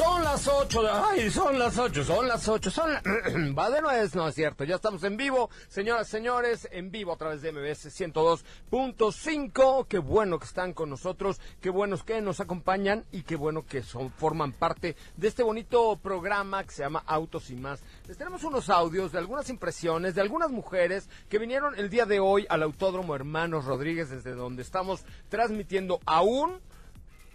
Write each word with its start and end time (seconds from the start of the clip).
Son 0.00 0.24
las 0.24 0.48
8, 0.48 0.80
ay, 1.04 1.30
son 1.30 1.58
las 1.58 1.76
8, 1.76 2.04
son 2.04 2.26
las 2.26 2.48
8, 2.48 2.70
son 2.70 2.90
la... 2.90 3.02
Va 3.58 3.68
de 3.68 3.82
nuez, 3.82 4.14
no 4.14 4.26
es 4.26 4.34
cierto, 4.34 4.64
ya 4.64 4.76
estamos 4.76 5.04
en 5.04 5.18
vivo, 5.18 5.50
señoras, 5.68 6.08
señores, 6.08 6.66
en 6.72 6.90
vivo 6.90 7.12
a 7.12 7.18
través 7.18 7.42
de 7.42 7.52
MBS 7.52 8.00
102.5, 8.00 9.86
qué 9.88 9.98
bueno 9.98 10.38
que 10.38 10.46
están 10.46 10.72
con 10.72 10.88
nosotros, 10.88 11.38
qué 11.60 11.68
buenos 11.68 12.02
que 12.02 12.22
nos 12.22 12.40
acompañan 12.40 13.04
y 13.12 13.24
qué 13.24 13.36
bueno 13.36 13.66
que 13.66 13.82
son, 13.82 14.10
forman 14.10 14.52
parte 14.52 14.96
de 15.18 15.28
este 15.28 15.42
bonito 15.42 15.94
programa 15.96 16.64
que 16.64 16.72
se 16.72 16.82
llama 16.82 17.04
Autos 17.06 17.50
y 17.50 17.56
Más. 17.56 17.82
Les 18.08 18.16
tenemos 18.16 18.42
unos 18.42 18.70
audios 18.70 19.12
de 19.12 19.18
algunas 19.18 19.50
impresiones 19.50 20.14
de 20.14 20.22
algunas 20.22 20.50
mujeres 20.50 21.10
que 21.28 21.38
vinieron 21.38 21.78
el 21.78 21.90
día 21.90 22.06
de 22.06 22.20
hoy 22.20 22.46
al 22.48 22.62
Autódromo 22.62 23.14
Hermanos 23.14 23.66
Rodríguez, 23.66 24.08
desde 24.08 24.34
donde 24.34 24.62
estamos 24.62 25.04
transmitiendo 25.28 26.00
aún 26.06 26.58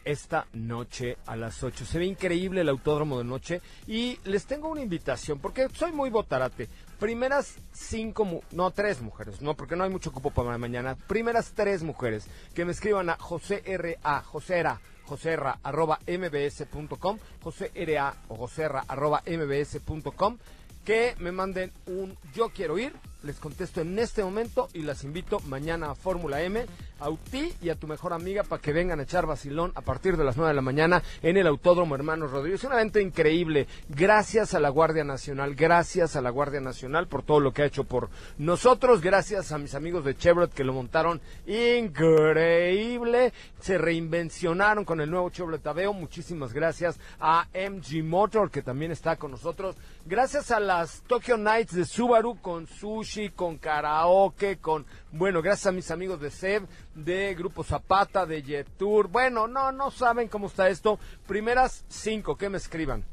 esta 0.05 0.45
noche 0.53 1.17
a 1.25 1.35
las 1.35 1.61
8. 1.63 1.85
Se 1.85 1.99
ve 1.99 2.05
increíble 2.05 2.61
el 2.61 2.69
autódromo 2.69 3.17
de 3.17 3.25
noche 3.25 3.61
y 3.87 4.19
les 4.23 4.45
tengo 4.45 4.69
una 4.69 4.81
invitación 4.81 5.39
porque 5.39 5.67
soy 5.73 5.91
muy 5.91 6.09
botarate. 6.09 6.69
Primeras 6.99 7.55
cinco, 7.73 8.41
no, 8.51 8.71
tres 8.71 9.01
mujeres, 9.01 9.41
no, 9.41 9.55
porque 9.55 9.75
no 9.75 9.83
hay 9.83 9.89
mucho 9.89 10.13
cupo 10.13 10.31
para 10.31 10.57
mañana. 10.57 10.95
Primeras 10.95 11.51
tres 11.53 11.83
mujeres 11.83 12.27
que 12.53 12.63
me 12.63 12.71
escriban 12.71 13.09
a 13.09 13.17
José 13.17 13.63
R.A. 13.65 14.21
Josera, 14.21 14.79
joserra, 15.03 15.59
arroba 15.61 15.99
mbs.com, 16.07 17.19
José 17.41 17.71
R.A. 17.73 18.15
o 18.29 18.35
joserra, 18.35 18.85
arroba 18.87 19.23
mbs.com, 19.25 20.37
que 20.85 21.15
me 21.19 21.31
manden 21.31 21.73
un 21.87 22.17
yo 22.33 22.49
quiero 22.49 22.77
ir 22.77 22.93
les 23.25 23.39
contesto 23.39 23.81
en 23.81 23.97
este 23.97 24.23
momento 24.23 24.69
y 24.73 24.83
las 24.83 25.03
invito 25.03 25.39
mañana 25.47 25.89
a 25.89 25.95
Fórmula 25.95 26.41
M, 26.43 26.63
a 26.99 27.09
ti 27.31 27.51
y 27.61 27.69
a 27.69 27.75
tu 27.75 27.87
mejor 27.87 28.13
amiga 28.13 28.43
para 28.43 28.61
que 28.61 28.71
vengan 28.71 28.99
a 28.99 29.03
echar 29.03 29.25
vacilón 29.25 29.71
a 29.75 29.81
partir 29.81 30.15
de 30.15 30.23
las 30.23 30.37
9 30.37 30.49
de 30.49 30.55
la 30.55 30.61
mañana 30.61 31.01
en 31.23 31.35
el 31.35 31.47
Autódromo 31.47 31.95
Hermanos 31.95 32.31
Rodríguez. 32.31 32.63
Un 32.63 32.73
evento 32.73 32.99
increíble. 32.99 33.67
Gracias 33.89 34.53
a 34.53 34.59
la 34.59 34.69
Guardia 34.69 35.03
Nacional, 35.03 35.55
gracias 35.55 36.15
a 36.15 36.21
la 36.21 36.29
Guardia 36.29 36.61
Nacional 36.61 37.07
por 37.07 37.23
todo 37.23 37.39
lo 37.39 37.51
que 37.51 37.63
ha 37.63 37.65
hecho 37.65 37.83
por 37.83 38.09
nosotros, 38.37 39.01
gracias 39.01 39.51
a 39.51 39.57
mis 39.57 39.73
amigos 39.73 40.05
de 40.05 40.15
Chevrolet 40.15 40.53
que 40.53 40.63
lo 40.63 40.73
montaron 40.73 41.19
increíble, 41.47 43.33
se 43.59 43.79
reinvencionaron 43.79 44.85
con 44.85 45.01
el 45.01 45.09
nuevo 45.09 45.31
Chevrolet 45.31 45.65
Aveo. 45.65 45.93
Muchísimas 45.93 46.53
gracias 46.53 46.99
a 47.19 47.47
MG 47.53 48.03
Motor 48.03 48.51
que 48.51 48.61
también 48.61 48.91
está 48.91 49.15
con 49.15 49.31
nosotros. 49.31 49.75
Gracias 50.05 50.51
a 50.51 50.59
las 50.59 51.01
Tokyo 51.07 51.37
Nights 51.37 51.73
de 51.73 51.85
Subaru 51.85 52.39
con 52.39 52.67
sushi 52.67 53.14
con 53.35 53.57
karaoke, 53.57 54.57
con, 54.57 54.85
bueno, 55.11 55.41
gracias 55.41 55.67
a 55.67 55.71
mis 55.71 55.89
amigos 55.89 56.19
de 56.19 56.29
SEB, 56.29 56.67
de 56.93 57.33
Grupo 57.35 57.63
Zapata, 57.63 58.25
de 58.25 58.43
Yetur. 58.43 59.07
Bueno, 59.07 59.47
no, 59.47 59.71
no 59.71 59.89
saben 59.89 60.27
cómo 60.27 60.47
está 60.47 60.67
esto. 60.69 60.99
Primeras 61.27 61.85
cinco 61.87 62.35
que 62.35 62.49
me 62.49 62.57
escriban 62.57 63.03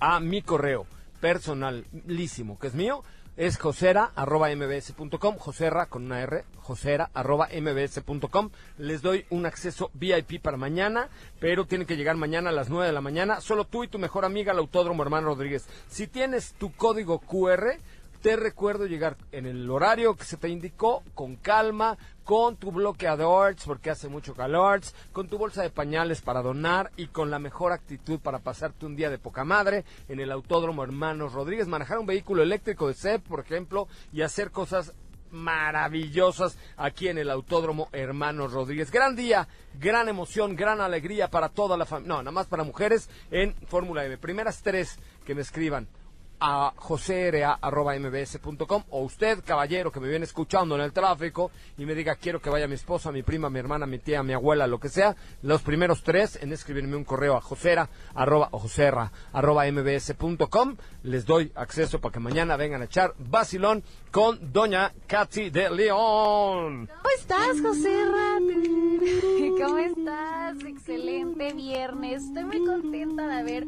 a 0.00 0.18
mi 0.18 0.42
correo 0.42 0.86
personalísimo, 1.20 2.58
que 2.58 2.66
es 2.66 2.74
mío, 2.74 3.04
es 3.36 3.56
josera 3.56 4.10
arroba 4.16 4.54
mbs.com, 4.54 5.38
joserra 5.38 5.86
con 5.86 6.04
una 6.04 6.20
R, 6.20 6.44
josera 6.58 7.10
arroba 7.14 7.48
mbs.com. 7.48 8.50
Les 8.78 9.00
doy 9.00 9.24
un 9.30 9.46
acceso 9.46 9.90
VIP 9.94 10.42
para 10.42 10.56
mañana, 10.56 11.08
pero 11.38 11.64
tienen 11.66 11.86
que 11.86 11.96
llegar 11.96 12.16
mañana 12.16 12.50
a 12.50 12.52
las 12.52 12.68
9 12.68 12.86
de 12.86 12.92
la 12.92 13.00
mañana. 13.00 13.40
Solo 13.40 13.64
tú 13.64 13.84
y 13.84 13.88
tu 13.88 13.98
mejor 13.98 14.24
amiga, 14.24 14.52
el 14.52 14.58
Autódromo 14.58 15.02
Hermano 15.02 15.28
Rodríguez. 15.28 15.68
Si 15.88 16.06
tienes 16.06 16.52
tu 16.54 16.72
código 16.72 17.20
QR, 17.20 17.78
te 18.20 18.36
recuerdo 18.36 18.86
llegar 18.86 19.16
en 19.32 19.46
el 19.46 19.68
horario 19.70 20.14
que 20.14 20.24
se 20.24 20.36
te 20.36 20.48
indicó, 20.48 21.02
con 21.14 21.36
calma, 21.36 21.96
con 22.24 22.56
tu 22.56 22.70
bloqueador, 22.70 23.56
porque 23.64 23.90
hace 23.90 24.08
mucho 24.08 24.34
calor, 24.34 24.80
con 25.12 25.28
tu 25.28 25.38
bolsa 25.38 25.62
de 25.62 25.70
pañales 25.70 26.20
para 26.20 26.42
donar 26.42 26.90
y 26.96 27.06
con 27.06 27.30
la 27.30 27.38
mejor 27.38 27.72
actitud 27.72 28.20
para 28.20 28.38
pasarte 28.38 28.86
un 28.86 28.94
día 28.94 29.10
de 29.10 29.18
poca 29.18 29.44
madre 29.44 29.84
en 30.08 30.20
el 30.20 30.30
Autódromo 30.32 30.84
Hermanos 30.84 31.32
Rodríguez, 31.32 31.66
manejar 31.66 31.98
un 31.98 32.06
vehículo 32.06 32.42
eléctrico 32.42 32.88
de 32.88 32.94
SEP, 32.94 33.26
por 33.26 33.40
ejemplo, 33.40 33.88
y 34.12 34.22
hacer 34.22 34.50
cosas 34.50 34.92
maravillosas 35.30 36.58
aquí 36.76 37.08
en 37.08 37.18
el 37.18 37.30
Autódromo 37.30 37.88
Hermanos 37.92 38.52
Rodríguez. 38.52 38.90
Gran 38.90 39.16
día, 39.16 39.48
gran 39.78 40.08
emoción, 40.08 40.56
gran 40.56 40.80
alegría 40.80 41.28
para 41.28 41.48
toda 41.48 41.76
la 41.76 41.86
familia. 41.86 42.16
No, 42.16 42.22
nada 42.22 42.32
más 42.32 42.46
para 42.46 42.64
mujeres 42.64 43.08
en 43.30 43.54
Fórmula 43.66 44.04
M. 44.04 44.18
Primeras 44.18 44.62
tres 44.62 44.98
que 45.24 45.34
me 45.34 45.40
escriban 45.40 45.88
a 46.40 46.72
josera.mbs.com 46.76 48.82
o 48.90 49.02
usted, 49.02 49.44
caballero, 49.44 49.92
que 49.92 50.00
me 50.00 50.08
viene 50.08 50.24
escuchando 50.24 50.74
en 50.74 50.80
el 50.80 50.92
tráfico 50.92 51.50
y 51.76 51.84
me 51.84 51.94
diga 51.94 52.16
quiero 52.16 52.40
que 52.40 52.50
vaya 52.50 52.66
mi 52.66 52.74
esposa, 52.74 53.12
mi 53.12 53.22
prima, 53.22 53.50
mi 53.50 53.58
hermana, 53.58 53.86
mi 53.86 53.98
tía, 53.98 54.22
mi 54.22 54.32
abuela, 54.32 54.66
lo 54.66 54.80
que 54.80 54.88
sea, 54.88 55.14
los 55.42 55.62
primeros 55.62 56.02
tres 56.02 56.38
en 56.40 56.52
escribirme 56.52 56.96
un 56.96 57.04
correo 57.04 57.36
a 57.36 57.40
josera 57.40 57.88
arroba, 58.14 58.50
arroba 59.32 59.70
mbs.com 59.70 60.76
les 61.02 61.24
doy 61.24 61.52
acceso 61.54 62.00
para 62.00 62.12
que 62.12 62.20
mañana 62.20 62.56
vengan 62.56 62.82
a 62.82 62.86
echar 62.86 63.14
vacilón 63.18 63.82
con 64.10 64.52
doña 64.52 64.92
Katy 65.06 65.50
de 65.50 65.70
León. 65.70 66.88
¿Cómo 66.88 67.10
estás, 67.16 67.60
Joserra? 67.60 68.38
¿Cómo 69.64 69.78
estás? 69.78 70.56
Excelente 70.66 71.52
viernes. 71.52 72.24
Estoy 72.24 72.44
muy 72.44 72.66
contenta 72.66 73.26
de 73.26 73.34
haber 73.34 73.66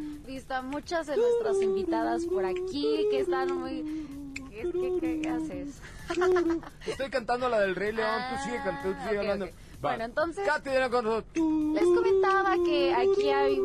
muchas 0.63 1.07
de 1.07 1.17
nuestras 1.17 1.61
invitadas 1.63 2.25
por 2.25 2.45
aquí 2.45 3.07
que 3.11 3.21
están 3.21 3.53
muy... 3.59 4.33
¿Qué, 4.51 5.21
qué, 5.23 5.29
haces? 5.29 5.81
Estoy 6.87 7.11
cantando 7.11 7.49
la 7.49 7.61
del 7.61 7.75
Rey 7.75 7.93
León, 7.93 8.21
tú 8.31 8.45
sigue 8.45 8.57
cantando, 8.63 8.97
tú 8.97 9.03
sigue 9.09 9.09
Ah, 9.09 9.11
ok, 9.13 9.19
hablando. 9.19 9.45
ok. 9.47 9.51
Bueno, 9.81 10.05
entonces 10.05 10.45
les 10.45 11.85
comentaba 11.85 12.55
que 12.65 12.95
aquí 12.95 13.31
hay, 13.31 13.59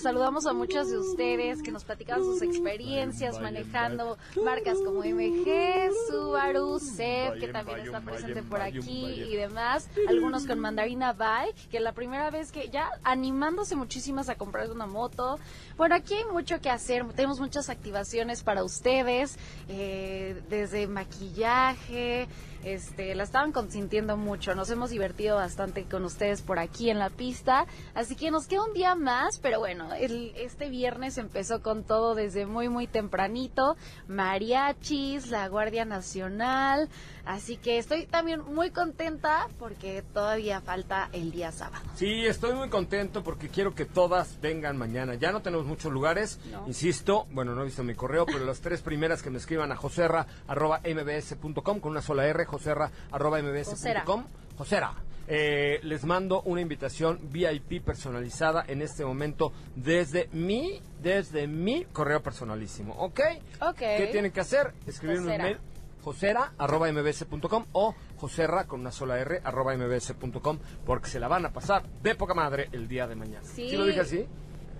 saludamos 0.00 0.46
a 0.46 0.52
muchos 0.52 0.90
de 0.90 0.98
ustedes 0.98 1.62
que 1.62 1.70
nos 1.70 1.84
platicaban 1.84 2.24
sus 2.24 2.42
experiencias 2.42 3.40
manejando 3.40 4.18
marcas 4.44 4.78
como 4.84 5.00
MG, 5.00 5.90
Subaru, 6.08 6.78
SEB, 6.78 7.38
que 7.38 7.48
también 7.48 7.80
está 7.80 8.00
presente 8.00 8.42
por 8.42 8.60
aquí 8.60 9.24
y 9.28 9.36
demás. 9.36 9.88
Algunos 10.08 10.46
con 10.46 10.58
Mandarina 10.58 11.12
Bike, 11.12 11.68
que 11.70 11.80
la 11.80 11.92
primera 11.92 12.30
vez 12.30 12.52
que 12.52 12.68
ya 12.68 12.90
animándose 13.04 13.76
muchísimas 13.76 14.28
a 14.28 14.36
comprar 14.36 14.70
una 14.70 14.86
moto. 14.86 15.38
Bueno, 15.76 15.94
aquí 15.94 16.14
hay 16.14 16.24
mucho 16.24 16.60
que 16.60 16.70
hacer, 16.70 17.04
tenemos 17.12 17.40
muchas 17.40 17.68
activaciones 17.68 18.42
para 18.42 18.64
ustedes, 18.64 19.38
eh, 19.68 20.42
desde 20.48 20.86
maquillaje, 20.86 22.28
este, 22.64 23.14
la 23.14 23.24
estaban 23.24 23.52
consintiendo 23.52 24.16
mucho, 24.16 24.54
nos 24.54 24.70
hemos 24.70 24.90
divertido 24.90 25.36
bastante 25.36 25.84
con 25.84 26.04
ustedes 26.04 26.42
por 26.42 26.58
aquí 26.58 26.90
en 26.90 26.98
la 26.98 27.10
pista, 27.10 27.66
así 27.94 28.16
que 28.16 28.30
nos 28.30 28.46
queda 28.46 28.64
un 28.64 28.72
día 28.72 28.94
más, 28.94 29.38
pero 29.38 29.58
bueno, 29.58 29.92
el, 29.94 30.32
este 30.36 30.68
viernes 30.68 31.18
empezó 31.18 31.62
con 31.62 31.84
todo 31.84 32.14
desde 32.14 32.46
muy 32.46 32.68
muy 32.68 32.86
tempranito, 32.86 33.76
mariachis, 34.08 35.28
la 35.28 35.48
Guardia 35.48 35.84
nacional. 35.84 36.88
Así 37.24 37.56
que 37.56 37.78
estoy 37.78 38.06
también 38.06 38.40
muy 38.54 38.70
contenta 38.70 39.48
porque 39.58 40.02
todavía 40.12 40.60
falta 40.60 41.08
el 41.12 41.30
día 41.30 41.52
sábado. 41.52 41.84
Sí, 41.94 42.26
estoy 42.26 42.54
muy 42.54 42.68
contento 42.68 43.22
porque 43.22 43.48
quiero 43.48 43.74
que 43.74 43.84
todas 43.84 44.40
vengan 44.40 44.76
mañana. 44.76 45.14
Ya 45.14 45.30
no 45.32 45.40
tenemos 45.42 45.66
muchos 45.66 45.92
lugares, 45.92 46.40
No. 46.50 46.66
insisto, 46.66 47.26
bueno, 47.30 47.54
no 47.54 47.62
he 47.62 47.66
visto 47.66 47.82
mi 47.84 47.94
correo, 47.94 48.26
pero 48.26 48.44
las 48.44 48.60
tres 48.60 48.80
primeras 48.82 49.22
que 49.22 49.30
me 49.30 49.38
escriban 49.38 49.70
a 49.72 49.76
joserra 49.76 50.26
arroba 50.48 50.80
mbs.com 50.84 51.80
con 51.80 51.90
una 51.92 52.02
sola 52.02 52.26
R, 52.26 52.44
joserra 52.44 52.90
arroba 53.10 53.40
mbs.com. 53.42 54.24
Josera. 54.58 54.92
Eh, 55.28 55.78
les 55.84 56.04
mando 56.04 56.42
una 56.42 56.60
invitación 56.60 57.18
VIP 57.30 57.80
personalizada 57.84 58.64
en 58.66 58.82
este 58.82 59.04
momento 59.04 59.52
desde 59.76 60.28
mi, 60.32 60.82
desde 61.00 61.46
mi 61.46 61.84
correo 61.84 62.20
personalísimo, 62.22 62.92
¿ok? 62.94 63.20
Ok. 63.60 63.78
¿Qué 63.78 64.08
tienen 64.10 64.32
que 64.32 64.40
hacer? 64.40 64.74
Escribir 64.86 65.20
un 65.20 65.26
mail 65.26 65.58
josera 66.02 66.52
arroba 66.58 66.90
mbs.com 66.92 67.66
o 67.72 67.94
joserra 68.18 68.66
con 68.66 68.80
una 68.80 68.92
sola 68.92 69.18
r 69.18 69.40
arroba 69.44 69.76
mbs.com 69.76 70.58
porque 70.84 71.08
se 71.08 71.20
la 71.20 71.28
van 71.28 71.46
a 71.46 71.52
pasar 71.52 71.84
de 72.02 72.14
poca 72.14 72.34
madre 72.34 72.68
el 72.72 72.88
día 72.88 73.06
de 73.06 73.14
mañana. 73.14 73.44
Sí. 73.44 73.76
lo 73.76 73.84
dije 73.86 74.00
así? 74.00 74.26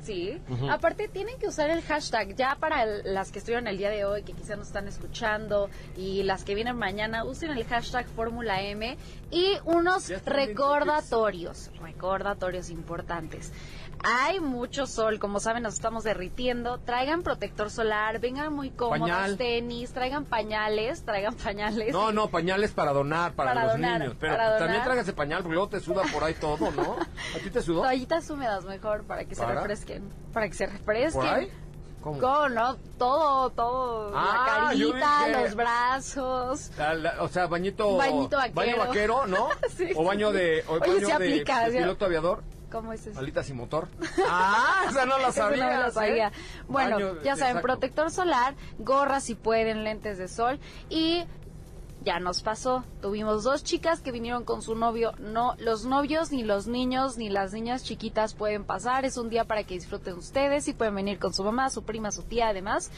Sí. 0.02 0.36
Aparte 0.68 1.06
tienen 1.06 1.38
que 1.38 1.46
usar 1.46 1.70
el 1.70 1.80
hashtag 1.82 2.34
ya 2.34 2.56
para 2.58 2.82
el- 2.82 3.14
las 3.14 3.30
que 3.30 3.38
estuvieron 3.38 3.68
el 3.68 3.78
día 3.78 3.88
de 3.88 4.04
hoy, 4.04 4.24
que 4.24 4.32
quizás 4.32 4.58
nos 4.58 4.66
están 4.66 4.88
escuchando 4.88 5.70
y 5.96 6.24
las 6.24 6.42
que 6.42 6.56
vienen 6.56 6.76
mañana, 6.76 7.22
usen 7.24 7.52
el 7.52 7.64
hashtag 7.64 8.04
Fórmula 8.08 8.60
M 8.62 8.98
y 9.30 9.58
unos 9.64 10.08
recordatorios, 10.26 11.70
recordatorios 11.80 12.70
importantes. 12.70 13.52
Hay 14.04 14.40
mucho 14.40 14.86
sol, 14.86 15.18
como 15.20 15.38
saben, 15.38 15.62
nos 15.62 15.74
estamos 15.74 16.02
derritiendo. 16.04 16.78
Traigan 16.78 17.22
protector 17.22 17.70
solar, 17.70 18.18
vengan 18.18 18.52
muy 18.52 18.70
cómodos, 18.70 19.00
Pañal. 19.00 19.36
tenis, 19.36 19.92
traigan 19.92 20.24
pañales, 20.24 21.02
traigan 21.04 21.34
pañales. 21.36 21.92
No, 21.92 22.10
no, 22.12 22.28
pañales 22.28 22.72
para 22.72 22.92
donar 22.92 23.32
para, 23.34 23.50
Para 23.54 23.64
los 23.64 23.72
donar, 23.74 24.00
niños. 24.00 24.16
Pero 24.18 24.32
para 24.34 24.48
también 24.58 24.70
donar. 24.72 24.84
tráigase 24.86 25.12
pañal 25.12 25.42
porque 25.42 25.54
luego 25.54 25.68
te 25.68 25.80
suda 25.80 26.02
por 26.12 26.24
ahí 26.24 26.34
todo, 26.34 26.70
¿no? 26.72 26.96
¿A 27.36 27.38
ti 27.42 27.50
te 27.50 27.62
sudó? 27.62 27.82
Toallitas 27.82 28.28
húmedas 28.30 28.64
mejor 28.64 29.04
para 29.04 29.24
que 29.24 29.34
se 29.34 29.46
refresquen. 29.46 30.02
Para 30.32 30.48
que 30.48 30.54
se 30.54 30.66
refresquen. 30.66 31.20
¿Por 31.20 31.28
ahí? 31.28 31.52
¿Cómo? 32.00 32.18
¿Cómo, 32.18 32.48
no? 32.48 32.76
Todo, 32.98 33.50
todo. 33.50 34.12
Ah, 34.16 34.66
la 34.70 34.74
yo 34.74 34.90
carita, 34.90 35.26
dije- 35.28 35.42
los 35.44 35.54
brazos. 35.54 36.70
Ah, 36.76 36.94
la- 36.94 37.22
o 37.22 37.28
sea, 37.28 37.46
bañito, 37.46 37.96
Bañito 37.96 38.36
vaquero. 38.38 38.54
baño 38.56 38.76
vaquero, 38.78 39.26
¿no? 39.28 39.48
Sí. 39.76 39.90
O 39.94 40.02
baño 40.04 40.32
de, 40.32 40.64
o 40.66 40.72
Oye, 40.72 40.80
baño 40.80 40.94
sí 40.98 41.04
de, 41.06 41.12
aplica, 41.12 41.64
de 41.66 41.70
sí. 41.70 41.78
piloto 41.78 42.04
aviador, 42.06 42.42
¿Cómo 42.72 42.92
es 42.92 43.06
eso? 43.06 43.20
alitas 43.20 43.48
y 43.50 43.52
motor. 43.52 43.88
Ah, 44.28 44.86
esa 44.88 45.04
no 45.04 45.18
la 45.18 45.28
Eso 45.28 45.42
no 45.42 45.48
sabía. 45.50 45.66
me 45.66 45.76
la 45.76 45.90
sabía. 45.90 46.32
Bueno, 46.68 46.98
ya 47.22 47.36
saben, 47.36 47.58
exacto. 47.58 47.62
protector 47.62 48.10
solar, 48.10 48.54
gorras 48.78 49.24
si 49.24 49.34
pueden, 49.34 49.84
lentes 49.84 50.16
de 50.18 50.26
sol 50.26 50.58
y 50.88 51.24
ya 52.02 52.18
nos 52.18 52.42
pasó. 52.42 52.84
Tuvimos 53.00 53.44
dos 53.44 53.62
chicas 53.62 54.00
que 54.00 54.10
vinieron 54.10 54.44
con 54.44 54.62
su 54.62 54.74
novio. 54.74 55.12
No, 55.18 55.54
los 55.58 55.84
novios, 55.84 56.32
ni 56.32 56.42
los 56.42 56.66
niños, 56.66 57.16
ni 57.18 57.28
las 57.28 57.52
niñas 57.52 57.84
chiquitas 57.84 58.34
pueden 58.34 58.64
pasar. 58.64 59.04
Es 59.04 59.16
un 59.16 59.28
día 59.28 59.44
para 59.44 59.64
que 59.64 59.74
disfruten 59.74 60.14
ustedes. 60.14 60.66
Y 60.68 60.72
pueden 60.72 60.94
venir 60.94 61.18
con 61.18 61.32
su 61.32 61.44
mamá, 61.44 61.70
su 61.70 61.84
prima, 61.84 62.10
su 62.10 62.22
tía, 62.22 62.48
además. 62.48 62.90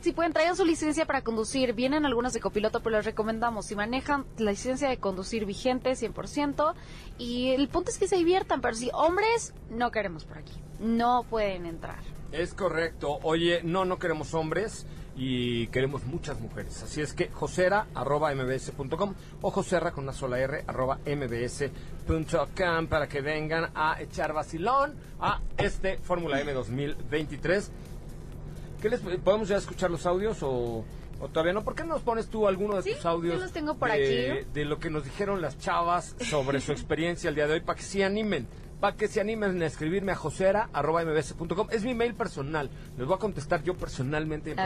Si 0.00 0.12
pueden, 0.12 0.32
traigan 0.32 0.56
su 0.56 0.64
licencia 0.64 1.04
para 1.04 1.22
conducir. 1.22 1.74
Vienen 1.74 2.06
algunas 2.06 2.32
de 2.32 2.40
copiloto, 2.40 2.80
pero 2.80 2.96
les 2.96 3.04
recomendamos. 3.04 3.66
Si 3.66 3.76
manejan 3.76 4.24
la 4.38 4.52
licencia 4.52 4.88
de 4.88 4.96
conducir 4.96 5.44
vigente, 5.44 5.92
100%. 5.92 6.74
Y 7.18 7.50
el 7.50 7.68
punto 7.68 7.90
es 7.90 7.98
que 7.98 8.08
se 8.08 8.16
diviertan. 8.16 8.62
Pero 8.62 8.74
si 8.74 8.90
hombres, 8.94 9.52
no 9.68 9.90
queremos 9.90 10.24
por 10.24 10.38
aquí. 10.38 10.54
No 10.78 11.24
pueden 11.28 11.66
entrar. 11.66 11.98
Es 12.32 12.54
correcto. 12.54 13.18
Oye, 13.22 13.60
no, 13.62 13.84
no 13.84 13.98
queremos 13.98 14.32
hombres 14.32 14.86
y 15.16 15.66
queremos 15.66 16.04
muchas 16.04 16.40
mujeres. 16.40 16.82
Así 16.82 17.02
es 17.02 17.12
que 17.12 17.28
josera 17.28 17.88
arroba 17.94 18.34
mbs.com 18.34 19.14
o 19.42 19.50
joserra 19.50 19.92
con 19.92 20.04
una 20.04 20.14
sola 20.14 20.38
r 20.38 20.64
arroba 20.66 20.98
mbs.com 21.04 22.86
para 22.88 23.06
que 23.06 23.20
vengan 23.20 23.70
a 23.74 24.00
echar 24.00 24.32
vacilón 24.32 24.94
a 25.20 25.40
este 25.58 25.98
Fórmula 25.98 26.40
M 26.40 26.52
2023. 26.54 27.70
¿Qué 28.80 28.88
les 28.88 29.00
podemos 29.00 29.48
ya 29.48 29.56
escuchar 29.56 29.90
los 29.90 30.06
audios 30.06 30.42
o, 30.42 30.84
o 31.20 31.28
todavía 31.28 31.52
no? 31.52 31.62
¿Por 31.64 31.74
qué 31.74 31.82
no 31.82 31.90
nos 31.94 32.02
pones 32.02 32.28
tú 32.28 32.46
alguno 32.48 32.76
de 32.76 32.82
Sí, 32.82 32.92
tus 32.94 33.04
audios 33.06 33.34
yo 33.36 33.40
los 33.40 33.52
tengo 33.52 33.76
por 33.76 33.90
de, 33.92 34.32
aquí. 34.40 34.48
de 34.52 34.64
lo 34.64 34.78
que 34.78 34.90
nos 34.90 35.04
dijeron 35.04 35.40
las 35.42 35.58
chavas 35.58 36.16
sobre 36.30 36.60
su 36.60 36.72
experiencia 36.78 37.28
el 37.28 37.34
día 37.34 37.46
de 37.46 37.54
hoy 37.54 37.60
para 37.60 37.76
que 37.76 37.82
se 37.84 38.04
animen? 38.04 38.46
Para 38.80 38.96
que 38.96 39.08
se 39.08 39.20
animen 39.20 39.62
a 39.62 39.66
escribirme 39.66 40.12
a 40.12 40.16
josera.mbs.com. 40.16 41.66
Es 41.70 41.84
mi 41.84 41.92
mail 41.94 42.14
personal. 42.14 42.70
Les 42.96 43.06
voy 43.06 43.14
a 43.14 43.18
contestar 43.18 43.62
yo 43.62 43.76
personalmente. 43.76 44.56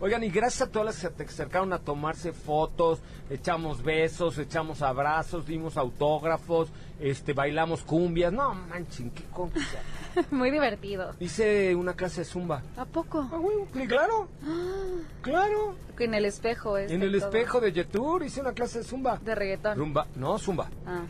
Oigan, 0.00 0.24
y 0.24 0.28
gracias 0.30 0.62
a 0.68 0.72
todas 0.72 0.86
las 0.86 0.96
que 1.14 1.22
se 1.28 1.42
acercaron 1.42 1.72
a 1.72 1.78
tomarse 1.78 2.32
fotos, 2.32 2.98
echamos 3.30 3.84
besos, 3.84 4.38
echamos 4.38 4.82
abrazos, 4.82 5.46
dimos 5.46 5.76
autógrafos, 5.76 6.68
este, 6.98 7.32
bailamos 7.32 7.82
cumbias. 7.82 8.32
No 8.32 8.54
manchen, 8.54 9.10
qué 9.12 9.22
cosa. 9.32 9.54
Muy 10.30 10.50
divertido. 10.50 11.14
Hice 11.20 11.74
una 11.74 11.94
clase 11.94 12.20
de 12.22 12.24
zumba. 12.24 12.62
¿A 12.76 12.84
poco? 12.84 13.28
Ah, 13.32 13.36
güey, 13.36 13.56
sí, 13.74 13.86
claro. 13.86 14.28
Claro. 15.22 15.74
En 15.98 16.14
el 16.14 16.24
espejo. 16.24 16.78
Este 16.78 16.94
En 16.94 17.02
el 17.02 17.12
todo. 17.18 17.28
espejo 17.28 17.60
de 17.60 17.72
Yetur 17.72 18.22
hice 18.24 18.40
una 18.40 18.52
clase 18.52 18.78
de 18.78 18.84
zumba. 18.84 19.18
De 19.22 19.34
reggaetón. 19.34 19.76
Zumba, 19.76 20.06
no, 20.16 20.38
zumba. 20.38 20.70
Ah, 20.86 21.02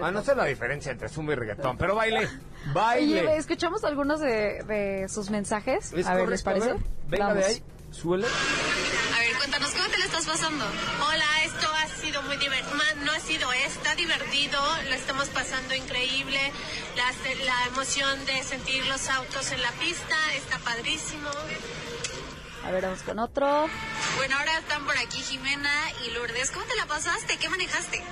Ah, 0.00 0.12
no 0.12 0.22
sé 0.22 0.36
la 0.36 0.44
diferencia 0.44 0.92
entre 0.92 1.08
zumba 1.08 1.32
y 1.32 1.36
reggaetón, 1.36 1.76
pero 1.76 1.96
baile. 1.96 2.28
Baile. 2.72 3.22
Oye, 3.26 3.36
escuchamos 3.36 3.82
algunos 3.82 4.20
de, 4.20 4.62
de 4.62 5.08
sus 5.08 5.28
mensajes. 5.30 5.92
¿Es 5.92 6.06
a 6.06 6.14
ver, 6.14 6.28
¿les 6.28 6.42
parece? 6.44 6.76
venga 7.08 7.26
Vamos. 7.28 7.44
de 7.44 7.50
ahí, 7.50 7.62
suele. 7.90 8.26
A 8.26 9.18
ver, 9.18 9.36
cuéntanos, 9.38 9.70
¿cómo 9.72 9.84
te 9.88 9.98
la 9.98 10.04
estás 10.04 10.24
pasando? 10.24 10.64
Hola, 10.64 11.24
ha 11.76 11.88
sido 11.88 12.22
muy 12.22 12.36
divertido. 12.36 12.76
No 13.04 13.12
ha 13.12 13.20
sido, 13.20 13.52
está 13.52 13.94
divertido, 13.94 14.60
lo 14.88 14.94
estamos 14.94 15.28
pasando 15.28 15.74
increíble. 15.74 16.40
La, 16.96 17.12
la 17.44 17.66
emoción 17.66 18.24
de 18.26 18.42
sentir 18.42 18.84
los 18.86 19.08
autos 19.08 19.52
en 19.52 19.62
la 19.62 19.70
pista 19.72 20.16
está 20.34 20.58
padrísimo. 20.58 21.30
A 22.64 22.70
ver, 22.70 22.82
vamos 22.82 23.02
con 23.02 23.18
otro. 23.18 23.68
Bueno, 24.16 24.36
ahora 24.36 24.58
están 24.58 24.84
por 24.86 24.96
aquí 24.98 25.18
Jimena 25.22 25.72
y 26.04 26.10
Lourdes. 26.10 26.50
¿Cómo 26.50 26.66
te 26.66 26.74
la 26.76 26.86
pasaste? 26.86 27.36
¿Qué 27.36 27.48
manejaste? 27.48 28.02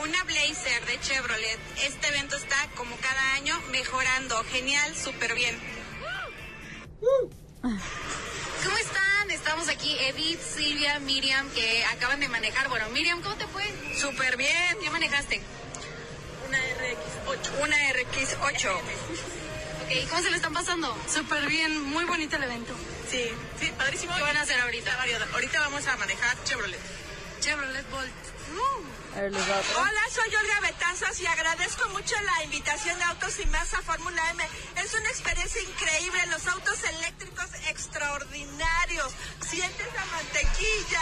Una 0.00 0.22
Blazer 0.24 0.86
de 0.86 1.00
Chevrolet. 1.00 1.58
Este 1.82 2.08
evento 2.08 2.36
está 2.36 2.56
como 2.76 2.96
cada 2.98 3.34
año 3.34 3.58
mejorando. 3.72 4.44
Genial, 4.44 4.94
súper 4.94 5.34
bien. 5.34 5.58
¿Cómo 7.62 8.76
están? 8.78 9.05
Estamos 9.46 9.68
aquí 9.68 9.96
Edith, 10.00 10.40
Silvia, 10.40 10.98
Miriam, 10.98 11.48
que 11.50 11.84
acaban 11.84 12.18
de 12.18 12.26
manejar. 12.28 12.68
Bueno, 12.68 12.88
Miriam, 12.88 13.22
¿cómo 13.22 13.36
te 13.36 13.46
fue? 13.46 13.62
Súper 13.96 14.36
bien. 14.36 14.76
¿Qué 14.82 14.90
manejaste? 14.90 15.40
Una 16.48 16.58
RX8. 16.58 17.62
Una 17.62 17.76
RX8. 17.92 18.74
Ok, 18.74 20.10
¿cómo 20.10 20.20
se 20.20 20.30
le 20.30 20.36
están 20.36 20.52
pasando? 20.52 20.98
Súper 21.08 21.46
bien, 21.46 21.80
muy 21.80 22.04
bonito 22.06 22.34
el 22.34 22.42
evento. 22.42 22.74
Sí, 23.08 23.30
sí, 23.60 23.72
padrísimo. 23.78 24.16
¿Qué 24.16 24.22
van 24.22 24.36
a 24.36 24.40
hacer 24.40 24.60
ahorita? 24.60 24.90
Ahorita 25.32 25.60
vamos 25.60 25.86
a 25.86 25.96
manejar 25.96 26.42
Chevrolet. 26.42 26.80
Chevrolet 27.40 27.88
Bolt. 27.88 28.10
A 28.10 29.05
ver. 29.22 29.32
Hola, 29.32 30.00
soy 30.10 30.34
Olga 30.34 30.60
Betanzas 30.60 31.20
y 31.20 31.26
agradezco 31.26 31.88
mucho 31.90 32.14
la 32.22 32.44
invitación 32.44 32.98
de 32.98 33.04
Autos 33.04 33.40
y 33.40 33.46
Más 33.46 33.72
a 33.74 33.82
Fórmula 33.82 34.30
M. 34.30 34.44
Es 34.76 34.94
una 34.94 35.08
experiencia 35.08 35.62
increíble, 35.62 36.26
los 36.30 36.46
autos 36.46 36.84
eléctricos 36.84 37.48
extraordinarios. 37.68 39.12
Sientes 39.40 39.86
la 39.94 40.04
mantequilla. 40.06 41.00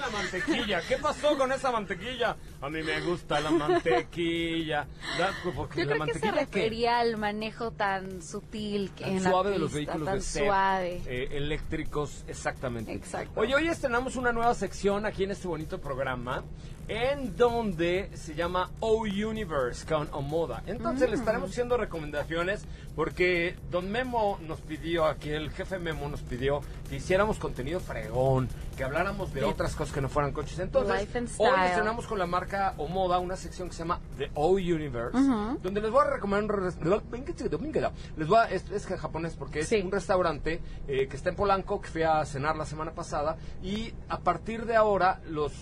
La 0.00 0.10
mantequilla. 0.10 0.86
¿Qué 0.86 0.98
pasó 0.98 1.38
con 1.38 1.52
esa 1.52 1.70
mantequilla? 1.70 2.36
A 2.62 2.70
mí 2.70 2.80
me 2.82 3.00
gusta 3.00 3.40
la 3.40 3.50
mantequilla. 3.50 4.86
La- 5.18 5.32
porque 5.54 5.80
Yo 5.80 5.90
la 5.90 5.94
creo 5.96 6.06
que 6.06 6.12
se 6.14 6.26
mantequilla 6.26 6.32
¿qué? 6.32 6.60
refería 6.60 6.98
al 7.00 7.16
manejo 7.16 7.72
tan 7.72 8.22
sutil 8.22 8.92
que 8.96 9.04
Tan 9.04 9.16
en 9.16 9.24
la 9.24 9.30
suave 9.30 9.50
de 9.50 9.58
los 9.58 9.72
pista, 9.72 9.78
vehículos 9.92 10.06
tan 10.06 10.14
de 10.16 10.20
SEP, 10.22 10.44
suave. 10.46 11.02
eh, 11.06 11.28
eléctricos, 11.32 12.24
exactamente. 12.28 12.92
Exacto. 12.92 13.40
Oye, 13.40 13.54
hoy 13.54 13.68
estrenamos 13.68 14.16
una 14.16 14.32
nueva 14.32 14.54
sección 14.54 15.06
aquí 15.06 15.24
en 15.24 15.32
este 15.32 15.48
bonito 15.48 15.80
programa 15.80 16.44
en 16.88 17.36
donde 17.36 18.10
se 18.14 18.34
llama 18.34 18.70
O 18.80 19.02
Universe 19.02 19.86
con 19.86 20.08
Omoda. 20.12 20.62
Entonces 20.66 21.08
le 21.08 21.16
estaremos 21.16 21.48
Mm. 21.48 21.52
haciendo 21.52 21.76
recomendaciones 21.76 22.64
porque 22.96 23.56
Don 23.70 23.90
Memo 23.90 24.38
nos 24.46 24.60
pidió, 24.60 25.06
aquí 25.06 25.30
el 25.30 25.50
jefe 25.52 25.78
Memo 25.78 26.08
nos 26.08 26.20
pidió 26.22 26.60
que 26.90 26.96
hiciéramos 26.96 27.38
contenido 27.38 27.78
fregón, 27.80 28.48
que 28.76 28.84
habláramos 28.84 29.32
de 29.32 29.44
otras 29.44 29.74
cosas 29.76 29.94
que 29.94 30.00
no 30.00 30.08
fueran 30.08 30.32
coches. 30.32 30.58
Entonces, 30.58 31.08
hoy 31.38 31.48
estrenamos 31.66 32.06
con 32.06 32.18
la 32.18 32.26
marca 32.26 32.51
Omoda 32.76 33.18
una 33.18 33.36
sección 33.36 33.68
que 33.68 33.74
se 33.74 33.80
llama 33.80 34.00
The 34.18 34.30
O 34.34 34.50
Universe, 34.52 35.16
Ujú. 35.18 35.58
donde 35.62 35.80
les 35.80 35.90
voy 35.90 36.02
a 36.06 36.10
recomendar 36.10 36.58
un 36.60 37.72
les 38.16 38.28
voy 38.28 38.38
a, 38.38 38.44
es, 38.50 38.70
es 38.70 38.86
que 38.86 38.96
japonés 38.96 39.34
porque 39.36 39.60
es 39.60 39.68
Sí. 39.68 39.80
un 39.82 39.90
restaurante 39.90 40.60
eh, 40.88 41.06
que 41.08 41.16
está 41.16 41.30
en 41.30 41.36
Polanco 41.36 41.80
que 41.80 41.88
fui 41.88 42.02
a 42.02 42.24
cenar 42.24 42.56
la 42.56 42.64
semana 42.66 42.92
pasada 42.92 43.36
y 43.62 43.92
a 44.08 44.18
partir 44.20 44.66
de 44.66 44.76
ahora 44.76 45.20
los 45.28 45.52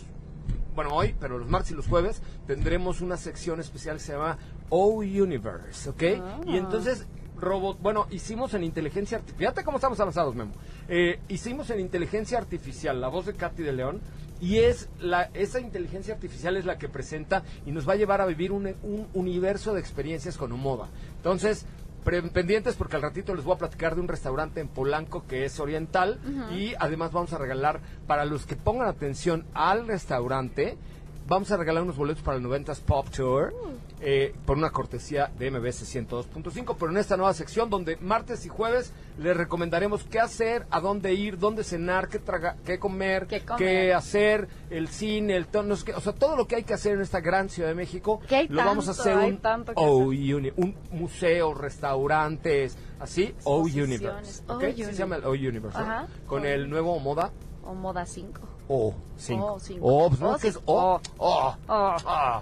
bueno 0.75 0.91
hoy 0.95 1.15
pero 1.19 1.39
los 1.39 1.49
martes 1.49 1.71
y 1.73 1.75
los 1.75 1.87
jueves 1.87 2.23
tendremos 2.47 3.01
una 3.01 3.17
sección 3.17 3.61
especial 3.61 3.97
que 3.97 4.03
se 4.03 4.13
llama 4.13 4.39
O 4.69 4.89
Universe 4.99 5.91
¿ok? 5.91 6.03
Ah. 6.23 6.41
y 6.47 6.57
entonces 6.57 7.07
robot 7.39 7.81
bueno 7.81 8.07
hicimos 8.11 8.55
en 8.55 8.65
inteligencia 8.65 9.17
artificial 9.19 9.39
fíjate 9.39 9.65
cómo 9.65 9.79
estamos 9.79 9.99
avanzados 10.01 10.35
Memo 10.35 10.53
Eh, 10.89 11.21
hicimos 11.29 11.71
en 11.71 11.81
inteligencia 11.81 12.39
artificial 12.39 13.01
la 13.01 13.09
voz 13.09 13.27
de 13.27 13.35
Katy 13.35 13.63
de 13.63 13.73
León 13.73 14.01
y 14.41 14.59
es 14.59 14.89
la, 15.01 15.31
esa 15.35 15.61
inteligencia 15.61 16.15
artificial 16.15 16.57
es 16.57 16.65
la 16.65 16.79
que 16.79 16.89
presenta 16.89 17.43
y 17.67 17.73
nos 17.73 17.89
va 17.89 17.93
a 17.95 17.97
llevar 17.97 18.21
a 18.21 18.27
vivir 18.27 18.53
un, 18.53 18.75
un 18.83 19.09
universo 19.15 19.75
de 19.75 19.81
experiencias 19.81 20.37
con 20.37 20.53
Omoda. 20.53 20.89
Entonces, 21.17 21.67
pendientes 22.03 22.77
porque 22.77 22.97
al 22.97 23.03
ratito 23.03 23.35
les 23.35 23.45
voy 23.45 23.55
a 23.55 23.59
platicar 23.59 23.95
de 23.95 24.01
un 24.01 24.09
restaurante 24.09 24.61
en 24.61 24.69
Polanco 24.69 25.27
que 25.27 25.45
es 25.45 25.61
oriental 25.61 26.19
y 26.57 26.73
además 26.79 27.13
vamos 27.13 27.33
a 27.33 27.39
regalar 27.39 27.81
para 28.07 28.25
los 28.25 28.47
que 28.47 28.57
pongan 28.57 28.89
atención 28.89 29.45
al 29.55 29.87
restaurante 29.87 30.79
vamos 31.31 31.53
a 31.53 31.57
regalar 31.57 31.85
unos 31.85 31.97
boletos 31.97 32.25
para 32.25 32.39
el 32.39 32.45
90s 32.45 32.81
Pop 32.81 33.09
Tour 33.09 33.55
eh, 34.01 34.35
por 34.45 34.57
una 34.57 34.71
cortesía 34.71 35.31
de 35.39 35.49
MBS 35.49 35.85
102.5 35.95 36.75
pero 36.77 36.91
en 36.91 36.97
esta 36.99 37.17
nueva 37.17 37.33
sección 37.35 37.71
donde 37.71 37.97
martes 37.99 38.45
y 38.47 38.49
jueves 38.49 38.93
les 39.17 39.37
recomendaremos 39.37 40.03
qué 40.05 40.19
hacer, 40.19 40.67
a 40.71 40.81
dónde 40.81 41.15
ir, 41.15 41.39
dónde 41.39 41.63
cenar, 41.63 42.09
qué, 42.09 42.19
traga- 42.19 42.57
qué 42.65 42.81
comer, 42.81 43.29
Qué 43.29 43.45
comer. 43.45 43.59
qué 43.59 43.95
hacer, 43.95 44.49
el 44.71 44.89
cine, 44.89 45.37
el 45.37 45.47
tono, 45.47 45.75
o 45.75 46.01
sea, 46.01 46.13
todo 46.15 46.35
lo 46.37 46.49
que 46.49 46.57
hay 46.57 46.65
que 46.65 46.75
hacer 46.75 46.95
en 46.95 47.03
esta 47.03 47.21
gran 47.21 47.49
ciudad 47.49 47.69
de 47.69 47.75
México, 47.77 48.21
lo 48.49 48.65
vamos 48.65 48.89
a 48.89 48.91
hacer 48.91 49.17
un, 49.17 49.41
oh, 49.77 50.11
hacer. 50.11 50.53
un 50.57 50.75
museo, 50.91 51.55
restaurantes, 51.55 52.77
así, 52.99 53.35
O 53.45 53.59
Universe, 53.61 54.43
¿ok? 54.49 54.65
Sí 54.75 54.85
se 54.85 54.95
llama 54.95 55.17
el 55.17 55.25
O 55.27 55.31
Universe. 55.31 55.79
Con 56.27 56.45
el 56.45 56.69
nuevo 56.69 56.99
moda 56.99 57.31
O 57.63 57.75
moda 57.75 58.05
5. 58.05 58.41
O 58.73 58.95
5. 59.17 59.45
O 59.45 59.59
cinco. 59.59 59.81
O, 59.87 60.09
pues 60.09 60.21
no, 60.21 60.35
O 60.35 60.39
que 60.39 60.49
es 60.49 60.55
cinco. 60.55 60.73
O, 60.73 61.01
O, 61.19 61.55
O. 61.67 61.97
Ah. 62.07 62.41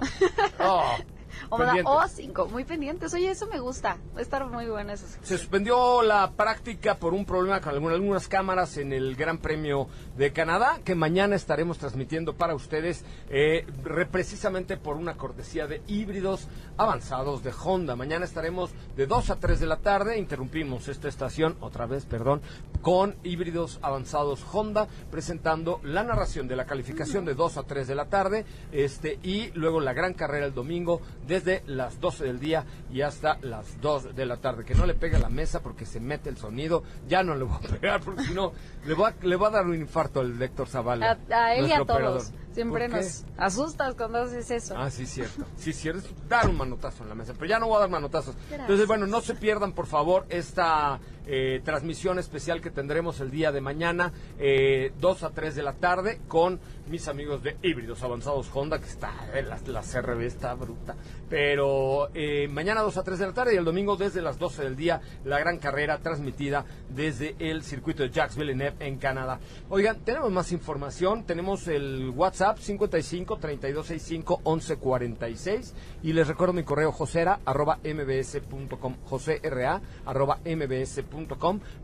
O. 1.51 1.59
O5. 1.59 2.49
Muy 2.51 2.65
pendientes. 2.65 3.13
Oye, 3.15 3.31
eso 3.31 3.47
me 3.47 3.59
gusta. 3.61 3.97
Va 4.15 4.19
a 4.21 4.23
estar 4.23 4.47
muy 4.47 4.67
buena 4.67 4.93
esa 4.93 5.07
sección. 5.07 5.25
Se 5.25 5.39
suspendió 5.39 6.03
la 6.03 6.31
práctica 6.33 6.97
por 6.97 7.15
un 7.15 7.25
problema 7.25 7.61
con 7.61 7.75
algunas 7.75 8.29
cámaras 8.29 8.77
en 8.77 8.93
el 8.93 9.17
Gran 9.17 9.39
Premio 9.39 9.89
de 10.17 10.33
Canadá, 10.33 10.79
que 10.85 10.95
mañana 10.95 11.37
estaremos 11.37 11.79
transmitiendo 11.79 12.35
para 12.35 12.55
ustedes, 12.55 13.05
eh, 13.31 13.67
re- 13.83 14.07
precisamente 14.07 14.77
por 14.77 14.97
una 14.97 15.17
cortesía 15.17 15.67
de 15.67 15.83
híbridos 15.87 16.49
avanzados 16.77 17.43
de 17.43 17.53
Honda. 17.65 17.97
Mañana 17.97 18.25
estaremos 18.25 18.71
de 18.97 19.07
2 19.07 19.31
a 19.31 19.37
3 19.37 19.61
de 19.61 19.67
la 19.67 19.77
tarde, 19.79 20.19
interrumpimos 20.19 20.89
esta 20.89 21.09
estación, 21.09 21.57
otra 21.61 21.87
vez, 21.87 22.05
perdón, 22.05 22.41
con 22.83 23.17
híbridos 23.25 23.79
avanzados 23.83 24.45
Honda, 24.53 24.89
presentando 25.11 25.81
la 25.83 26.05
narración 26.05 26.49
de 26.49 26.57
la 26.57 26.67
calificación 26.67 27.25
de 27.25 27.35
2 27.35 27.57
a 27.59 27.63
3 27.65 27.87
de 27.89 27.95
la 27.95 28.07
tarde, 28.07 28.45
este, 28.73 29.19
y 29.23 29.51
luego 29.55 29.81
la 29.81 29.93
gran 29.93 30.15
carrera 30.15 30.47
el 30.47 30.55
domingo 30.55 31.01
desde 31.29 31.63
las 31.67 32.01
12 32.01 32.25
del 32.25 32.41
día 32.41 32.65
y 32.91 33.03
hasta 33.03 33.39
las 33.43 33.81
2 33.81 34.17
de 34.17 34.27
la 34.27 34.39
tarde. 34.39 34.65
Que 34.65 34.75
no 34.75 34.87
le 34.87 34.95
pegue 34.95 35.17
a 35.17 35.21
la 35.21 35.29
mesa 35.29 35.61
porque 35.61 35.87
se 35.87 36.01
mete 36.01 36.31
el 36.31 36.39
sonido. 36.39 36.83
Ya 37.07 37.23
no 37.23 37.35
le 37.37 37.45
voy 37.45 37.57
a 37.57 37.69
pegar 37.81 38.01
porque 38.01 38.25
si 38.25 38.35
no 38.35 38.53
le 38.87 38.95
va, 38.95 39.13
le 39.23 39.37
va 39.37 39.49
a 39.49 39.51
dar 39.51 39.67
un 39.67 39.75
infarto 39.77 40.21
al 40.21 40.41
Héctor 40.43 40.67
Zavala. 40.69 41.19
A, 41.31 41.37
a 41.45 41.55
él 41.55 41.69
y 41.69 41.73
a 41.73 41.77
todos. 41.77 41.91
operador. 41.91 42.23
Siempre 42.53 42.89
nos 42.89 43.25
asustas 43.37 43.95
cuando 43.95 44.19
haces 44.19 44.51
eso. 44.51 44.75
Ah, 44.77 44.91
sí, 44.91 45.07
cierto. 45.07 45.45
Sí, 45.57 45.73
cierto. 45.73 46.01
Es 46.09 46.29
dar 46.29 46.49
un 46.49 46.57
manotazo 46.57 47.05
en 47.05 47.11
la 47.11 47.15
mesa. 47.15 47.33
Pero 47.35 47.47
ya 47.47 47.59
no 47.61 47.69
voy 47.69 47.77
a 47.77 47.81
dar 47.81 47.91
manotazos. 47.91 48.35
Gracias. 48.35 48.61
Entonces, 48.63 48.87
bueno, 48.89 49.07
no 49.07 49.21
se 49.21 49.35
pierdan, 49.37 49.73
por 49.73 49.87
favor, 49.87 50.27
esta 50.29 50.99
eh, 51.29 51.61
transmisión 51.63 52.19
especial 52.19 52.61
que 52.61 52.71
tendremos 52.71 53.21
el 53.21 53.31
día 53.31 53.53
de 53.53 53.61
mañana, 53.61 54.13
eh, 54.39 54.93
2 54.99 55.23
a 55.23 55.31
3 55.31 55.55
de 55.55 55.63
la 55.63 55.75
tarde, 55.75 56.21
con 56.27 56.59
mis 56.89 57.07
amigos 57.07 57.43
de 57.43 57.57
Híbridos 57.63 58.03
Avanzados 58.03 58.51
Honda, 58.55 58.79
que 58.79 58.87
está, 58.87 59.13
eh, 59.35 59.43
la, 59.43 59.59
la 59.67 59.83
CRB 59.83 60.23
está 60.23 60.55
bruta. 60.55 60.97
Pero 61.29 62.09
eh, 62.15 62.49
mañana 62.49 62.81
2 62.81 62.97
a 62.97 63.03
3 63.03 63.19
de 63.19 63.27
la 63.27 63.35
tarde 63.35 63.55
y 63.55 63.59
el 63.59 63.65
domingo 63.65 63.97
desde 63.97 64.23
las 64.23 64.39
12 64.39 64.63
del 64.65 64.77
día, 64.77 65.01
la 65.25 65.39
gran 65.39 65.59
carrera 65.59 65.99
transmitida 65.99 66.65
desde 66.89 67.37
el 67.39 67.63
circuito 67.63 68.03
de 68.03 68.11
Jacques 68.11 68.37
Villeneuve 68.37 68.77
en 68.81 68.97
Canadá. 68.97 69.39
Oigan, 69.69 70.01
tenemos 70.01 70.33
más 70.33 70.51
información. 70.53 71.25
Tenemos 71.25 71.69
el 71.69 72.11
WhatsApp 72.17 72.59
55 72.59 73.37
3265 73.37 74.41
1146 74.45 75.75
y 76.03 76.13
les 76.15 76.27
recuerdo 76.27 76.55
mi 76.55 76.63
correo 76.63 76.93
josera 76.93 77.41
arroba 77.45 77.79
mbs.com 77.85 78.97
josera 79.05 79.83
arroba 80.07 80.39
mbs.com 80.45 81.18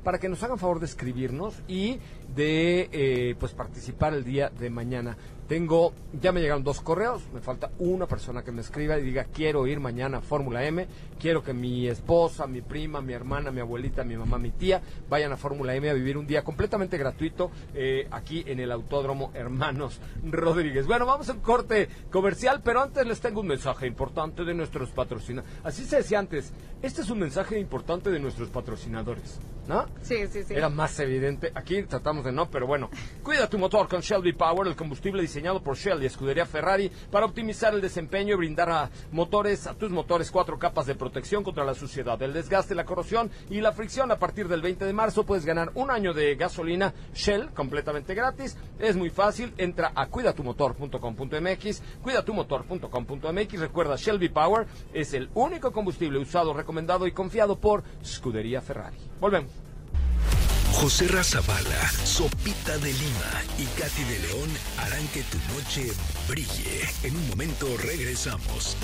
para 0.03 0.19
que 0.19 0.29
nos 0.29 0.43
hagan 0.43 0.59
favor 0.59 0.81
de 0.81 0.87
escribirnos 0.87 1.55
y 1.69 1.99
de 2.35 2.88
eh, 2.93 3.35
pues 3.38 3.53
participar 3.53 4.14
el 4.14 4.25
día 4.25 4.50
de 4.50 4.71
mañana. 4.71 5.17
Tengo, 5.48 5.92
ya 6.20 6.32
me 6.32 6.40
llegaron 6.40 6.64
dos 6.64 6.80
correos, 6.80 7.22
me 7.34 7.40
falta 7.40 7.70
una 7.78 8.06
persona 8.06 8.42
que 8.42 8.50
me 8.50 8.62
escriba 8.62 8.98
y 8.98 9.02
diga 9.02 9.24
quiero 9.24 9.66
ir 9.66 9.78
mañana 9.78 10.18
a 10.18 10.20
Fórmula 10.22 10.64
M, 10.64 10.86
quiero 11.20 11.42
que 11.42 11.52
mi 11.52 11.86
esposa, 11.86 12.46
mi 12.46 12.62
prima, 12.62 13.02
mi 13.02 13.12
hermana, 13.12 13.50
mi 13.50 13.60
abuelita, 13.60 14.04
mi 14.04 14.16
mamá, 14.16 14.38
mi 14.38 14.50
tía 14.50 14.80
vayan 15.10 15.32
a 15.32 15.36
Fórmula 15.36 15.74
M 15.74 15.90
a 15.90 15.92
vivir 15.92 16.16
un 16.16 16.26
día 16.26 16.42
completamente 16.42 16.96
gratuito 16.96 17.50
eh, 17.74 18.08
aquí 18.10 18.42
en 18.46 18.58
el 18.60 18.72
Autódromo 18.72 19.32
Hermanos 19.34 20.00
Rodríguez. 20.24 20.86
Bueno, 20.86 21.04
vamos 21.04 21.28
a 21.28 21.34
un 21.34 21.40
corte 21.40 21.88
comercial, 22.10 22.62
pero 22.64 22.80
antes 22.80 23.06
les 23.06 23.20
tengo 23.20 23.40
un 23.40 23.48
mensaje 23.48 23.86
importante 23.86 24.44
de 24.44 24.54
nuestros 24.54 24.90
patrocinadores. 24.90 25.54
Así 25.62 25.84
se 25.84 25.96
decía 25.96 26.18
antes, 26.18 26.52
este 26.82 27.02
es 27.02 27.10
un 27.10 27.18
mensaje 27.18 27.58
importante 27.58 28.10
de 28.10 28.18
nuestros 28.18 28.48
patrocinadores, 28.48 29.38
¿no? 29.68 29.86
Sí, 30.02 30.26
sí, 30.30 30.42
sí. 30.44 30.54
Era 30.54 30.68
más 30.68 30.98
evidente. 31.00 31.52
Aquí 31.54 31.82
tratamos 31.82 32.24
de 32.24 32.32
no, 32.32 32.50
pero 32.50 32.66
bueno. 32.66 32.90
Cuida 33.22 33.48
tu 33.48 33.58
motor 33.58 33.88
con 33.88 34.00
Shell 34.00 34.20
V-Power, 34.20 34.68
el 34.68 34.76
combustible 34.76 35.22
diseñado 35.35 35.64
por 35.64 35.76
Shell 35.76 36.00
y 36.00 36.07
Escudería 36.07 36.47
Ferrari 36.47 36.93
para 37.11 37.26
optimizar 37.26 37.75
el 37.75 37.81
desempeño 37.81 38.35
y 38.35 38.37
brindar 38.37 38.71
a 38.71 38.91
motores, 39.11 39.67
a 39.67 39.75
tus 39.75 39.91
motores 39.91 40.31
cuatro 40.31 40.61
capas 40.61 40.87
de 40.87 40.95
protección 40.95 41.43
contra 41.43 41.64
la 41.64 41.75
suciedad, 41.75 42.23
el 42.23 42.33
desgaste, 42.33 42.76
la 42.76 42.85
corrosión 42.85 43.33
y 43.50 43.61
la 43.61 43.73
fricción. 43.73 44.12
A 44.12 44.19
partir 44.21 44.47
del 44.47 44.62
20 44.62 44.85
de 44.85 44.93
marzo 44.93 45.26
puedes 45.26 45.45
ganar 45.45 45.73
un 45.75 45.91
año 45.91 46.14
de 46.14 46.37
gasolina 46.37 46.95
Shell 47.14 47.50
completamente 47.50 48.14
gratis. 48.14 48.57
Es 48.79 48.95
muy 48.95 49.11
fácil. 49.11 49.53
Entra 49.59 49.91
a 49.93 50.07
cuidatumotor.com.mx, 50.07 51.83
cuidatumotor.com.mx. 52.00 53.61
Recuerda, 53.61 53.97
Shell 53.97 54.19
V-Power 54.19 54.69
es 54.93 55.14
el 55.14 55.31
único 55.35 55.73
combustible 55.73 56.21
usado, 56.21 56.55
recomendado 56.55 57.09
y 57.09 57.12
confiado 57.12 57.59
por 57.59 57.83
Scudería 58.05 58.61
Ferrari. 58.61 58.99
Volvemos. 59.19 59.63
José 60.75 61.07
Razabala, 61.09 61.90
Sopita 62.04 62.76
de 62.78 62.93
Lima 62.93 63.43
y 63.59 63.64
Katy 63.81 64.04
de 64.04 64.19
León 64.19 64.50
harán 64.78 65.07
que 65.09 65.23
tu 65.23 65.38
noche 65.54 65.93
brille. 66.28 66.83
En 67.04 67.16
un 67.16 67.28
momento 67.28 67.66
regresamos. 67.78 68.76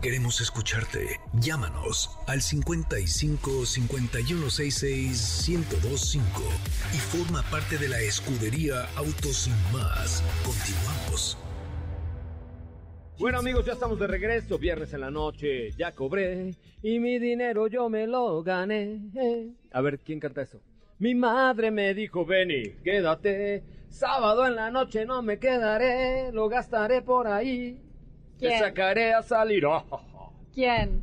Queremos 0.00 0.40
escucharte. 0.40 1.20
Llámanos 1.34 2.10
al 2.28 2.40
55 2.40 3.66
5166 3.66 5.48
1025 5.48 6.42
y 6.94 6.98
forma 6.98 7.42
parte 7.50 7.78
de 7.78 7.88
la 7.88 7.98
escudería 8.00 8.88
Autos 8.94 9.36
Sin 9.36 9.72
Más. 9.72 10.22
Continuamos. 10.44 11.36
Bueno 13.18 13.38
amigos, 13.38 13.64
ya 13.64 13.72
estamos 13.72 13.98
de 13.98 14.06
regreso, 14.06 14.58
viernes 14.58 14.92
en 14.92 15.00
la 15.00 15.10
noche, 15.10 15.70
ya 15.72 15.92
cobré 15.92 16.54
y 16.82 16.98
mi 17.00 17.18
dinero 17.18 17.66
yo 17.66 17.88
me 17.88 18.06
lo 18.06 18.42
gané. 18.42 19.00
A 19.72 19.80
ver, 19.80 20.00
¿quién 20.00 20.20
canta 20.20 20.42
eso? 20.42 20.60
Mi 20.98 21.14
madre 21.14 21.70
me 21.70 21.94
dijo, 21.94 22.26
Benny, 22.26 22.62
quédate, 22.84 23.62
sábado 23.88 24.46
en 24.46 24.54
la 24.56 24.70
noche 24.70 25.06
no 25.06 25.22
me 25.22 25.38
quedaré, 25.38 26.30
lo 26.32 26.48
gastaré 26.48 27.00
por 27.02 27.26
ahí, 27.26 27.80
te 28.38 28.48
¿Quién? 28.48 28.58
sacaré 28.60 29.14
a 29.14 29.22
salir. 29.22 29.64
¿Quién? 30.54 31.02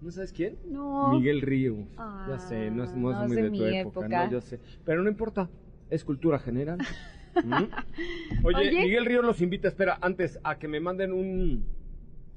¿No 0.00 0.10
sabes 0.10 0.32
quién? 0.32 0.56
No. 0.68 1.12
Miguel 1.12 1.40
Ríos. 1.42 1.78
Ah, 1.96 2.26
ya 2.28 2.38
sé, 2.38 2.70
no 2.70 2.84
es, 2.84 2.92
no 2.94 3.10
es 3.12 3.18
no 3.18 3.26
muy 3.26 3.36
de 3.36 3.42
de, 3.42 3.50
tu 3.50 3.64
época, 3.64 4.00
época. 4.06 4.24
no, 4.26 4.30
yo 4.32 4.40
sé. 4.40 4.58
Pero 4.84 5.02
no 5.02 5.08
importa, 5.08 5.48
es 5.90 6.04
cultura 6.04 6.38
general. 6.38 6.78
¿Mm? 7.44 7.64
Oye, 8.44 8.56
Oye. 8.56 8.82
Miguel 8.84 9.06
Ríos 9.06 9.24
los 9.24 9.40
invita, 9.40 9.68
espera, 9.68 9.98
antes 10.00 10.38
a 10.44 10.58
que 10.58 10.68
me 10.68 10.80
manden 10.80 11.12
un... 11.12 11.64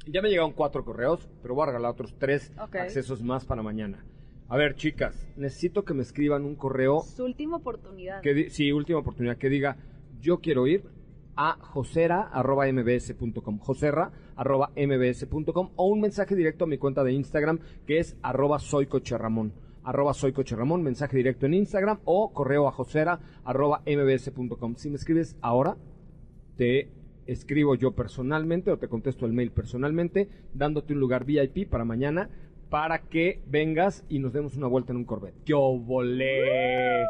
Ya 0.07 0.21
me 0.21 0.29
llegaron 0.29 0.51
cuatro 0.53 0.85
correos, 0.85 1.27
pero 1.41 1.55
voy 1.55 1.63
a 1.63 1.67
regalar 1.67 1.91
otros 1.91 2.15
tres 2.19 2.51
accesos 2.57 3.23
más 3.23 3.43
para 3.45 3.63
mañana. 3.63 4.05
A 4.47 4.57
ver, 4.57 4.75
chicas, 4.75 5.27
necesito 5.35 5.83
que 5.83 5.95
me 5.95 6.03
escriban 6.03 6.45
un 6.45 6.55
correo 6.55 7.01
Su 7.01 7.25
última 7.25 7.57
oportunidad. 7.57 8.21
que 8.21 8.51
sí, 8.51 8.71
última 8.71 8.99
oportunidad, 8.99 9.37
que 9.37 9.49
diga, 9.49 9.77
yo 10.21 10.37
quiero 10.39 10.67
ir 10.67 10.83
a 11.35 11.53
josera.mbs.com, 11.59 13.57
josera.mbs.com 13.57 15.69
o 15.75 15.87
un 15.87 16.01
mensaje 16.01 16.35
directo 16.35 16.65
a 16.65 16.67
mi 16.67 16.77
cuenta 16.77 17.03
de 17.03 17.13
Instagram 17.13 17.57
que 17.87 17.97
es 17.97 18.15
arroba 18.21 18.59
soycocherramón, 18.59 19.53
arroba 19.85 20.13
soycocherramón, 20.13 20.83
mensaje 20.83 21.15
directo 21.15 21.45
en 21.45 21.53
Instagram 21.53 21.99
o 22.03 22.33
correo 22.33 22.67
a 22.67 22.71
josera.mbs.com. 22.71 24.75
Si 24.75 24.89
me 24.89 24.97
escribes 24.97 25.37
ahora, 25.41 25.77
te 26.57 26.89
escribo 27.27 27.75
yo 27.75 27.91
personalmente 27.91 28.71
o 28.71 28.77
te 28.77 28.87
contesto 28.87 29.25
el 29.25 29.33
mail 29.33 29.51
personalmente, 29.51 30.29
dándote 30.53 30.93
un 30.93 30.99
lugar 30.99 31.25
VIP 31.25 31.69
para 31.69 31.85
mañana 31.85 32.29
para 32.69 32.99
que 32.99 33.41
vengas 33.47 34.03
y 34.09 34.19
nos 34.19 34.33
demos 34.33 34.57
una 34.57 34.67
vuelta 34.67 34.91
en 34.91 34.97
un 34.97 35.05
Corvette. 35.05 35.35
¡Yo 35.45 35.77
volé! 35.77 37.03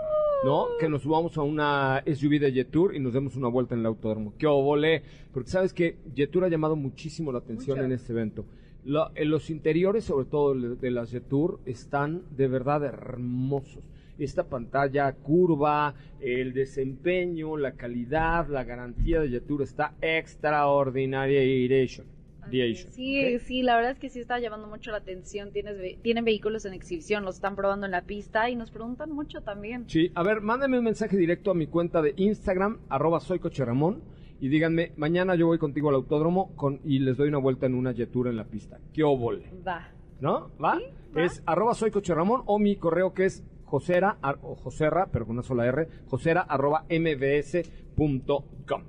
¿No? 0.44 0.68
Que 0.80 0.90
nos 0.90 1.02
subamos 1.02 1.38
a 1.38 1.42
una 1.42 2.04
SUV 2.06 2.40
de 2.40 2.52
Jetour 2.52 2.96
y 2.96 3.00
nos 3.00 3.14
demos 3.14 3.36
una 3.36 3.48
vuelta 3.48 3.74
en 3.74 3.80
el 3.80 3.86
autódromo. 3.88 4.34
¡Qué 4.38 4.46
volé! 4.46 5.02
Porque 5.34 5.50
sabes 5.50 5.74
que 5.74 5.98
Jetour 6.14 6.44
ha 6.44 6.50
llamado 6.50 6.76
muchísimo 6.76 7.32
la 7.32 7.40
atención 7.40 7.80
en 7.80 7.94
este 7.94 8.12
evento. 8.12 8.46
En 8.86 9.30
los 9.32 9.50
interiores, 9.50 10.04
sobre 10.04 10.26
todo 10.28 10.54
de 10.54 10.92
las 10.92 11.10
Jetour, 11.12 11.60
están 11.66 12.22
de 12.38 12.48
verdad 12.48 12.84
hermosos. 12.84 13.84
esta 14.20 14.44
pantalla 14.48 15.12
curva, 15.12 15.94
el 16.22 16.54
desempeño, 16.54 17.58
la 17.58 17.74
calidad, 17.74 18.48
la 18.48 18.64
garantía 18.64 19.20
de 19.20 19.30
Yatura 19.32 19.64
está 19.66 19.94
extraordinaria. 20.02 21.44
Irration. 21.44 22.06
Diation, 22.50 22.92
Sí, 22.94 23.36
¿ok? 23.38 23.42
sí, 23.42 23.64
la 23.64 23.76
verdad 23.76 23.94
es 23.94 23.98
que 24.00 24.08
sí 24.12 24.20
está 24.20 24.38
llamando 24.40 24.68
mucho 24.68 24.92
la 24.92 24.98
atención. 24.98 25.52
Tienes, 25.52 26.00
tienen 26.04 26.24
vehículos 26.24 26.64
en 26.66 26.74
exhibición, 26.74 27.26
los 27.26 27.36
están 27.38 27.56
probando 27.56 27.88
en 27.88 27.92
la 27.92 28.04
pista 28.04 28.52
y 28.52 28.56
nos 28.56 28.70
preguntan 28.70 29.12
mucho 29.12 29.42
también. 29.42 29.86
Sí, 29.90 30.12
a 30.14 30.22
ver, 30.22 30.42
mándenme 30.42 30.78
un 30.78 30.86
mensaje 30.86 31.18
directo 31.18 31.50
a 31.50 31.56
mi 31.56 31.66
cuenta 31.66 32.04
de 32.04 32.14
Instagram, 32.18 32.78
arroba 32.88 33.20
soy 33.20 33.40
Coche 33.40 33.66
Ramón, 33.66 34.04
y 34.40 34.48
díganme, 34.50 34.92
mañana 34.98 35.36
yo 35.36 35.48
voy 35.48 35.58
contigo 35.58 35.90
al 35.90 35.96
autódromo 35.96 36.56
con, 36.56 36.80
y 36.84 37.00
les 37.00 37.18
doy 37.18 37.30
una 37.30 37.38
vuelta 37.38 37.66
en 37.66 37.76
una 37.76 37.92
Yetura 37.92 38.30
en 38.30 38.38
la 38.38 38.46
pista. 38.46 38.80
¿Qué 38.94 39.04
óvole? 39.04 39.52
Va. 39.68 39.90
¿No? 40.20 40.52
¿Va? 40.64 40.80
va. 41.16 41.24
Es 41.24 41.42
arroba 41.46 41.74
soy 41.74 41.92
Coche 41.92 42.14
Ramón 42.14 42.42
o 42.46 42.60
mi 42.60 42.76
correo 42.76 43.14
que 43.14 43.26
es 43.26 43.44
josera, 43.64 44.18
ar- 44.22 44.40
o 44.44 44.56
joserra, 44.56 45.08
pero 45.12 45.26
con 45.26 45.36
una 45.36 45.44
sola 45.44 45.66
R, 45.66 45.88
josera 46.08 46.42
arroba 46.42 46.86
mbs.com. 46.90 48.84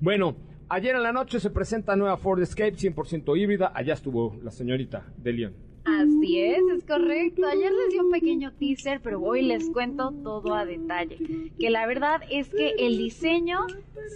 Bueno, 0.00 0.36
ayer 0.68 0.94
en 0.96 1.02
la 1.02 1.12
noche 1.12 1.40
se 1.40 1.50
presenta 1.50 1.96
nueva 1.96 2.16
Ford 2.16 2.40
Escape 2.40 2.74
100% 2.76 3.38
híbrida. 3.38 3.72
Allá 3.74 3.94
estuvo 3.94 4.36
la 4.42 4.50
señorita 4.50 5.12
de 5.16 5.32
León. 5.32 5.54
Así 5.84 6.38
es, 6.38 6.60
es 6.76 6.84
correcto. 6.84 7.46
Ayer 7.46 7.72
les 7.72 7.90
di 7.90 7.98
un 7.98 8.10
pequeño 8.10 8.52
teaser, 8.52 9.00
pero 9.00 9.20
hoy 9.20 9.42
les 9.42 9.70
cuento 9.70 10.12
todo 10.22 10.54
a 10.54 10.66
detalle. 10.66 11.18
Que 11.58 11.70
la 11.70 11.86
verdad 11.86 12.20
es 12.30 12.50
que 12.50 12.74
el 12.78 12.98
diseño 12.98 13.66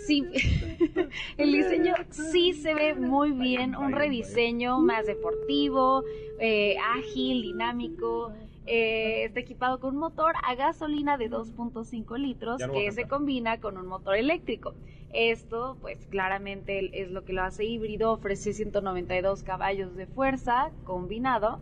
sí, 0.06 0.24
el 1.38 1.52
diseño 1.52 1.94
sí 2.10 2.52
se 2.52 2.74
ve 2.74 2.94
muy 2.94 3.32
bien, 3.32 3.74
un 3.74 3.92
rediseño 3.92 4.78
más 4.80 5.06
deportivo, 5.06 6.04
eh, 6.38 6.76
ágil, 6.96 7.42
dinámico. 7.42 8.32
Eh, 8.66 9.24
está 9.24 9.40
equipado 9.40 9.78
con 9.78 9.94
un 9.94 10.00
motor 10.00 10.34
a 10.42 10.54
gasolina 10.54 11.18
de 11.18 11.30
2.5 11.30 12.18
litros 12.18 12.60
no 12.60 12.72
que 12.72 12.90
se 12.92 13.06
combina 13.06 13.60
con 13.60 13.76
un 13.76 13.86
motor 13.86 14.16
eléctrico. 14.16 14.74
Esto, 15.12 15.76
pues 15.80 16.06
claramente 16.06 17.00
es 17.00 17.10
lo 17.10 17.24
que 17.24 17.32
lo 17.32 17.42
hace 17.42 17.64
híbrido, 17.64 18.12
ofrece 18.12 18.52
192 18.52 19.42
caballos 19.42 19.94
de 19.96 20.06
fuerza 20.06 20.72
combinado. 20.84 21.60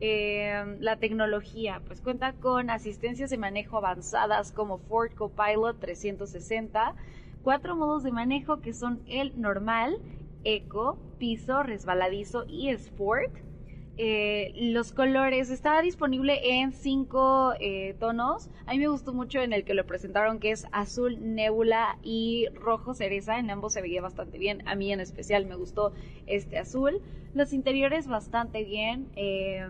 Eh, 0.00 0.76
la 0.80 0.96
tecnología, 0.96 1.80
pues 1.86 2.00
cuenta 2.00 2.32
con 2.32 2.70
asistencias 2.70 3.30
de 3.30 3.38
manejo 3.38 3.78
avanzadas 3.78 4.50
como 4.50 4.78
Ford 4.78 5.12
Copilot 5.14 5.78
360, 5.78 6.96
cuatro 7.44 7.76
modos 7.76 8.02
de 8.02 8.10
manejo 8.10 8.60
que 8.60 8.72
son 8.72 9.00
el 9.06 9.40
normal, 9.40 9.96
eco, 10.42 10.98
piso, 11.18 11.62
resbaladizo 11.62 12.44
y 12.48 12.70
sport. 12.70 13.32
Eh, 13.98 14.52
los 14.56 14.92
colores 14.92 15.50
está 15.50 15.80
disponible 15.82 16.60
en 16.60 16.72
cinco 16.72 17.52
eh, 17.60 17.94
tonos. 18.00 18.50
A 18.66 18.72
mí 18.72 18.78
me 18.78 18.88
gustó 18.88 19.12
mucho 19.12 19.40
en 19.40 19.52
el 19.52 19.64
que 19.64 19.74
lo 19.74 19.86
presentaron, 19.86 20.38
que 20.38 20.50
es 20.50 20.66
azul, 20.72 21.18
nebula 21.20 21.98
y 22.02 22.48
rojo 22.54 22.94
cereza. 22.94 23.38
En 23.38 23.50
ambos 23.50 23.74
se 23.74 23.82
veía 23.82 24.00
bastante 24.00 24.38
bien. 24.38 24.66
A 24.66 24.74
mí 24.74 24.92
en 24.92 25.00
especial 25.00 25.46
me 25.46 25.56
gustó 25.56 25.92
este 26.26 26.58
azul. 26.58 27.02
Los 27.34 27.52
interiores 27.52 28.08
bastante 28.08 28.64
bien. 28.64 29.08
eh, 29.16 29.66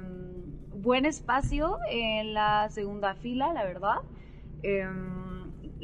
buen 0.74 1.04
espacio 1.04 1.78
en 1.90 2.34
la 2.34 2.68
segunda 2.70 3.14
fila, 3.14 3.52
la 3.52 3.64
verdad. 3.64 3.98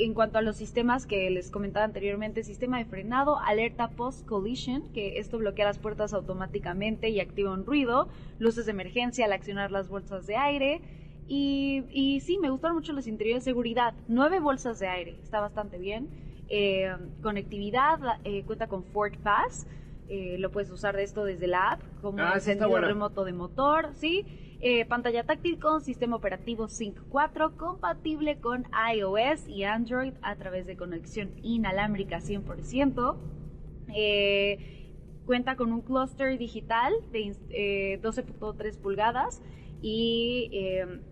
En 0.00 0.14
cuanto 0.14 0.38
a 0.38 0.42
los 0.42 0.56
sistemas 0.56 1.06
que 1.06 1.28
les 1.28 1.50
comentaba 1.50 1.84
anteriormente, 1.84 2.44
sistema 2.44 2.78
de 2.78 2.84
frenado, 2.84 3.40
alerta 3.40 3.88
post-collision, 3.96 4.92
que 4.92 5.18
esto 5.18 5.38
bloquea 5.38 5.64
las 5.64 5.80
puertas 5.80 6.12
automáticamente 6.12 7.08
y 7.08 7.18
activa 7.18 7.52
un 7.52 7.66
ruido, 7.66 8.08
luces 8.38 8.66
de 8.66 8.70
emergencia 8.72 9.24
al 9.24 9.32
accionar 9.32 9.72
las 9.72 9.88
bolsas 9.88 10.24
de 10.28 10.36
aire. 10.36 10.82
Y, 11.26 11.82
y 11.90 12.20
sí, 12.20 12.38
me 12.38 12.48
gustaron 12.48 12.76
mucho 12.76 12.92
los 12.92 13.08
interiores 13.08 13.42
seguridad. 13.42 13.92
Nueve 14.06 14.38
bolsas 14.38 14.78
de 14.78 14.86
aire, 14.86 15.18
está 15.20 15.40
bastante 15.40 15.78
bien. 15.78 16.08
Eh, 16.48 16.94
conectividad, 17.20 17.98
eh, 18.22 18.44
cuenta 18.44 18.68
con 18.68 18.84
Ford 18.84 19.14
Pass. 19.22 19.66
eh, 20.10 20.38
lo 20.38 20.50
puedes 20.50 20.70
usar 20.70 20.96
de 20.96 21.02
esto 21.02 21.24
desde 21.24 21.46
la 21.48 21.72
app, 21.72 21.82
como 22.00 22.18
Ah, 22.22 22.28
está 22.28 22.52
encendido 22.52 22.70
buena. 22.70 22.86
remoto 22.86 23.24
de 23.24 23.34
motor, 23.34 23.90
¿sí? 23.94 24.24
Eh, 24.60 24.84
pantalla 24.86 25.22
táctil 25.24 25.60
con 25.60 25.80
sistema 25.82 26.16
operativo 26.16 26.66
Sync 26.68 26.98
4, 27.10 27.56
compatible 27.56 28.38
con 28.40 28.66
iOS 28.94 29.46
y 29.48 29.62
Android 29.62 30.14
a 30.20 30.34
través 30.36 30.66
de 30.66 30.76
conexión 30.76 31.30
inalámbrica 31.42 32.20
100%. 32.20 33.16
Eh, 33.94 34.58
cuenta 35.26 35.54
con 35.56 35.72
un 35.72 35.82
clúster 35.82 36.36
digital 36.38 36.92
de 37.12 37.20
ins- 37.20 37.46
eh, 37.50 38.00
12.3 38.02 38.78
pulgadas 38.78 39.42
y 39.80 40.50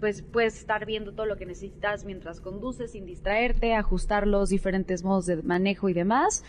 pues 0.01 0.23
puedes 0.23 0.59
estar 0.59 0.85
viendo 0.87 1.13
todo 1.13 1.27
lo 1.27 1.37
que 1.37 1.47
necesitas 1.47 2.05
mientras 2.05 2.41
conduces 2.41 2.91
sin 2.93 3.07
distraerte, 3.07 3.75
ajustar 3.75 4.27
los 4.27 4.49
diferentes 4.49 5.05
modos 5.05 5.27
de 5.27 5.41
manejo 5.43 5.89
y 5.89 5.93
demás. 5.93 6.43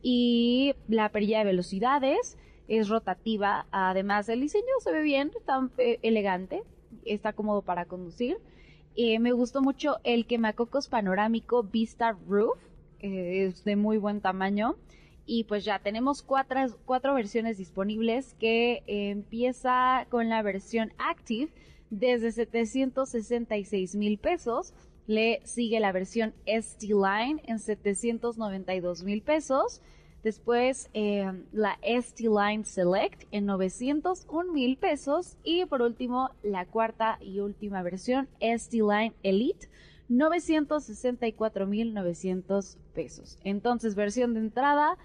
Y 0.00 0.74
la 0.88 1.10
perilla 1.10 1.40
de 1.40 1.44
velocidades 1.44 2.38
es 2.68 2.88
rotativa, 2.88 3.66
además 3.70 4.28
el 4.28 4.40
diseño 4.40 4.64
se 4.80 4.92
ve 4.92 5.02
bien, 5.02 5.32
está 5.36 5.68
eh, 5.78 5.98
elegante, 6.02 6.62
está 7.04 7.32
cómodo 7.32 7.62
para 7.62 7.86
conducir. 7.86 8.38
Eh, 8.94 9.18
me 9.18 9.32
gustó 9.32 9.62
mucho 9.62 9.96
el 10.04 10.26
quemacocos 10.26 10.88
panorámico 10.88 11.62
Vista 11.62 12.16
Roof, 12.28 12.58
es 13.00 13.64
de 13.64 13.76
muy 13.76 13.98
buen 13.98 14.20
tamaño. 14.20 14.76
Y 15.30 15.44
pues 15.44 15.64
ya 15.64 15.78
tenemos 15.78 16.22
cuatro, 16.22 16.58
cuatro 16.86 17.14
versiones 17.14 17.58
disponibles 17.58 18.34
que 18.40 18.82
eh, 18.86 19.10
empieza 19.10 20.06
con 20.08 20.30
la 20.30 20.40
versión 20.40 20.92
Active 20.96 21.52
desde 21.90 22.32
766 22.32 23.94
mil 23.94 24.18
pesos. 24.18 24.72
Le 25.06 25.40
sigue 25.44 25.80
la 25.80 25.92
versión 25.92 26.34
ST 26.46 26.86
Line 26.86 27.42
en 27.46 27.58
792 27.58 29.04
mil 29.04 29.20
pesos. 29.22 29.82
Después 30.22 30.88
eh, 30.94 31.44
la 31.52 31.78
ST 31.82 32.28
Line 32.28 32.64
Select 32.64 33.24
en 33.30 33.46
901 33.46 34.52
mil 34.52 34.76
pesos. 34.76 35.36
Y 35.44 35.64
por 35.66 35.82
último, 35.82 36.30
la 36.42 36.66
cuarta 36.66 37.18
y 37.20 37.38
última 37.40 37.82
versión, 37.82 38.28
ST 38.40 38.78
Line 38.78 39.14
Elite, 39.22 39.68
964.900 40.10 42.78
pesos. 42.94 43.38
Entonces, 43.44 43.94
versión 43.94 44.34
de 44.34 44.40
entrada, 44.40 44.98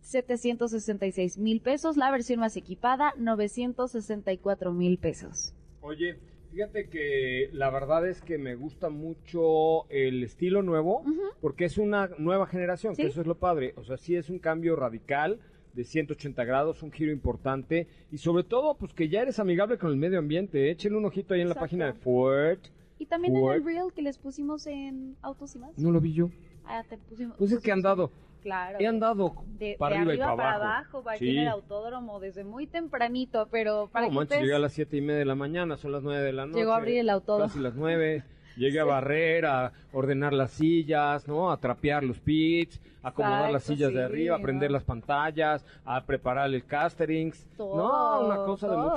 766 0.00 1.38
mil 1.38 1.60
pesos. 1.60 1.96
La 1.96 2.10
versión 2.10 2.40
más 2.40 2.56
equipada, 2.56 3.14
964 3.18 4.72
mil 4.72 4.98
pesos. 4.98 5.54
Oye, 5.80 6.18
fíjate 6.52 6.88
que 6.88 7.48
la 7.52 7.70
verdad 7.70 8.06
es 8.06 8.20
que 8.20 8.38
me 8.38 8.54
gusta 8.54 8.90
mucho 8.90 9.88
el 9.90 10.22
estilo 10.22 10.62
nuevo, 10.62 11.02
porque 11.40 11.64
es 11.64 11.78
una 11.78 12.10
nueva 12.18 12.46
generación, 12.46 12.94
que 12.94 13.06
eso 13.06 13.20
es 13.22 13.26
lo 13.26 13.38
padre. 13.38 13.72
O 13.76 13.84
sea, 13.84 13.96
sí 13.96 14.14
es 14.14 14.28
un 14.28 14.38
cambio 14.38 14.76
radical 14.76 15.40
de 15.72 15.84
180 15.84 16.44
grados, 16.44 16.82
un 16.82 16.92
giro 16.92 17.10
importante, 17.10 17.88
y 18.10 18.18
sobre 18.18 18.44
todo, 18.44 18.76
pues 18.76 18.92
que 18.92 19.08
ya 19.08 19.22
eres 19.22 19.38
amigable 19.38 19.78
con 19.78 19.90
el 19.90 19.96
medio 19.96 20.18
ambiente. 20.18 20.70
Échenle 20.70 20.98
un 20.98 21.06
ojito 21.06 21.32
ahí 21.32 21.40
en 21.40 21.48
la 21.48 21.54
página 21.54 21.86
de 21.86 21.94
Ford. 21.94 22.58
Y 22.98 23.06
también 23.06 23.34
en 23.34 23.44
el 23.44 23.64
reel 23.64 23.92
que 23.94 24.02
les 24.02 24.18
pusimos 24.18 24.66
en 24.66 25.16
Autos 25.22 25.56
y 25.56 25.58
más. 25.58 25.76
No 25.78 25.90
lo 25.90 26.00
vi 26.00 26.12
yo. 26.12 26.30
Ah, 26.66 26.84
te 26.88 26.98
pusimos. 26.98 27.36
Pues 27.38 27.50
es 27.50 27.60
que 27.60 27.70
he 27.70 27.72
andado, 27.72 28.12
Claro. 28.42 28.78
he 28.80 28.86
andado 28.86 29.34
de, 29.58 29.76
para 29.78 29.94
de 29.96 30.00
arriba, 30.02 30.14
y 30.14 30.20
arriba 30.20 30.36
para 30.36 30.36
para 30.36 30.54
abajo. 30.74 30.98
abajo, 30.98 31.10
aquí 31.10 31.18
Sí. 31.26 31.30
en 31.36 31.42
el 31.42 31.48
autódromo 31.48 32.20
desde 32.20 32.44
muy 32.44 32.66
tempranito, 32.66 33.46
pero 33.50 33.88
para 33.92 34.06
No 34.06 34.10
que 34.10 34.16
manches, 34.16 34.40
llegué 34.40 34.54
a 34.54 34.58
las 34.58 34.72
siete 34.72 34.96
y 34.96 35.00
media 35.00 35.18
de 35.20 35.24
la 35.26 35.34
mañana, 35.36 35.76
son 35.76 35.92
las 35.92 36.02
nueve 36.02 36.22
de 36.24 36.32
la 36.32 36.46
noche. 36.46 36.58
Llegó 36.58 36.72
a 36.72 36.76
abrir 36.76 36.98
el 36.98 37.10
autódromo. 37.10 37.46
Casi 37.48 37.60
las 37.60 37.74
nueve. 37.74 38.24
Llegué 38.54 38.80
a 38.80 38.84
barrer, 38.84 39.46
a 39.46 39.72
ordenar 39.94 40.34
las 40.34 40.50
sillas, 40.50 41.26
¿no? 41.26 41.50
A 41.50 41.56
trapear 41.56 42.04
los 42.04 42.18
pits, 42.20 42.82
a 43.02 43.08
acomodar 43.08 43.50
las 43.50 43.62
Exacto, 43.62 43.72
sillas 43.76 43.94
de 43.94 43.98
sí, 44.00 44.04
arriba, 44.04 44.36
a 44.36 44.40
prender 44.40 44.70
¿no? 44.70 44.74
las 44.74 44.84
pantallas, 44.84 45.64
a 45.86 46.04
preparar 46.04 46.52
el 46.52 46.62
casterings. 46.66 47.46
Todo, 47.56 47.76
no, 48.20 48.26
una 48.26 48.44
cosa 48.44 48.68
de 48.68 48.74
todo. 48.74 48.90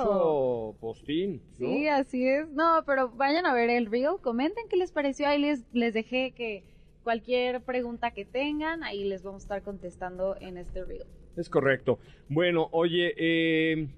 mucho 0.72 0.78
postín, 0.78 1.40
¿no? 1.58 1.68
Sí, 1.68 1.88
así 1.88 2.28
es. 2.28 2.48
No, 2.50 2.82
pero 2.84 3.08
vayan 3.08 3.46
a 3.46 3.54
ver 3.54 3.70
el 3.70 3.86
reel, 3.86 4.16
comenten 4.20 4.68
qué 4.68 4.76
les 4.76 4.92
pareció. 4.92 5.26
Ahí 5.26 5.38
les, 5.40 5.64
les 5.72 5.94
dejé 5.94 6.32
que 6.32 6.62
cualquier 7.06 7.62
pregunta 7.62 8.10
que 8.10 8.24
tengan, 8.24 8.82
ahí 8.82 9.04
les 9.04 9.22
vamos 9.22 9.42
a 9.42 9.44
estar 9.44 9.62
contestando 9.62 10.36
en 10.40 10.56
este 10.56 10.84
reel. 10.84 11.06
Es 11.36 11.48
correcto. 11.48 12.00
Bueno, 12.28 12.68
oye, 12.72 13.14
eh, 13.16 13.88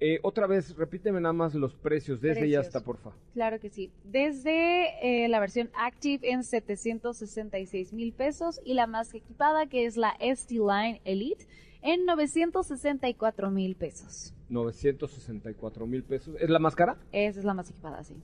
eh, 0.00 0.18
otra 0.22 0.46
vez, 0.46 0.74
repíteme 0.74 1.20
nada 1.20 1.34
más 1.34 1.54
los 1.54 1.74
precios 1.74 2.22
desde 2.22 2.38
y 2.38 2.52
Precios. 2.54 2.66
hasta, 2.68 2.80
porfa. 2.80 3.10
Claro 3.34 3.60
que 3.60 3.68
sí. 3.68 3.92
Desde 4.04 5.24
eh, 5.24 5.28
la 5.28 5.40
versión 5.40 5.68
Active 5.76 6.26
en 6.26 6.42
766 6.42 7.92
mil 7.92 8.14
pesos 8.14 8.62
y 8.64 8.72
la 8.72 8.86
más 8.86 9.12
equipada, 9.12 9.66
que 9.66 9.84
es 9.84 9.98
la 9.98 10.16
ST 10.18 10.54
Line 10.54 11.02
Elite, 11.04 11.46
en 11.82 12.06
964 12.06 13.50
mil 13.50 13.76
pesos. 13.76 14.32
964 14.48 15.86
mil 15.86 16.02
pesos. 16.02 16.34
¿Es 16.40 16.48
la 16.48 16.58
más 16.58 16.74
cara? 16.74 16.96
Esa 17.12 17.40
es 17.40 17.44
la 17.44 17.52
más 17.52 17.68
equipada, 17.68 18.02
sí. 18.02 18.14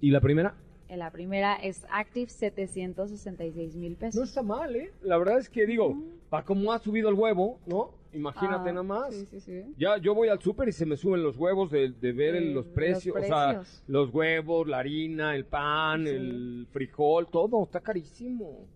¿Y 0.00 0.10
la 0.10 0.22
primera? 0.22 0.54
La 0.96 1.10
primera 1.10 1.54
es 1.56 1.86
Active 1.90 2.28
766 2.28 3.76
mil 3.76 3.92
No 3.92 3.98
pesos. 3.98 4.28
está 4.28 4.42
mal, 4.42 4.74
¿eh? 4.76 4.90
La 5.02 5.16
verdad 5.18 5.38
es 5.38 5.48
que 5.48 5.66
digo, 5.66 5.96
para 6.28 6.44
cómo 6.44 6.72
ha 6.72 6.78
subido 6.78 7.08
el 7.08 7.14
huevo, 7.14 7.58
¿no? 7.66 7.90
Imagínate 8.12 8.68
Ah, 8.68 8.72
nada 8.72 8.82
más. 8.82 9.14
Sí, 9.14 9.24
sí, 9.26 9.40
sí. 9.40 9.62
Ya, 9.78 9.96
yo 9.96 10.14
voy 10.14 10.28
al 10.28 10.40
súper 10.40 10.68
y 10.68 10.72
se 10.72 10.84
me 10.84 10.96
suben 10.98 11.22
los 11.22 11.36
huevos 11.38 11.70
de, 11.70 11.92
de 11.92 12.12
ver 12.12 12.34
el- 12.34 12.52
los 12.52 12.66
los 12.66 12.74
precios, 12.74 13.16
o 13.16 13.22
sea, 13.22 13.62
los 13.86 14.10
huevos, 14.12 14.68
la 14.68 14.80
harina, 14.80 15.34
el 15.34 15.46
pan, 15.46 16.06
el 16.06 16.66
frijol, 16.70 17.26
todo, 17.28 17.64
está 17.64 17.80
carísimo. 17.80 18.66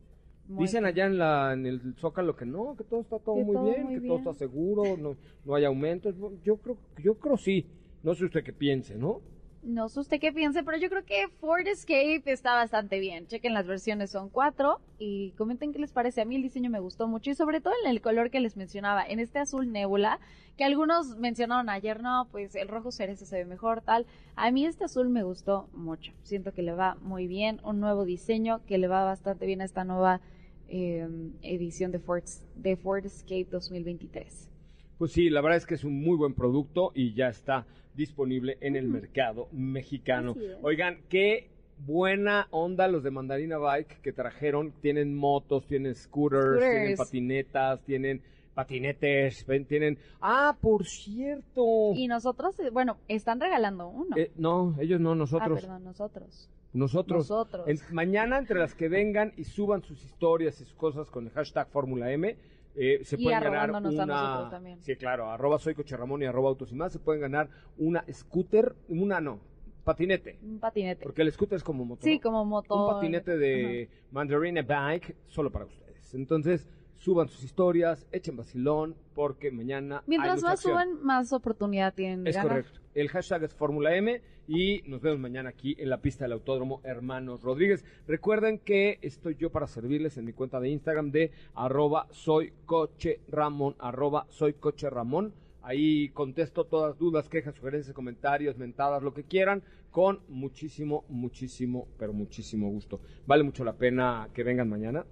Muy 0.49 0.63
Dicen 0.65 0.87
allá 0.87 1.07
en, 1.07 1.19
la, 1.19 1.53
en 1.53 1.67
el 1.67 1.95
Zócalo 1.99 2.35
que 2.37 2.47
no, 2.47 2.77
que 2.77 2.85
todo 2.85 3.01
está 3.01 3.19
todo 3.19 3.35
Que 3.35 3.45
muy 3.45 3.57
todo 3.57 3.65
bien, 3.65 3.83
muy 3.85 3.95
que 4.01 4.07
todo 4.07 4.17
está 4.19 4.33
seguro, 4.35 4.97
no, 4.97 5.17
no 5.45 5.55
hay 5.55 5.65
aumentos. 5.65 6.15
Yo 6.45 6.57
creo, 6.57 6.79
yo 7.03 7.15
creo 7.19 7.37
sí. 7.37 7.67
No 8.03 8.15
sé 8.15 8.25
usted 8.25 8.45
qué 8.45 8.53
piense, 8.53 8.95
¿no? 8.97 9.21
No 9.63 9.89
sé 9.89 10.01
usted 10.01 10.21
qué 10.21 10.33
piense, 10.33 10.63
pero 10.63 10.79
yo 10.79 10.89
creo 10.89 11.05
que 11.05 11.29
Ford 11.41 11.67
Escape 11.67 12.23
está 12.27 12.55
bastante 12.55 13.01
bien. 13.01 13.27
Chequen 13.27 13.53
las 13.53 13.67
versiones, 13.67 14.11
son 14.11 14.29
cuatro. 14.29 14.81
Y 14.99 15.33
comenten 15.33 15.73
qué 15.73 15.79
les 15.79 15.93
parece. 15.93 16.21
A 16.21 16.25
mí 16.25 16.37
el 16.37 16.43
diseño 16.43 16.71
me 16.71 16.79
gustó 16.79 17.09
mucho. 17.09 17.31
Y 17.31 17.35
sobre 17.35 17.61
todo 17.61 17.75
en 17.85 17.91
el 17.91 18.01
color 18.01 18.31
que 18.31 18.41
les 18.41 18.57
mencionaba, 18.57 19.05
en 19.05 19.19
este 19.19 19.39
azul 19.39 19.73
nébula, 19.73 20.21
que 20.57 20.65
algunos 20.65 21.17
mencionaron 21.17 21.69
ayer, 21.69 22.01
no, 22.01 22.29
pues 22.31 22.55
el 22.55 22.69
rojo 22.69 22.93
cereza 22.93 23.27
se 23.27 23.39
ve 23.39 23.45
mejor, 23.45 23.83
tal. 23.83 24.07
A 24.37 24.51
mí 24.51 24.65
este 24.65 24.85
azul 24.85 25.09
me 25.09 25.25
gustó 25.25 25.69
mucho. 25.73 26.13
Siento 26.23 26.53
que 26.53 26.63
le 26.63 26.73
va 26.73 26.97
muy 27.03 27.27
bien. 27.27 27.61
Un 27.65 27.81
nuevo 27.81 28.05
diseño 28.05 28.65
que 28.67 28.79
le 28.79 28.87
va 28.87 29.05
bastante 29.05 29.47
bien 29.47 29.61
a 29.61 29.65
esta 29.65 29.85
nueva 29.85 30.21
eh, 30.69 31.09
edición 31.43 31.93
de 31.93 31.99
Ford, 31.99 32.25
de 32.55 32.77
Ford 32.77 33.05
Escape 33.05 33.49
2023. 33.51 34.51
Pues 34.99 35.13
sí, 35.13 35.29
la 35.29 35.43
verdad 35.43 35.59
es 35.59 35.67
que 35.67 35.75
es 35.75 35.85
un 35.85 36.03
muy 36.03 36.17
buen 36.17 36.35
producto 36.35 36.91
y 36.95 37.15
ya 37.15 37.29
está 37.29 37.67
disponible 37.97 38.59
en 38.61 38.77
el 38.77 38.87
mercado 38.87 39.49
mexicano. 39.53 40.37
Oigan, 40.63 41.01
qué 41.09 41.49
buena 41.79 42.49
onda 42.51 42.89
los 42.89 43.03
de 43.03 43.11
Mandarina 43.11 43.59
Bike 43.59 44.01
que 44.03 44.13
trajeron. 44.13 44.73
Tienen 44.81 45.17
motos, 45.17 45.67
tienen 45.67 45.95
scooters, 45.95 46.59
Scooters. 46.59 46.71
tienen 46.71 46.97
patinetas, 46.97 47.81
tienen 47.85 48.23
patinetes, 48.55 49.47
tienen... 49.69 49.99
Ah, 50.21 50.57
por 50.61 50.87
cierto. 50.87 51.93
Y 51.95 52.09
nosotros, 52.09 52.59
eh, 52.61 52.71
bueno, 52.71 52.97
están 53.09 53.41
regalando 53.41 53.89
uno. 53.89 54.17
Eh, 54.17 54.31
no, 54.37 54.75
ellos 54.81 55.01
no, 55.01 55.13
ah, 55.13 55.17
nosotros. 55.17 55.61
perdón, 55.61 55.85
nosotros. 55.85 56.49
Nosotros. 56.73 57.31
Nosotros. 57.31 57.67
Mañana, 57.93 58.39
entre 58.39 58.59
las 58.59 58.75
que 58.75 58.89
vengan 58.89 59.33
y 59.37 59.45
suban 59.45 59.83
sus 59.83 60.03
historias 60.05 60.61
y 60.61 60.65
sus 60.65 60.75
cosas 60.75 61.11
con 61.11 61.27
el 61.27 61.31
hashtag 61.33 61.69
Fórmula 61.69 62.13
M, 62.13 62.37
eh, 62.77 63.01
se 63.05 63.17
Y 63.19 63.25
pueden 63.25 63.41
ganar 63.41 63.71
a 63.71 63.79
una... 63.79 63.81
nosotros 63.81 64.51
también. 64.51 64.83
Sí, 64.83 64.97
claro, 64.97 65.31
arroba 65.31 65.59
soy 65.59 65.75
Coche 65.75 65.97
Ramón 65.97 66.23
y 66.23 66.27
arroba 66.27 66.51
autos 66.51 66.71
y 66.73 66.75
más, 66.75 66.93
se 66.93 66.99
pueden 66.99 67.23
ganar 67.23 67.49
una 67.79 68.05
scooter, 68.13 68.75
una 68.89 69.21
no, 69.21 69.41
patinete. 69.85 70.39
Un 70.43 70.59
patinete. 70.59 71.03
Porque 71.03 71.23
el 71.23 71.33
scooter 71.33 71.57
es 71.57 71.65
como 71.65 71.85
moto. 71.85 72.03
Sí, 72.03 72.19
como 72.19 72.45
motor. 72.45 72.79
Un 72.79 72.95
patinete 72.95 73.37
de 73.39 73.89
Mandarina 74.11 74.63
Bike 74.63 75.17
solo 75.27 75.51
para 75.51 75.65
ustedes. 75.65 76.15
Entonces, 76.15 76.69
suban 76.99 77.29
sus 77.29 77.45
historias, 77.45 78.07
echen 78.13 78.37
vacilón, 78.37 78.97
porque 79.15 79.51
mañana. 79.51 79.99
hay 79.99 80.03
Mientras 80.07 80.37
mucha 80.37 80.47
más 80.49 80.53
acción. 80.55 80.73
suban, 80.73 81.05
más 81.05 81.33
oportunidad 81.33 81.95
tienen 81.95 82.25
de 82.25 82.31
Es 82.31 82.37
ganar. 82.37 82.49
correcto. 82.51 82.81
El 82.95 83.09
hashtag 83.09 83.45
es 83.45 83.55
Fórmula 83.55 83.95
M 83.95 84.23
y 84.49 84.83
nos 84.87 85.03
vemos 85.03 85.19
mañana 85.19 85.51
aquí 85.51 85.77
en 85.79 85.91
la 85.91 86.01
pista 86.01 86.25
del 86.25 86.33
Autódromo 86.33 86.81
Hermanos 86.85 87.43
Rodríguez. 87.43 87.85
Recuerden 88.07 88.59
que 88.59 88.99
estoy 89.03 89.37
yo 89.37 89.51
para 89.51 89.67
servirles 89.67 90.17
en 90.17 90.25
mi 90.25 90.33
cuenta 90.33 90.61
de 90.61 90.71
Instagram 90.71 91.11
de 91.11 91.31
arroba 91.55 92.07
soy 92.11 92.53
coche 92.65 93.21
Ramón, 93.29 93.77
arroba 93.79 94.27
soy 94.31 94.55
coche 94.55 94.89
Ramón. 94.89 95.35
Ahí 95.63 96.11
contesto 96.11 96.65
todas 96.65 96.97
dudas, 96.97 97.29
quejas, 97.29 97.57
sugerencias, 97.57 97.93
comentarios, 97.95 98.57
mentadas, 98.57 99.03
lo 99.03 99.13
que 99.13 99.25
quieran, 99.25 99.63
con 99.91 100.21
muchísimo, 100.29 101.05
muchísimo, 101.09 101.89
pero 101.99 102.13
muchísimo 102.13 102.71
gusto. 102.71 103.01
Vale 103.27 103.43
mucho 103.43 103.65
la 103.65 103.75
pena 103.77 104.29
que 104.33 104.45
vengan 104.45 104.69
mañana. 104.69 105.05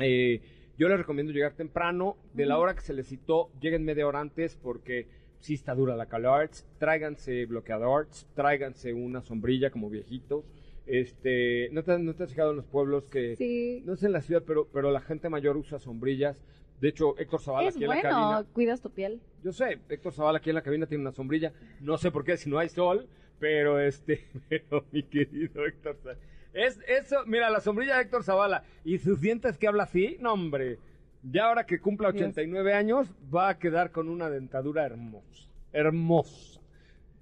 Eh, 0.00 0.40
yo 0.78 0.88
les 0.88 0.98
recomiendo 0.98 1.32
llegar 1.32 1.52
temprano, 1.54 2.16
de 2.34 2.46
la 2.46 2.58
hora 2.58 2.74
que 2.74 2.80
se 2.82 2.92
les 2.94 3.06
citó, 3.08 3.50
lleguen 3.60 3.84
media 3.84 4.06
hora 4.06 4.20
antes 4.20 4.56
porque 4.56 5.06
sí 5.40 5.54
está 5.54 5.74
dura 5.74 5.96
la 5.96 6.06
calor, 6.06 6.48
tráiganse 6.78 7.46
bloqueadores, 7.46 8.26
tráiganse 8.34 8.92
una 8.92 9.20
sombrilla 9.22 9.70
como 9.70 9.90
viejitos. 9.90 10.44
Este, 10.86 11.68
¿no 11.72 11.82
te, 11.82 11.98
no 11.98 12.14
te 12.14 12.24
has 12.24 12.30
fijado 12.30 12.50
en 12.52 12.56
los 12.56 12.64
pueblos 12.66 13.04
que, 13.06 13.36
Sí. 13.36 13.82
no 13.84 13.94
sé 13.96 14.06
en 14.06 14.12
la 14.12 14.22
ciudad, 14.22 14.42
pero, 14.46 14.66
pero 14.72 14.90
la 14.90 15.00
gente 15.00 15.28
mayor 15.28 15.56
usa 15.56 15.78
sombrillas? 15.78 16.40
De 16.80 16.88
hecho, 16.88 17.18
Héctor 17.18 17.40
Zavala 17.42 17.68
Es 17.68 17.74
aquí 17.74 17.84
en 17.84 17.90
la 17.90 17.94
bueno, 17.96 18.10
cabina. 18.10 18.46
cuidas 18.52 18.80
tu 18.80 18.90
piel. 18.90 19.20
Yo 19.44 19.52
sé, 19.52 19.78
Héctor 19.88 20.12
Zavala 20.12 20.38
aquí 20.38 20.50
en 20.50 20.54
la 20.54 20.62
cabina 20.62 20.86
tiene 20.86 21.02
una 21.02 21.12
sombrilla. 21.12 21.52
No 21.80 21.98
sé 21.98 22.10
por 22.10 22.24
qué 22.24 22.36
si 22.36 22.48
no 22.48 22.58
hay 22.58 22.68
sol, 22.68 23.06
pero 23.38 23.78
este, 23.80 24.24
pero 24.48 24.84
mi 24.92 25.02
querido 25.02 25.66
Héctor 25.66 25.96
Zavala. 26.02 26.18
Es 26.52 26.78
eso, 26.88 27.16
mira, 27.26 27.50
la 27.50 27.60
sombrilla 27.60 27.96
de 27.96 28.02
Héctor 28.02 28.24
Zavala 28.24 28.64
y 28.84 28.98
sus 28.98 29.20
dientes 29.20 29.58
que 29.58 29.68
habla 29.68 29.84
así, 29.84 30.16
no 30.20 30.32
hombre. 30.32 30.78
Ya 31.22 31.46
ahora 31.48 31.66
que 31.66 31.80
cumpla 31.80 32.08
89 32.08 32.72
años, 32.74 33.08
va 33.34 33.48
a 33.50 33.58
quedar 33.58 33.90
con 33.92 34.08
una 34.08 34.30
dentadura 34.30 34.84
hermosa. 34.86 35.48
Hermosa. 35.72 36.60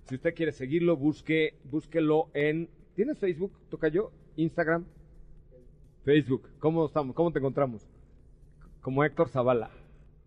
Si 0.04 0.14
usted 0.14 0.34
quiere 0.34 0.52
seguirlo, 0.52 0.96
busque, 0.96 1.54
búsquelo 1.64 2.30
en. 2.34 2.68
¿Tienes 2.94 3.18
Facebook, 3.18 3.52
Tocayo? 3.68 4.12
¿Instagram? 4.36 4.84
Facebook. 6.04 6.48
¿Cómo 6.60 6.86
estamos? 6.86 7.14
¿Cómo 7.16 7.32
te 7.32 7.38
encontramos? 7.40 7.86
Como 8.80 9.02
Héctor 9.04 9.28
Zavala. 9.28 9.70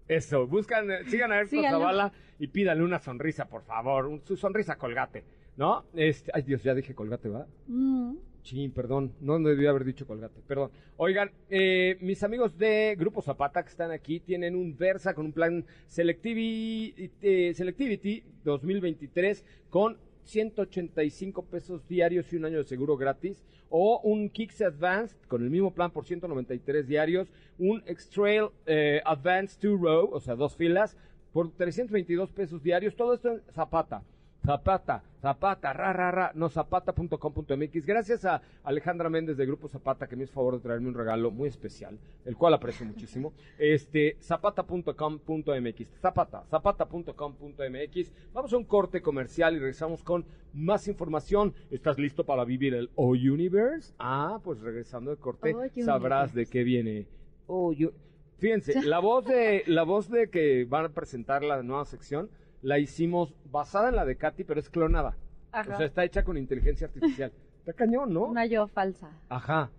Eso, 0.07 0.47
buscan, 0.47 0.89
eh, 0.91 1.05
sigan 1.05 1.31
a 1.31 1.35
Héctor 1.41 1.59
Síganlo. 1.59 1.79
Zavala 1.79 2.11
y 2.39 2.47
pídanle 2.47 2.83
una 2.83 2.99
sonrisa, 2.99 3.45
por 3.47 3.63
favor. 3.63 4.07
un- 4.07 4.21
su 4.25 4.35
sonrisa 4.35 4.75
colgate, 4.77 5.23
¿no? 5.55 5.85
Este, 5.93 6.31
ay, 6.33 6.41
Dios, 6.41 6.63
ya 6.63 6.73
dije 6.73 6.93
colgate, 6.95 7.29
¿va? 7.29 7.45
Mm. 7.67 8.15
Sí, 8.43 8.69
perdón, 8.69 9.13
no 9.19 9.37
debía 9.39 9.69
haber 9.69 9.83
dicho 9.83 10.07
colgate, 10.07 10.41
perdón. 10.47 10.71
Oigan, 10.97 11.31
eh, 11.49 11.97
mis 12.01 12.23
amigos 12.23 12.57
de 12.57 12.95
Grupo 12.97 13.21
Zapata 13.21 13.61
que 13.63 13.69
están 13.69 13.91
aquí 13.91 14.19
tienen 14.19 14.55
un 14.55 14.75
Versa 14.75 15.13
con 15.13 15.27
un 15.27 15.33
plan 15.33 15.65
Selectivity, 15.87 17.11
eh, 17.21 17.53
Selectivity 17.53 18.23
2023 18.43 19.43
con 19.69 19.97
185 20.23 21.45
pesos 21.45 21.87
diarios 21.87 22.31
y 22.31 22.37
un 22.37 22.45
año 22.45 22.57
de 22.59 22.63
seguro 22.63 22.97
gratis. 22.97 23.43
O 23.69 23.99
un 24.03 24.29
Kicks 24.29 24.61
Advanced 24.61 25.17
con 25.27 25.43
el 25.43 25.49
mismo 25.49 25.73
plan 25.73 25.91
por 25.91 26.05
193 26.05 26.87
diarios. 26.87 27.31
Un 27.57 27.83
X-Trail 27.85 28.47
eh, 28.65 29.01
Advanced 29.05 29.59
2 29.61 29.79
Row, 29.79 30.09
o 30.11 30.19
sea, 30.19 30.35
dos 30.35 30.55
filas, 30.55 30.97
por 31.33 31.51
322 31.51 32.31
pesos 32.31 32.63
diarios. 32.63 32.95
Todo 32.95 33.13
esto 33.13 33.33
en 33.33 33.41
Zapata. 33.51 34.03
Zapata, 34.53 35.03
Zapata, 35.21 35.73
ra, 35.73 35.93
ra, 35.93 36.09
ra, 36.09 36.31
no, 36.33 36.49
zapata.com.mx. 36.49 37.85
Gracias 37.85 38.25
a 38.25 38.41
Alejandra 38.63 39.07
Méndez 39.07 39.37
de 39.37 39.45
Grupo 39.45 39.67
Zapata 39.67 40.07
que 40.07 40.15
me 40.15 40.23
hizo 40.23 40.33
favor 40.33 40.55
de 40.55 40.61
traerme 40.61 40.87
un 40.87 40.95
regalo 40.95 41.29
muy 41.29 41.47
especial, 41.49 41.99
el 42.25 42.35
cual 42.35 42.55
aprecio 42.55 42.83
muchísimo. 42.83 43.31
Este, 43.59 44.17
zapata.com.mx, 44.19 45.87
zapata, 46.01 46.45
zapata.com.mx. 46.49 48.11
Vamos 48.33 48.51
a 48.51 48.57
un 48.57 48.63
corte 48.63 49.03
comercial 49.03 49.55
y 49.55 49.59
regresamos 49.59 50.01
con 50.03 50.25
más 50.55 50.87
información. 50.87 51.53
¿Estás 51.69 51.99
listo 51.99 52.25
para 52.25 52.43
vivir 52.43 52.73
el 52.73 52.89
O 52.95 53.09
Universe? 53.09 53.93
Ah, 53.99 54.39
pues 54.43 54.61
regresando 54.61 55.11
de 55.11 55.17
corte, 55.17 55.53
Oh, 55.53 55.61
sabrás 55.85 56.33
de 56.33 56.47
qué 56.47 56.63
viene. 56.63 57.05
Oh, 57.45 57.71
you- 57.71 57.93
Fíjense, 58.39 58.81
la 58.83 58.97
voz 58.99 59.25
de 59.25 59.63
la 59.67 59.83
voz 59.83 60.09
de 60.09 60.29
que 60.31 60.65
van 60.67 60.85
a 60.85 60.89
presentar 60.89 61.43
la 61.43 61.61
nueva 61.61 61.83
sección 61.85 62.29
la 62.61 62.79
hicimos 62.79 63.33
basada 63.51 63.89
en 63.89 63.95
la 63.95 64.05
de 64.05 64.15
Katy, 64.15 64.43
pero 64.43 64.59
es 64.59 64.69
clonada. 64.69 65.15
Ajá. 65.51 65.73
O 65.73 65.77
sea, 65.77 65.85
está 65.85 66.03
hecha 66.03 66.23
con 66.23 66.37
inteligencia 66.37 66.87
artificial. 66.87 67.31
Está 67.59 67.73
cañón, 67.73 68.13
¿no? 68.13 68.25
Una 68.25 68.45
yo 68.45 68.67
falsa. 68.67 69.09
Ajá. 69.29 69.69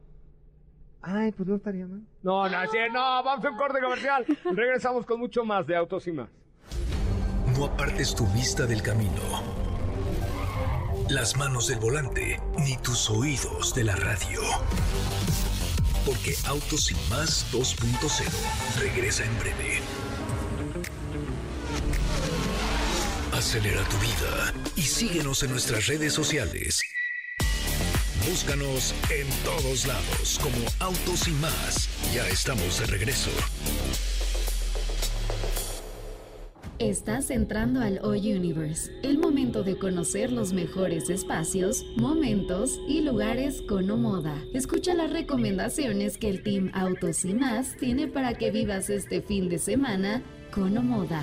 Ay, 1.02 1.32
pues 1.32 1.48
no 1.48 1.56
estaría 1.56 1.86
mal. 1.86 2.02
No, 2.22 2.48
no, 2.48 2.70
sí, 2.70 2.78
no, 2.92 3.22
vamos 3.24 3.44
a 3.44 3.50
un 3.50 3.56
corte 3.56 3.80
comercial. 3.80 4.26
Regresamos 4.54 5.06
con 5.06 5.18
mucho 5.18 5.44
más 5.44 5.66
de 5.66 5.76
Autos 5.76 6.06
y 6.06 6.12
más. 6.12 6.28
No 7.56 7.66
apartes 7.66 8.14
tu 8.14 8.26
vista 8.28 8.66
del 8.66 8.82
camino, 8.82 9.20
las 11.08 11.36
manos 11.36 11.68
del 11.68 11.78
volante, 11.78 12.40
ni 12.58 12.76
tus 12.76 13.10
oídos 13.10 13.74
de 13.74 13.84
la 13.84 13.96
radio. 13.96 14.40
Porque 16.06 16.34
Autos 16.46 16.90
y 16.90 16.94
más 17.10 17.52
2.0 17.52 18.80
regresa 18.80 19.24
en 19.24 19.38
breve. 19.38 19.80
Acelera 23.40 23.82
tu 23.84 23.96
vida 23.96 24.52
y 24.76 24.82
síguenos 24.82 25.42
en 25.42 25.52
nuestras 25.52 25.86
redes 25.86 26.12
sociales. 26.12 26.82
Búscanos 28.28 28.94
en 29.08 29.26
todos 29.46 29.86
lados 29.86 30.38
como 30.42 30.58
Autos 30.78 31.26
y 31.26 31.30
más. 31.30 31.88
Ya 32.12 32.28
estamos 32.28 32.80
de 32.80 32.84
regreso. 32.84 33.30
Estás 36.78 37.30
entrando 37.30 37.80
al 37.80 38.00
O 38.04 38.10
Universe, 38.10 38.92
el 39.02 39.16
momento 39.16 39.62
de 39.62 39.78
conocer 39.78 40.30
los 40.32 40.52
mejores 40.52 41.08
espacios, 41.08 41.86
momentos 41.96 42.78
y 42.86 43.00
lugares 43.00 43.62
con 43.66 43.90
Omoda. 43.90 44.36
Escucha 44.52 44.92
las 44.92 45.10
recomendaciones 45.10 46.18
que 46.18 46.28
el 46.28 46.42
Team 46.42 46.72
Autos 46.74 47.24
y 47.24 47.32
más 47.32 47.74
tiene 47.78 48.06
para 48.06 48.34
que 48.34 48.50
vivas 48.50 48.90
este 48.90 49.22
fin 49.22 49.48
de 49.48 49.58
semana 49.58 50.22
con 50.52 50.76
Omoda. 50.76 51.22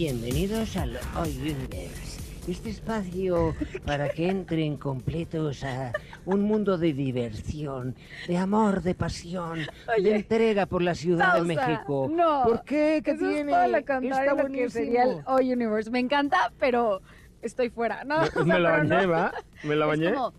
Bienvenidos 0.00 0.76
al 0.76 0.98
Hoy 1.18 1.38
Universe. 1.40 2.20
este 2.46 2.68
espacio 2.68 3.54
para 3.86 4.10
que 4.10 4.28
entren 4.28 4.76
completos 4.76 5.64
a 5.64 5.90
un 6.26 6.42
mundo 6.42 6.76
de 6.76 6.92
diversión, 6.92 7.96
de 8.28 8.36
amor, 8.36 8.82
de 8.82 8.94
pasión, 8.94 9.60
de 9.96 10.16
entrega 10.16 10.66
por 10.66 10.82
la 10.82 10.94
Ciudad 10.94 11.36
de. 11.36 11.44
México. 11.44 12.10
No. 12.12 12.42
¿Por 12.44 12.62
qué? 12.64 13.00
¿Qué 13.02 13.12
Eso 13.12 13.26
tiene? 13.26 13.52
Está 13.52 14.34
lo 14.34 14.48
que 14.48 14.68
sería 14.68 15.04
el 15.04 15.08
buenísimo. 15.12 15.34
O 15.34 15.36
Universe. 15.36 15.90
Me 15.90 16.00
encanta, 16.00 16.52
pero 16.60 17.00
estoy 17.40 17.70
fuera. 17.70 18.04
No, 18.04 18.20
o 18.20 18.26
sea, 18.26 18.44
Me 18.44 18.58
la 18.58 18.82
no. 18.82 18.90
bañé, 18.90 19.06
¿va? 19.06 19.32
Me 19.64 19.76
la 19.76 19.84
Es 19.86 19.88
bañé. 19.88 20.12
como, 20.12 20.34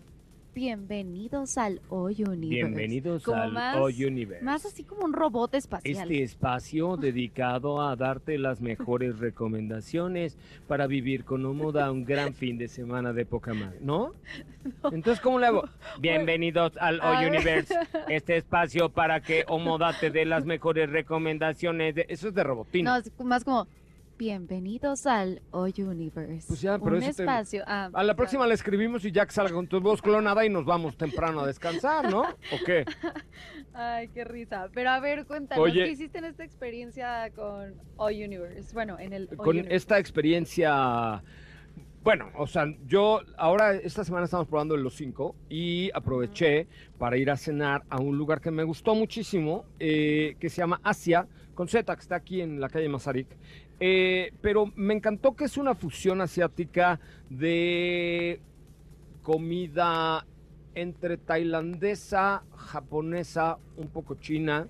bienvenidos 0.58 1.56
al 1.60 1.82
O 1.90 2.06
Universe. 2.06 2.48
Bienvenidos 2.48 3.24
Como 3.24 3.38
al 3.44 3.52
más- 3.52 3.78
Universe. 3.78 4.44
Más 4.44 4.66
así 4.66 4.84
como 4.84 5.06
un 5.06 5.14
robot 5.14 5.54
espacial. 5.54 6.12
Este 6.12 6.24
espacio 6.24 6.98
dedicado 6.98 7.80
a 7.88 7.96
darte 7.96 8.40
las 8.40 8.60
mejores 8.60 9.20
recomendaciones 9.20 10.36
para 10.68 10.88
vivir 10.88 11.26
con 11.26 11.46
Omoda 11.46 11.92
un 11.92 12.06
gran 12.06 12.34
fin 12.34 12.58
de 12.58 12.68
semana 12.70 13.14
de 13.14 13.24
poca 13.28 13.54
madre, 13.54 13.78
¿no? 13.82 14.14
Entonces, 14.92 15.22
¿cómo 15.22 15.38
le 15.38 15.46
hago? 15.46 15.64
Bienvenidos 16.02 16.74
al 16.78 17.02
ver. 17.02 17.30
Universe, 17.30 17.76
este 18.10 18.38
espacio 18.38 18.90
para 18.90 19.22
que 19.22 19.46
Omoda 19.48 19.94
te 20.00 20.10
dé 20.10 20.26
las 20.26 20.44
mejores 20.46 20.90
recomendaciones. 20.90 21.94
de- 21.94 22.08
Eso 22.10 22.30
es 22.30 22.34
de 22.34 22.44
robotina. 22.44 22.94
No, 22.94 22.98
es 22.98 23.12
más 23.24 23.44
como, 23.44 23.68
bienvenidos 24.18 25.06
al 25.06 25.42
O 25.52 25.64
Universe. 25.66 26.48
Pues 26.48 26.62
ya, 26.62 26.78
pero 26.80 26.98
un 26.98 27.04
eso 27.04 27.18
te- 27.18 27.24
espacio. 27.24 27.64
Ah, 27.68 27.90
A 27.94 28.04
la 28.04 28.16
próxima 28.16 28.48
le 28.48 28.54
escribimos 28.54 29.06
y 29.06 29.12
que 29.12 29.32
salga 29.34 29.54
con 29.54 29.68
tu 29.68 29.80
voz 29.80 30.02
clonada 30.02 30.46
y 30.46 30.50
nos 30.50 30.66
vamos 30.66 30.98
temprano 30.98 31.42
a 31.42 31.48
descansar, 31.48 32.10
¿no? 32.10 32.22
¿O 32.22 32.66
qué? 32.66 32.86
Ay, 33.74 34.08
qué 34.10 34.24
risa. 34.24 34.70
Pero 34.74 34.90
a 34.90 35.00
ver, 35.00 35.26
cuéntanos, 35.26 35.64
Oye. 35.64 35.86
¿qué 35.86 35.92
hiciste 35.92 36.18
en 36.18 36.26
esta 36.26 36.44
experiencia 36.44 37.30
con 37.36 37.76
O 37.98 38.08
Universe? 38.08 38.74
Bueno, 38.74 38.98
en 39.00 39.14
el 39.14 39.30
O 39.34 39.38
con 39.38 39.50
Universe. 39.50 39.76
esta 39.76 40.00
experiencia. 40.00 41.24
Bueno, 42.04 42.30
o 42.38 42.48
sea, 42.48 42.66
yo 42.86 43.20
ahora 43.38 43.74
esta 43.76 44.04
semana 44.06 44.26
estamos 44.26 44.48
probando 44.48 44.76
el 44.76 44.82
los 44.82 44.94
cinco 44.96 45.36
y 45.50 45.92
aproveché 45.94 46.68
para 46.98 47.18
ir 47.18 47.30
a 47.30 47.36
cenar 47.36 47.84
a 47.90 48.00
un 48.00 48.18
lugar 48.18 48.40
que 48.40 48.50
me 48.50 48.64
gustó 48.64 48.96
muchísimo, 48.96 49.66
eh, 49.78 50.38
que 50.40 50.50
se 50.50 50.58
llama 50.62 50.80
Asia, 50.84 51.28
con 51.54 51.68
Z, 51.68 51.94
que 51.94 52.02
está 52.02 52.16
aquí 52.16 52.40
en 52.40 52.62
la 52.62 52.70
calle 52.70 52.88
Mazarik. 52.88 53.28
Eh, 53.80 54.32
pero 54.42 54.72
me 54.76 54.94
encantó 54.96 55.36
que 55.36 55.46
es 55.46 55.58
una 55.58 55.76
fusión 55.76 56.22
asiática 56.22 57.00
de 57.30 58.40
comida 59.22 60.26
entre 60.74 61.18
tailandesa, 61.18 62.44
japonesa, 62.56 63.58
un 63.78 63.88
poco 63.90 64.16
china, 64.16 64.68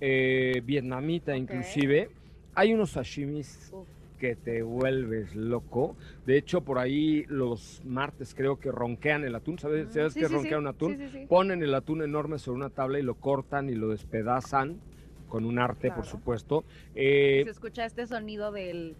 eh, 0.00 0.60
vietnamita 0.64 1.36
inclusive. 1.36 2.10
Hay 2.54 2.72
unos 2.72 2.90
sashimis 2.90 3.70
Uf. 3.72 3.86
que 4.18 4.34
te 4.36 4.62
vuelves 4.62 5.34
loco. 5.34 5.96
De 6.24 6.36
hecho, 6.38 6.60
por 6.62 6.78
ahí 6.78 7.24
los 7.28 7.82
martes 7.84 8.34
creo 8.34 8.58
que 8.58 8.70
ronquean 8.72 9.24
el 9.24 9.34
atún. 9.34 9.58
¿Sabes, 9.58 9.88
Mm, 9.88 9.92
¿sabes 9.92 10.12
sí, 10.14 10.20
qué 10.20 10.26
sí, 10.28 10.34
ronquea 10.34 10.52
sí. 10.52 10.58
un 10.58 10.66
atún? 10.66 10.98
Ponen 11.28 11.62
el 11.62 11.74
atún 11.74 12.02
enorme 12.02 12.38
sobre 12.38 12.58
una 12.58 12.70
tabla 12.70 12.98
y 12.98 13.02
lo 13.02 13.14
cortan 13.14 13.68
y 13.70 13.74
lo 13.74 13.88
despedazan 13.88 14.78
con 15.28 15.44
un 15.44 15.58
arte, 15.58 15.90
por 15.90 16.06
supuesto. 16.06 16.64
Eh, 16.94 17.42
Se 17.44 17.50
escucha 17.50 17.84
este 17.84 18.06
sonido 18.06 18.52
del... 18.52 18.96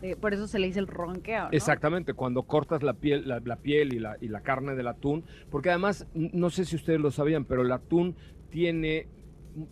de- 0.00 0.16
por 0.16 0.34
eso 0.34 0.46
se 0.46 0.58
le 0.58 0.66
dice 0.66 0.80
el 0.80 0.86
ronqueo, 0.86 1.44
¿no? 1.44 1.50
Exactamente, 1.52 2.12
cuando 2.14 2.42
cortas 2.42 2.82
la 2.82 2.94
piel, 2.94 3.26
la, 3.28 3.40
la 3.44 3.56
piel 3.56 3.94
y, 3.94 3.98
la, 3.98 4.16
y 4.20 4.28
la 4.28 4.40
carne 4.40 4.74
del 4.74 4.88
atún, 4.88 5.24
porque 5.50 5.70
además, 5.70 6.06
no 6.14 6.50
sé 6.50 6.64
si 6.64 6.76
ustedes 6.76 7.00
lo 7.00 7.10
sabían, 7.10 7.44
pero 7.44 7.62
el 7.62 7.72
atún 7.72 8.14
tiene 8.50 9.06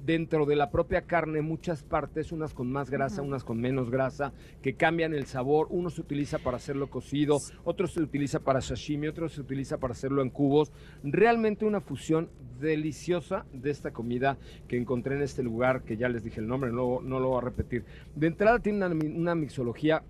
dentro 0.04 0.46
de 0.46 0.56
la 0.56 0.70
propia 0.70 1.02
carne 1.02 1.42
muchas 1.42 1.82
partes, 1.82 2.32
unas 2.32 2.54
con 2.54 2.70
más 2.70 2.90
grasa, 2.90 3.22
unas 3.22 3.44
con 3.44 3.60
menos 3.60 3.90
grasa, 3.90 4.32
que 4.62 4.74
cambian 4.74 5.14
el 5.14 5.26
sabor. 5.26 5.68
Uno 5.70 5.90
se 5.90 6.00
utiliza 6.00 6.38
para 6.38 6.56
hacerlo 6.56 6.90
cocido, 6.90 7.38
otro 7.64 7.86
se 7.86 8.02
utiliza 8.02 8.40
para 8.40 8.60
sashimi, 8.60 9.08
otro 9.08 9.28
se 9.28 9.40
utiliza 9.40 9.78
para 9.78 9.92
hacerlo 9.92 10.22
en 10.22 10.30
cubos. 10.30 10.72
Realmente 11.02 11.64
una 11.64 11.80
fusión 11.80 12.30
deliciosa 12.60 13.46
de 13.52 13.70
esta 13.70 13.92
comida 13.92 14.38
que 14.68 14.76
encontré 14.76 15.16
en 15.16 15.22
este 15.22 15.42
lugar, 15.42 15.82
que 15.82 15.96
ya 15.96 16.08
les 16.08 16.22
dije 16.22 16.40
el 16.40 16.46
nombre, 16.46 16.70
no, 16.72 17.00
no 17.00 17.20
lo 17.20 17.28
voy 17.28 17.38
a 17.38 17.44
repetir. 17.44 17.84
De 18.14 18.26
entrada 18.26 18.58
tiene 18.58 18.86
una 18.86 19.34
mixología 19.34 20.02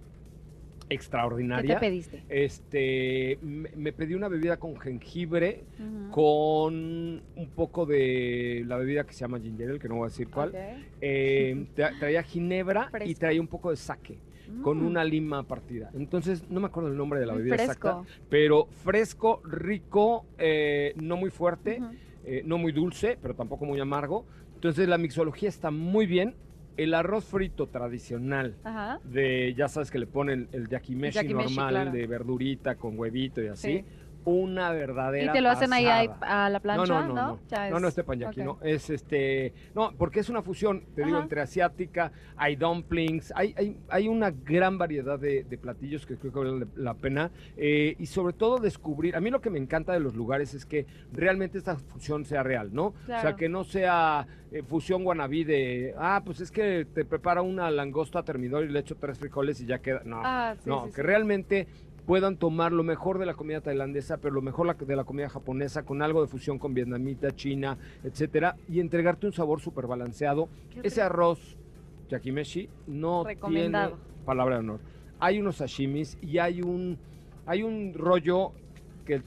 ¿Qué 0.90 0.96
extraordinaria. 0.96 1.78
te 1.78 1.86
pediste? 1.86 2.24
Este, 2.28 3.38
me, 3.42 3.70
me 3.76 3.92
pedí 3.92 4.14
una 4.14 4.26
bebida 4.28 4.56
con 4.56 4.76
jengibre, 4.76 5.62
con 6.10 6.74
un 6.74 7.48
poco 7.54 7.86
de 7.86 8.64
la 8.66 8.76
bebida 8.76 9.04
que 9.04 9.12
se 9.12 9.20
llama 9.20 9.38
ginger 9.38 9.70
ale, 9.70 9.78
que 9.78 9.88
no 9.88 9.94
voy 9.96 10.06
a 10.06 10.08
decir 10.08 10.28
cuál. 10.28 10.52
Eh, 11.00 11.66
tra- 11.76 11.96
traía 11.98 12.22
ginebra 12.24 12.90
y 13.04 13.14
traía 13.14 13.40
un 13.40 13.46
poco 13.46 13.70
de 13.70 13.76
sake, 13.76 14.18
con 14.62 14.78
Mm. 14.82 14.86
una 14.86 15.04
lima 15.04 15.44
partida. 15.44 15.90
Entonces, 15.94 16.50
no 16.50 16.58
me 16.58 16.66
acuerdo 16.66 16.90
el 16.90 16.96
nombre 16.96 17.20
de 17.20 17.26
la 17.26 17.34
Muy 17.34 17.42
bebida 17.42 17.54
fresco. 17.54 17.88
exacta, 17.88 18.10
pero 18.28 18.66
fresco, 18.82 19.40
rico, 19.44 20.26
eh, 20.38 20.92
no 20.96 21.16
muy 21.16 21.30
fuerte, 21.30 21.80
eh, 22.24 22.42
no 22.44 22.58
muy 22.58 22.72
dulce, 22.72 23.16
pero 23.22 23.34
tampoco 23.34 23.64
muy 23.64 23.78
amargo. 23.78 24.26
Entonces, 24.56 24.88
la 24.88 24.98
mixología 24.98 25.48
está 25.48 25.70
muy 25.70 26.06
bien. 26.06 26.34
El 26.76 26.94
arroz 26.94 27.24
frito 27.24 27.66
tradicional 27.68 28.56
Ajá. 28.64 29.00
de, 29.04 29.54
ya 29.54 29.68
sabes 29.68 29.90
que 29.90 29.98
le 29.98 30.06
ponen 30.06 30.48
el 30.52 30.68
yakimeshi, 30.68 31.16
yakimeshi, 31.16 31.54
normal, 31.54 31.74
claro. 31.74 31.90
de 31.90 32.06
verdurita 32.06 32.76
con 32.76 32.98
huevito 32.98 33.42
y 33.42 33.48
así. 33.48 33.78
Sí. 33.78 33.84
Una 34.24 34.70
verdadera 34.70 35.30
¿Y 35.30 35.32
te 35.32 35.40
lo 35.40 35.48
hacen 35.50 35.72
ahí, 35.72 35.86
a 35.86 36.48
la 36.50 36.60
plancha? 36.60 36.84
No, 36.84 37.00
no, 37.02 37.08
no, 37.08 37.14
no. 37.14 37.40
No, 37.50 37.76
es- 37.76 37.82
no 37.82 37.88
es 37.88 37.94
teppanyaki, 37.94 38.40
ok. 38.40 38.46
no. 38.46 38.58
Es 38.62 38.90
este. 38.90 39.52
No, 39.74 39.92
porque 39.96 40.20
es 40.20 40.28
una 40.28 40.42
fusión, 40.42 40.84
te 40.94 41.04
digo, 41.04 41.18
entre 41.20 41.40
asiática, 41.40 42.12
hay 42.36 42.56
dumplings, 42.56 43.32
hay, 43.34 43.54
hay, 43.56 43.78
hay 43.88 44.08
una 44.08 44.30
gran 44.30 44.76
variedad 44.78 45.18
de, 45.18 45.44
de 45.44 45.58
platillos 45.58 46.04
que 46.06 46.16
creo 46.16 46.32
que 46.32 46.38
valen 46.38 46.68
la 46.76 46.94
pena. 46.94 47.30
eh, 47.56 47.96
y 47.98 48.06
sobre 48.06 48.34
todo 48.34 48.58
descubrir. 48.58 49.16
A 49.16 49.20
mí 49.20 49.30
lo 49.30 49.40
que 49.40 49.50
me 49.50 49.58
encanta 49.58 49.92
de 49.92 50.00
los 50.00 50.14
lugares 50.14 50.54
es 50.54 50.66
que 50.66 50.86
realmente 51.12 51.58
esta 51.58 51.76
fusión 51.76 52.24
sea 52.24 52.42
real, 52.42 52.70
¿no? 52.72 52.86
O 52.88 52.94
sea, 53.06 53.36
que 53.36 53.48
no 53.48 53.64
sea 53.64 54.26
eh, 54.52 54.62
fusión 54.62 55.04
guanabí 55.04 55.44
de. 55.44 55.94
Ah, 55.96 56.22
pues 56.24 56.40
es 56.40 56.50
que 56.50 56.84
te 56.92 57.04
prepara 57.04 57.40
una 57.42 57.70
langosta 57.70 58.18
a 58.20 58.22
termidor 58.24 58.64
y 58.64 58.68
le 58.68 58.80
echo 58.80 58.96
tres 58.96 59.18
frijoles 59.18 59.60
y 59.60 59.66
ya 59.66 59.78
queda. 59.78 60.02
No. 60.04 60.20
Ah, 60.24 60.54
sí, 60.58 60.68
no, 60.68 60.84
sí, 60.84 60.90
que 60.90 60.96
sí. 60.96 61.02
realmente 61.02 61.68
puedan 62.06 62.36
tomar 62.36 62.72
lo 62.72 62.82
mejor 62.82 63.18
de 63.18 63.26
la 63.26 63.34
comida 63.34 63.60
tailandesa, 63.60 64.16
pero 64.18 64.34
lo 64.34 64.42
mejor 64.42 64.76
de 64.76 64.96
la 64.96 65.04
comida 65.04 65.28
japonesa, 65.28 65.84
con 65.84 66.02
algo 66.02 66.22
de 66.22 66.28
fusión 66.28 66.58
con 66.58 66.74
vietnamita, 66.74 67.34
china, 67.34 67.78
etcétera, 68.02 68.56
y 68.68 68.80
entregarte 68.80 69.26
un 69.26 69.32
sabor 69.32 69.60
súper 69.60 69.86
balanceado. 69.86 70.48
Ese 70.82 71.02
arroz 71.02 71.56
yakimeshi 72.08 72.68
no 72.88 73.24
tiene 73.48 73.90
palabra 74.24 74.56
de 74.56 74.60
honor. 74.60 74.80
Hay 75.20 75.38
unos 75.38 75.56
sashimis 75.56 76.18
y 76.22 76.38
hay 76.38 76.62
un 76.62 76.98
hay 77.46 77.62
un 77.62 77.92
rollo 77.94 78.52
que 79.04 79.22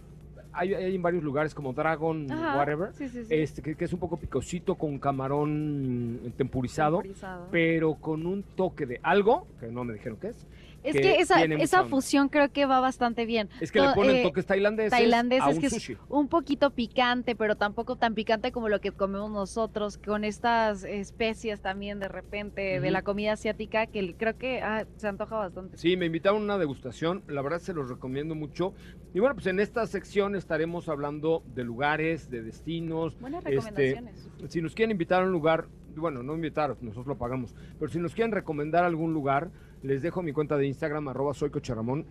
hay, 0.54 0.74
hay 0.74 0.96
en 0.96 1.02
varios 1.02 1.24
lugares 1.24 1.54
como 1.56 1.74
Dragon 1.74 2.32
Ajá, 2.32 2.58
whatever, 2.58 2.94
Sí, 2.94 3.10
sí, 3.10 3.26
sí. 3.26 3.34
este 3.34 3.62
que, 3.62 3.76
que 3.76 3.86
es 3.86 3.94
un 3.94 4.00
poco 4.00 4.18
picosito 4.18 4.76
con 4.76 5.00
camarón 5.00 6.34
tempurizado, 6.38 6.98
Temporizado. 7.02 7.48
pero 7.52 7.96
con 7.96 8.26
un 8.26 8.44
toque 8.44 8.86
de 8.86 9.00
algo 9.04 9.48
que 9.60 9.68
no 9.72 9.84
me 9.84 9.94
dijeron 9.94 10.18
qué 10.22 10.28
es. 10.28 10.46
Es 10.84 10.96
que 10.96 11.02
que 11.02 11.62
esa, 11.62 11.86
fusión 11.86 12.30
creo 12.30 12.52
que 12.52 12.66
va 12.66 12.80
bastante 12.80 13.26
bien. 13.26 13.50
Es 13.60 13.72
que 13.72 13.82
le 13.82 13.94
ponen 13.94 14.18
eh, 14.18 14.24
toques 14.24 14.46
tailandeses, 14.46 14.92
tailandeses 14.92 15.44
a 15.44 15.50
un 15.50 15.60
que 15.60 15.68
es 15.68 15.92
un 16.10 16.28
poquito 16.28 16.72
picante, 16.72 17.36
pero 17.36 17.56
tampoco 17.56 17.96
tan 17.96 18.14
picante 18.14 18.52
como 18.52 18.70
lo 18.70 18.82
que 18.82 18.92
comemos 18.92 19.32
nosotros, 19.32 19.98
con 19.98 20.24
estas 20.24 20.84
especias 20.84 21.62
también 21.62 22.00
de 22.00 22.08
repente 22.08 22.80
de 22.80 22.92
la 22.92 23.02
comida 23.02 23.34
asiática 23.34 23.88
que 23.88 24.16
creo 24.16 24.38
que 24.38 24.62
ah, 24.62 24.86
se 24.98 25.08
antoja 25.08 25.38
bastante. 25.38 25.78
Sí, 25.78 25.98
me 25.98 26.06
invitaron 26.06 26.42
a 26.42 26.46
una 26.46 26.58
degustación, 26.58 27.24
la 27.28 27.42
verdad 27.42 27.60
se 27.60 27.74
los 27.74 27.90
recomiendo 27.90 28.36
mucho. 28.36 28.74
Y 29.14 29.20
bueno, 29.20 29.36
pues 29.36 29.48
en 29.48 29.60
esta 29.60 29.86
sección 29.88 30.36
estaremos 30.36 30.90
hablando 30.90 31.44
de 31.54 31.64
lugares, 31.64 32.30
de 32.30 32.42
destinos. 32.42 33.20
Buenas 33.20 33.46
este, 33.46 33.56
recomendaciones. 33.56 34.30
si 34.50 34.62
nos 34.62 34.74
quieren 34.74 34.92
invitar 34.92 35.22
a 35.22 35.26
un 35.26 35.32
lugar, 35.32 35.68
bueno, 35.96 36.24
no 36.24 36.34
invitar, 36.34 36.76
nosotros 36.82 37.08
lo 37.08 37.18
pagamos, 37.18 37.54
pero 37.80 37.92
si 37.92 38.00
nos 38.00 38.14
quieren 38.16 38.32
recomendar 38.32 38.84
algún 38.84 39.14
lugar, 39.14 39.52
les 39.84 40.02
dejo 40.02 40.24
mi 40.24 40.32
cuenta 40.34 40.58
de 40.58 40.66
Instagram, 40.68 41.08
arroba 41.10 41.34
soy 41.34 41.50
Cocharamón. 41.50 42.06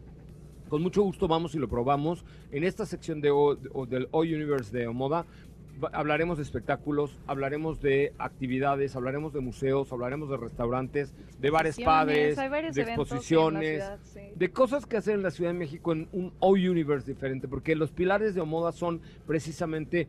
Con 0.68 0.82
mucho 0.82 1.02
gusto 1.02 1.28
vamos 1.28 1.54
y 1.54 1.58
lo 1.58 1.68
probamos. 1.68 2.24
En 2.50 2.64
esta 2.64 2.86
sección 2.86 3.20
de 3.20 3.30
O- 3.30 3.56
del 3.56 4.08
O 4.10 4.20
Universe 4.20 4.76
de 4.76 4.86
Omoda 4.86 5.26
hablaremos 5.92 6.36
de 6.36 6.44
espectáculos, 6.44 7.18
hablaremos 7.26 7.80
de 7.80 8.12
actividades, 8.18 8.94
hablaremos 8.94 9.32
de 9.32 9.40
museos, 9.40 9.90
hablaremos 9.90 10.28
de 10.30 10.36
restaurantes, 10.36 11.12
de 11.40 11.50
bares 11.50 11.80
padres, 11.80 12.36
de 12.36 12.82
exposiciones, 12.82 13.82
ciudad, 13.82 13.98
sí. 14.04 14.20
de 14.36 14.50
cosas 14.50 14.86
que 14.86 14.98
hacer 14.98 15.14
en 15.14 15.22
la 15.22 15.30
Ciudad 15.30 15.50
de 15.50 15.58
México 15.58 15.92
en 15.92 16.08
un 16.12 16.32
O 16.38 16.50
Universe 16.50 17.10
diferente, 17.10 17.48
porque 17.48 17.74
los 17.74 17.90
pilares 17.90 18.34
de 18.34 18.42
Omoda 18.42 18.70
son 18.70 19.00
precisamente 19.26 20.08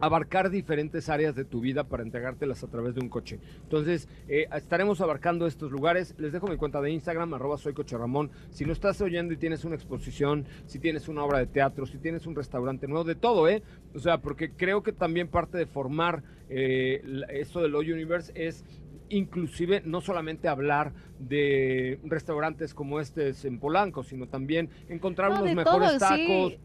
abarcar 0.00 0.50
diferentes 0.50 1.08
áreas 1.08 1.34
de 1.34 1.44
tu 1.44 1.60
vida 1.60 1.84
para 1.84 2.02
entregártelas 2.02 2.62
a 2.62 2.68
través 2.68 2.94
de 2.94 3.00
un 3.00 3.08
coche. 3.08 3.38
Entonces, 3.62 4.08
eh, 4.28 4.46
estaremos 4.54 5.00
abarcando 5.00 5.46
estos 5.46 5.70
lugares. 5.70 6.14
Les 6.18 6.32
dejo 6.32 6.46
mi 6.46 6.56
cuenta 6.56 6.80
de 6.80 6.90
Instagram, 6.90 7.34
arroba 7.34 7.58
soy 7.58 7.72
Coche 7.72 7.96
Ramón. 7.96 8.30
Si 8.50 8.64
no 8.64 8.72
estás 8.72 9.00
oyendo 9.00 9.32
y 9.34 9.36
tienes 9.36 9.64
una 9.64 9.74
exposición, 9.74 10.46
si 10.66 10.78
tienes 10.78 11.08
una 11.08 11.24
obra 11.24 11.38
de 11.38 11.46
teatro, 11.46 11.86
si 11.86 11.98
tienes 11.98 12.26
un 12.26 12.34
restaurante 12.34 12.86
nuevo, 12.86 13.04
de 13.04 13.14
todo, 13.14 13.48
¿eh? 13.48 13.62
O 13.94 13.98
sea, 13.98 14.18
porque 14.18 14.50
creo 14.50 14.82
que 14.82 14.92
también 14.92 15.28
parte 15.28 15.58
de 15.58 15.66
formar 15.66 16.22
eh, 16.48 17.02
esto 17.30 17.60
del 17.60 17.74
O 17.74 17.80
Universe 17.80 18.32
es 18.34 18.64
inclusive 19.10 19.82
no 19.84 20.00
solamente 20.00 20.48
hablar 20.48 20.92
de 21.18 21.98
restaurantes 22.04 22.74
como 22.74 23.00
este 23.00 23.32
en 23.44 23.58
Polanco, 23.58 24.02
sino 24.02 24.28
también 24.28 24.68
encontrar 24.88 25.30
No, 25.30 25.42
unos 25.42 25.54
mejores 25.54 25.98
todo, 25.98 26.16
sí. 26.16 26.58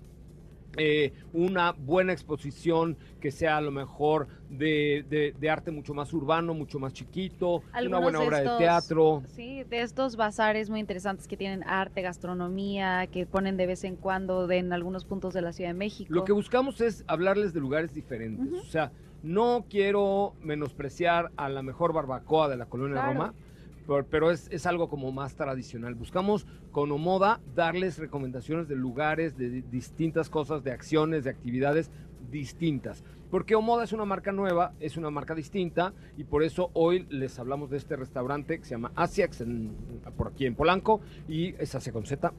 Eh, 0.77 1.13
una 1.33 1.71
buena 1.73 2.13
exposición 2.13 2.97
que 3.21 3.31
sea 3.31 3.57
a 3.57 3.61
lo 3.61 3.71
mejor 3.71 4.27
de, 4.49 5.05
de- 5.09 5.33
de 5.39 5.49
arte 5.49 5.71
mucho 5.71 5.93
más 5.93 6.11
urbano, 6.13 6.53
mucho 6.53 6.79
más 6.79 6.93
chiquito, 6.93 7.57
una 7.57 7.63
Algunos 7.73 8.01
buena 8.01 8.19
de 8.19 8.25
obra 8.27 8.37
estos- 8.39 8.53
de 8.59 8.63
teatro. 8.65 9.23
Sí, 9.27 9.63
de 9.63 9.81
estos 9.81 10.15
bazares 10.15 10.69
muy 10.69 10.79
interesantes 10.79 11.27
que 11.27 11.37
tienen 11.37 11.63
arte, 11.63 12.01
gastronomía, 12.01 13.07
que 13.07 13.25
ponen 13.25 13.57
de 13.57 13.67
vez 13.67 13.83
en 13.83 13.95
cuando 13.95 14.47
de- 14.47 14.57
en 14.57 14.73
algunos 14.73 15.05
puntos 15.05 15.33
de 15.33 15.41
la 15.41 15.53
Ciudad 15.53 15.69
de 15.69 15.75
México. 15.75 16.13
Lo 16.13 16.23
que 16.25 16.31
buscamos 16.31 16.81
es 16.81 17.03
hablarles 17.07 17.53
de 17.53 17.59
lugares 17.59 17.93
diferentes. 17.93 18.51
O 18.53 18.65
sea, 18.65 18.91
no 19.21 19.65
quiero 19.69 20.33
menospreciar 20.41 21.31
a 21.37 21.47
la 21.49 21.61
mejor 21.63 21.93
barbacoa 21.93 22.49
de 22.49 22.57
la 22.57 22.65
colonia 22.65 22.95
Claro. 22.95 23.13
Roma, 23.13 23.33
pero, 23.87 24.05
pero 24.05 24.31
es, 24.31 24.47
es 24.51 24.65
algo 24.65 24.89
como 24.89 25.11
más 25.11 25.35
tradicional. 25.35 25.95
Buscamos 25.95 26.45
con 26.71 26.91
Omoda 26.91 27.39
darles 27.55 27.97
recomendaciones 27.97 28.67
de 28.67 28.75
lugares, 28.75 29.37
de 29.37 29.49
di- 29.49 29.61
distintas 29.61 30.29
cosas, 30.29 30.63
de 30.63 30.71
acciones, 30.71 31.23
de 31.23 31.29
actividades 31.29 31.91
distintas. 32.31 33.03
Porque 33.29 33.55
Omoda 33.55 33.83
es 33.83 33.93
una 33.93 34.05
marca 34.05 34.31
nueva, 34.31 34.73
es 34.79 34.95
una 34.97 35.09
marca 35.09 35.33
distinta 35.35 35.93
y 36.17 36.23
por 36.23 36.43
eso 36.43 36.69
hoy 36.73 37.05
les 37.09 37.37
hablamos 37.39 37.69
de 37.69 37.77
este 37.77 37.95
restaurante 37.95 38.59
que 38.59 38.65
se 38.65 38.71
llama 38.71 38.91
Asiax 38.95 39.41
en- 39.41 39.71
por 40.15 40.27
aquí 40.29 40.45
en 40.45 40.55
Polanco 40.55 41.01
y 41.27 41.55
es 41.59 41.73
Asia 41.75 41.91
con 41.91 42.05
Z. 42.05 42.31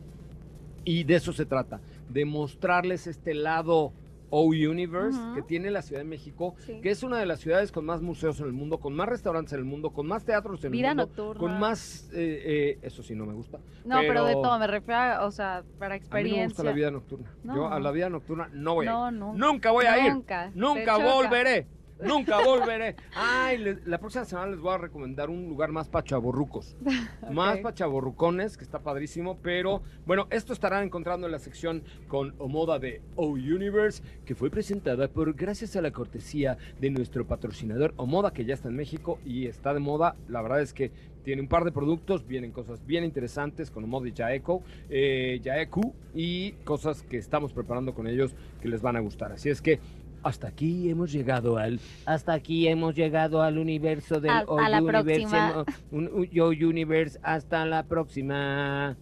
Y 0.85 1.05
de 1.05 1.15
eso 1.17 1.33
se 1.33 1.47
trata, 1.47 1.81
de 2.11 2.25
mostrarles 2.27 3.07
este 3.07 3.35
lado 3.35 3.93
O 4.37 4.47
Universe 4.47 5.17
que 5.37 5.43
tiene 5.43 5.71
la 5.71 5.81
Ciudad 5.81 6.01
de 6.01 6.09
México, 6.09 6.55
Sí. 6.59 6.81
que 6.81 6.91
es 6.91 7.05
una 7.05 7.19
de 7.19 7.27
las 7.27 7.39
ciudades 7.39 7.71
con 7.71 7.85
más 7.85 8.03
museos 8.03 8.41
en 8.41 8.47
el 8.47 8.53
mundo, 8.53 8.79
con 8.81 8.93
más 8.93 9.09
restaurantes 9.09 9.53
en 9.53 9.61
el 9.61 9.65
mundo, 9.65 9.91
con 9.91 10.09
más 10.09 10.25
teatros 10.25 10.65
en 10.65 10.73
Vida 10.73 10.91
el 10.91 10.97
mundo, 10.97 11.07
nocturna. 11.07 11.39
con 11.41 11.61
más, 11.61 12.11
eh, 12.13 12.43
eh, 12.45 12.79
eso 12.83 13.05
sí 13.05 13.15
no 13.15 13.27
me 13.27 13.33
gusta. 13.35 13.61
No, 13.85 13.99
pero, 14.01 14.25
de 14.25 14.33
todo, 14.33 14.59
me 14.59 14.67
refiero 14.67 14.99
a, 15.01 15.25
o 15.25 15.31
sea, 15.31 15.63
para 15.79 15.95
A 15.95 15.99
mí 15.99 16.01
experiencia. 16.03 16.41
no 16.43 16.47
me 16.47 16.49
gusta 16.49 16.65
la 16.65 16.73
vida 16.73 16.91
nocturna. 16.91 17.31
Yo 17.45 17.67
a 17.69 17.71
No. 17.71 17.79
la 17.79 17.91
vida 17.93 18.11
nocturna 18.11 18.51
no 18.53 18.75
voy 18.75 18.87
a 18.89 18.91
No, 18.93 19.09
ir. 19.11 19.15
no. 19.19 19.35
Nunca 19.35 19.71
voy 19.71 19.85
a 19.87 20.05
ir. 20.05 20.13
Nunca. 20.13 20.51
Nunca 20.53 20.97
volveré. 20.97 21.69
Nunca 22.03 22.45
volveré. 22.45 22.97
Ay, 23.15 23.79
la 23.85 23.99
próxima 23.99 24.25
semana 24.25 24.51
les 24.51 24.61
voy 24.61 24.75
a 24.75 24.79
recomendar 24.79 25.31
un 25.31 25.49
lugar 25.49 25.71
más 25.71 25.89
pachaborrucos. 25.89 26.77
Más 27.31 27.59
pachaborrucones, 27.59 28.57
que 28.57 28.65
está 28.65 28.81
padrísimo. 28.81 29.39
Pero 29.43 29.83
bueno, 30.07 30.27
esto 30.31 30.53
estarán 30.53 30.85
encontrando 30.85 31.27
en 31.27 31.33
la 31.33 31.39
sección 31.39 31.83
con 32.09 32.35
Omoda 32.39 32.79
de 32.79 33.01
O 33.17 33.29
Universe, 33.29 34.03
que 34.25 34.35
fue 34.35 34.51
presentada 34.51 35.09
por 35.09 35.35
gracias 35.35 35.77
a 35.77 35.83
la 35.83 35.91
cortesía 35.91 36.59
de 36.81 36.91
nuestro 36.91 37.27
patrocinador 37.27 37.95
Omoda, 37.97 38.33
que 38.33 38.45
ya 38.45 38.55
está 38.55 38.69
en 38.69 38.77
México 38.77 39.19
y 39.25 39.47
está 39.47 39.73
de 39.73 39.81
moda. 39.81 40.17
La 40.29 40.43
verdad 40.43 40.61
es 40.61 40.75
que 40.75 40.93
tiene 41.25 41.41
un 41.41 41.49
par 41.49 41.65
de 41.65 41.73
productos, 41.73 42.27
vienen 42.27 42.53
cosas 42.53 42.85
bien 42.85 43.03
interesantes 43.03 43.71
con 43.71 43.83
Omoda 43.85 44.09
y 44.09 44.13
Yaeco, 44.13 44.63
eh, 44.91 45.41
Yaeku 45.43 45.95
y 46.15 46.53
cosas 46.65 47.03
que 47.03 47.17
estamos 47.17 47.53
preparando 47.53 47.95
con 47.95 48.07
ellos 48.07 48.35
que 48.61 48.69
les 48.69 48.83
van 48.83 48.97
a 48.97 49.01
gustar. 49.01 49.33
Así 49.33 49.49
es 49.49 49.63
que 49.63 49.81
hasta 50.25 50.49
aquí 50.49 50.91
hemos 50.91 51.13
llegado 51.13 51.57
al 51.59 51.79
Hasta 52.07 52.33
aquí 52.33 52.67
hemos 52.67 52.95
llegado 52.95 53.43
al 53.43 53.59
universo 53.59 54.21
del 54.21 54.31
A- 54.31 54.45
O 54.49 54.59
a 54.59 54.69
la 54.69 54.79
Universe, 54.83 55.05
próxima. 55.05 55.65
un- 55.93 56.09
un- 56.13 56.31
Yo 56.31 56.49
Universe. 56.49 57.19
Hasta 57.23 57.65
la 57.67 57.85
próxima. 57.85 58.97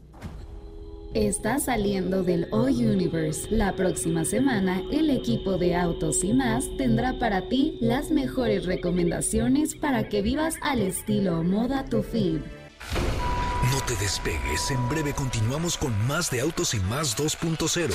Está 1.15 1.59
saliendo 1.59 2.23
del 2.23 2.47
O 2.53 2.63
Universe. 2.63 3.47
La 3.51 3.77
próxima 3.77 4.25
semana, 4.25 4.81
el 4.91 5.11
equipo 5.11 5.59
de 5.59 5.77
Autos 5.77 6.25
y 6.25 6.33
más 6.33 6.65
tendrá 6.79 7.19
para 7.19 7.49
ti 7.51 7.77
las 7.81 8.11
mejores 8.11 8.65
recomendaciones 8.65 9.75
para 9.75 10.09
que 10.09 10.23
vivas 10.23 10.57
al 10.63 10.81
estilo 10.81 11.43
moda 11.43 11.85
tu 11.85 12.03
fin. 12.03 12.43
No 13.73 13.79
te 13.87 13.95
despegues, 14.03 14.71
en 14.71 14.89
breve 14.89 15.13
continuamos 15.13 15.77
con 15.77 15.93
más 16.07 16.31
de 16.31 16.41
Autos 16.41 16.73
y 16.75 16.81
Más 16.81 17.15
2.0. 17.17 17.95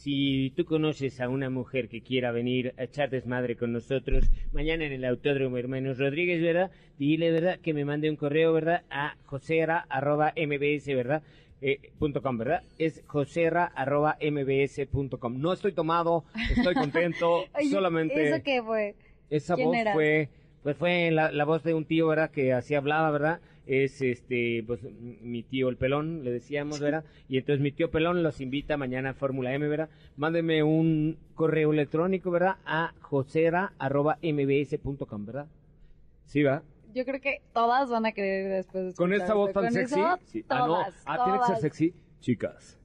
Si 0.00 0.50
tú 0.56 0.64
conoces 0.64 1.20
a 1.20 1.28
una 1.28 1.50
mujer 1.50 1.90
que 1.90 2.00
quiera 2.00 2.32
venir 2.32 2.72
a 2.78 2.84
echar 2.84 3.10
desmadre 3.10 3.54
con 3.54 3.70
nosotros 3.70 4.30
mañana 4.50 4.86
en 4.86 4.92
el 4.92 5.04
Autódromo 5.04 5.58
Hermanos 5.58 5.98
Rodríguez, 5.98 6.40
¿verdad? 6.40 6.70
Dile, 6.98 7.30
¿verdad? 7.30 7.58
Que 7.60 7.74
me 7.74 7.84
mande 7.84 8.08
un 8.08 8.16
correo, 8.16 8.54
¿verdad? 8.54 8.82
A 8.88 9.16
josera 9.26 9.84
arroba 9.90 10.32
mbs, 10.34 10.86
¿verdad? 10.86 11.22
Eh, 11.60 11.92
punto 11.98 12.22
com, 12.22 12.38
¿verdad? 12.38 12.62
Es 12.78 13.02
josera 13.08 13.66
arroba 13.66 14.16
mbs 14.22 14.80
punto 14.90 15.20
com. 15.20 15.38
No 15.38 15.52
estoy 15.52 15.72
tomado, 15.72 16.24
estoy 16.50 16.72
contento, 16.76 17.44
solamente... 17.70 18.26
¿Eso 18.26 18.42
qué 18.42 18.62
fue? 18.62 18.94
Esa 19.28 19.54
¿Quién 19.54 19.68
voz 19.68 19.76
era? 19.76 19.92
fue, 19.92 20.30
pues 20.62 20.78
fue 20.78 21.10
la, 21.10 21.30
la 21.30 21.44
voz 21.44 21.62
de 21.62 21.74
un 21.74 21.84
tío, 21.84 22.06
¿verdad? 22.08 22.30
Que 22.30 22.54
así 22.54 22.74
hablaba, 22.74 23.10
¿verdad? 23.10 23.40
Es 23.72 24.02
este, 24.02 24.64
pues 24.66 24.80
mi 25.22 25.44
tío 25.44 25.68
el 25.68 25.76
pelón, 25.76 26.24
le 26.24 26.32
decíamos, 26.32 26.80
¿verdad? 26.80 27.04
Y 27.28 27.38
entonces 27.38 27.62
mi 27.62 27.70
tío 27.70 27.88
pelón 27.88 28.24
los 28.24 28.40
invita 28.40 28.76
mañana 28.76 29.10
a 29.10 29.14
Fórmula 29.14 29.54
M, 29.54 29.68
¿verdad? 29.68 29.88
Mándeme 30.16 30.64
un 30.64 31.16
correo 31.34 31.72
electrónico, 31.72 32.32
¿verdad? 32.32 32.56
A 32.66 32.92
josera.mbs.com, 33.00 35.26
¿verdad? 35.26 35.46
Sí, 36.24 36.42
¿verdad? 36.42 36.64
Yo 36.94 37.04
creo 37.04 37.20
que 37.20 37.42
todas 37.52 37.88
van 37.90 38.06
a 38.06 38.12
querer 38.12 38.50
después 38.50 38.86
de 38.88 38.94
Con 38.94 39.12
esa 39.12 39.24
escuchar 39.26 39.36
voz 39.36 39.48
esto. 39.50 39.60
tan 39.60 39.68
Con 39.68 39.74
sexy. 39.74 40.00
eso, 40.00 40.18
Sí. 40.24 40.44
Ah, 40.48 40.58
no. 40.58 40.66
todas, 40.66 41.02
Ah, 41.06 41.16
tiene 41.24 41.38
que 41.38 41.44
ser 41.44 41.46
todas. 41.46 41.60
sexy. 41.60 41.94
Chicas, 42.20 42.80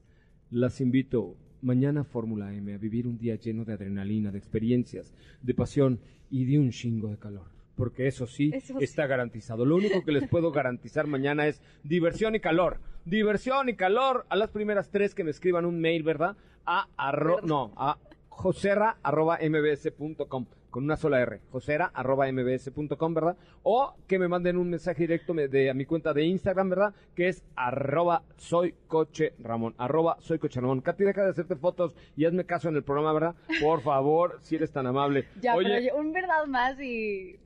las 0.50 0.80
invito 0.80 1.36
mañana 1.62 2.02
a 2.02 2.04
Fórmula 2.04 2.54
M 2.54 2.72
a 2.74 2.78
vivir 2.78 3.08
un 3.08 3.18
día 3.18 3.34
lleno 3.34 3.64
de 3.64 3.72
adrenalina, 3.72 4.30
de 4.30 4.38
experiencias, 4.38 5.12
de 5.42 5.52
pasión 5.54 5.98
y 6.30 6.44
de 6.44 6.60
un 6.60 6.70
chingo 6.70 7.08
de 7.08 7.18
calor. 7.18 7.50
Porque 7.76 8.06
eso 8.06 8.26
sí 8.26 8.50
Eso 8.54 8.78
sí. 8.78 8.84
está 8.84 9.06
garantizado. 9.06 9.64
Lo 9.64 9.76
único 9.76 10.02
que 10.04 10.12
les 10.12 10.28
puedo 10.28 10.50
garantizar 10.50 11.06
mañana 11.06 11.46
es 11.46 11.60
diversión 11.82 12.34
y 12.34 12.40
calor. 12.40 12.80
Diversión 13.04 13.68
y 13.68 13.74
calor 13.74 14.26
a 14.28 14.36
las 14.36 14.50
primeras 14.50 14.90
tres 14.90 15.14
que 15.14 15.24
me 15.24 15.30
escriban 15.30 15.66
un 15.66 15.80
mail, 15.80 16.02
¿verdad? 16.02 16.36
A 16.64 16.88
arro 16.96 17.40
no, 17.42 17.72
a 17.76 17.98
joserra 18.28 18.96
arroba 19.02 19.38
mbs.com 19.40 20.46
con 20.76 20.84
una 20.84 20.96
sola 20.96 21.22
R, 21.22 21.40
josera 21.50 21.90
arroba 21.94 22.30
mbs.com, 22.30 23.14
¿verdad? 23.14 23.38
O 23.62 23.94
que 24.06 24.18
me 24.18 24.28
manden 24.28 24.58
un 24.58 24.68
mensaje 24.68 25.04
directo 25.06 25.32
de, 25.32 25.70
a 25.70 25.72
mi 25.72 25.86
cuenta 25.86 26.12
de 26.12 26.24
Instagram, 26.24 26.68
¿verdad? 26.68 26.94
Que 27.14 27.28
es 27.28 27.42
arroba 27.54 28.24
soy 28.36 28.74
coche 28.86 29.32
Ramón, 29.38 29.74
arroba 29.78 30.18
soy 30.20 30.38
coche 30.38 30.60
Ramón. 30.60 30.82
Katy, 30.82 31.04
deja 31.04 31.24
de 31.24 31.30
hacerte 31.30 31.56
fotos 31.56 31.96
y 32.14 32.26
hazme 32.26 32.44
caso 32.44 32.68
en 32.68 32.76
el 32.76 32.82
programa, 32.82 33.14
¿verdad? 33.14 33.36
Por 33.62 33.80
favor, 33.80 34.38
si 34.42 34.56
eres 34.56 34.70
tan 34.70 34.86
amable. 34.86 35.26
Ya, 35.40 35.54
Oye, 35.54 35.88
pero 35.88 35.96
un 35.96 36.12
verdad 36.12 36.44
más 36.46 36.78
y... 36.78 37.38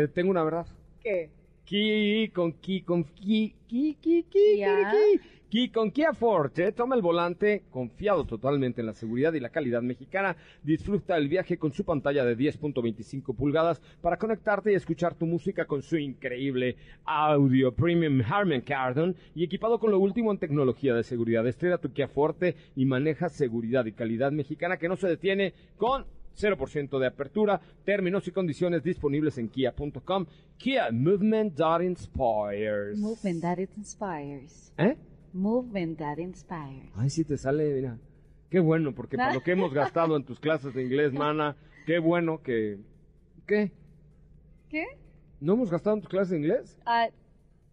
te 0.00 0.08
tengo 0.08 0.30
una 0.30 0.42
verdad. 0.42 0.66
¿Qué? 1.00 1.30
Ki 1.64 2.30
con 2.34 2.52
ki 2.52 2.82
con 2.82 3.04
ki 3.04 3.54
ki 3.68 3.96
ki 4.00 4.26
ki 4.28 4.58
ki 4.60 5.20
ki 5.48 5.68
con 5.70 5.92
Kia 5.92 6.12
Forte. 6.12 6.72
Toma 6.72 6.96
el 6.96 7.00
volante 7.00 7.62
confiado 7.70 8.24
totalmente 8.24 8.80
en 8.80 8.88
la 8.88 8.92
seguridad 8.92 9.32
y 9.34 9.40
la 9.40 9.50
calidad 9.50 9.82
mexicana. 9.82 10.36
Disfruta 10.64 11.16
el 11.16 11.28
viaje 11.28 11.58
con 11.58 11.72
su 11.72 11.84
pantalla 11.84 12.24
de 12.24 12.36
10.25 12.36 13.36
pulgadas 13.36 13.80
para 14.02 14.18
conectarte 14.18 14.72
y 14.72 14.74
escuchar 14.74 15.14
tu 15.14 15.26
música 15.26 15.64
con 15.64 15.80
su 15.80 15.96
increíble 15.96 16.76
audio 17.04 17.72
premium 17.72 18.20
Harman 18.28 18.62
Kardon 18.62 19.14
y 19.34 19.44
equipado 19.44 19.78
con 19.78 19.92
lo 19.92 20.00
último 20.00 20.32
en 20.32 20.38
tecnología 20.38 20.92
de 20.92 21.04
seguridad. 21.04 21.46
Estrella 21.46 21.78
tu 21.78 21.92
Kia 21.92 22.08
Forte 22.08 22.56
y 22.74 22.84
maneja 22.84 23.28
seguridad 23.28 23.86
y 23.86 23.92
calidad 23.92 24.32
mexicana 24.32 24.76
que 24.76 24.88
no 24.88 24.96
se 24.96 25.06
detiene 25.06 25.54
con 25.76 26.04
0% 26.36 26.98
de 26.98 27.06
apertura, 27.06 27.60
términos 27.84 28.26
y 28.28 28.32
condiciones 28.32 28.82
disponibles 28.82 29.38
en 29.38 29.48
kia.com. 29.48 30.26
Kia 30.56 30.90
Movement 30.90 31.56
that 31.56 31.80
inspires. 31.80 32.98
Movement 32.98 33.42
that 33.42 33.58
inspires. 33.58 34.72
¿Eh? 34.78 34.96
Movement 35.32 35.98
that 35.98 36.18
inspires. 36.18 36.90
Ay, 36.96 37.10
sí 37.10 37.24
te 37.24 37.36
sale, 37.36 37.74
mira. 37.74 37.98
Qué 38.50 38.60
bueno, 38.60 38.94
porque 38.94 39.16
para 39.16 39.34
lo 39.34 39.42
que 39.42 39.52
hemos 39.52 39.74
gastado 39.74 40.16
en 40.16 40.24
tus 40.24 40.38
clases 40.38 40.74
de 40.74 40.82
inglés, 40.82 41.12
mana, 41.12 41.56
qué 41.86 41.98
bueno 41.98 42.40
que... 42.40 42.78
¿Qué? 43.46 43.72
¿Qué? 44.68 44.86
¿No 45.40 45.54
hemos 45.54 45.70
gastado 45.70 45.96
en 45.96 46.02
tus 46.02 46.08
clases 46.08 46.30
de 46.30 46.38
inglés? 46.38 46.78
Ah, 46.86 47.08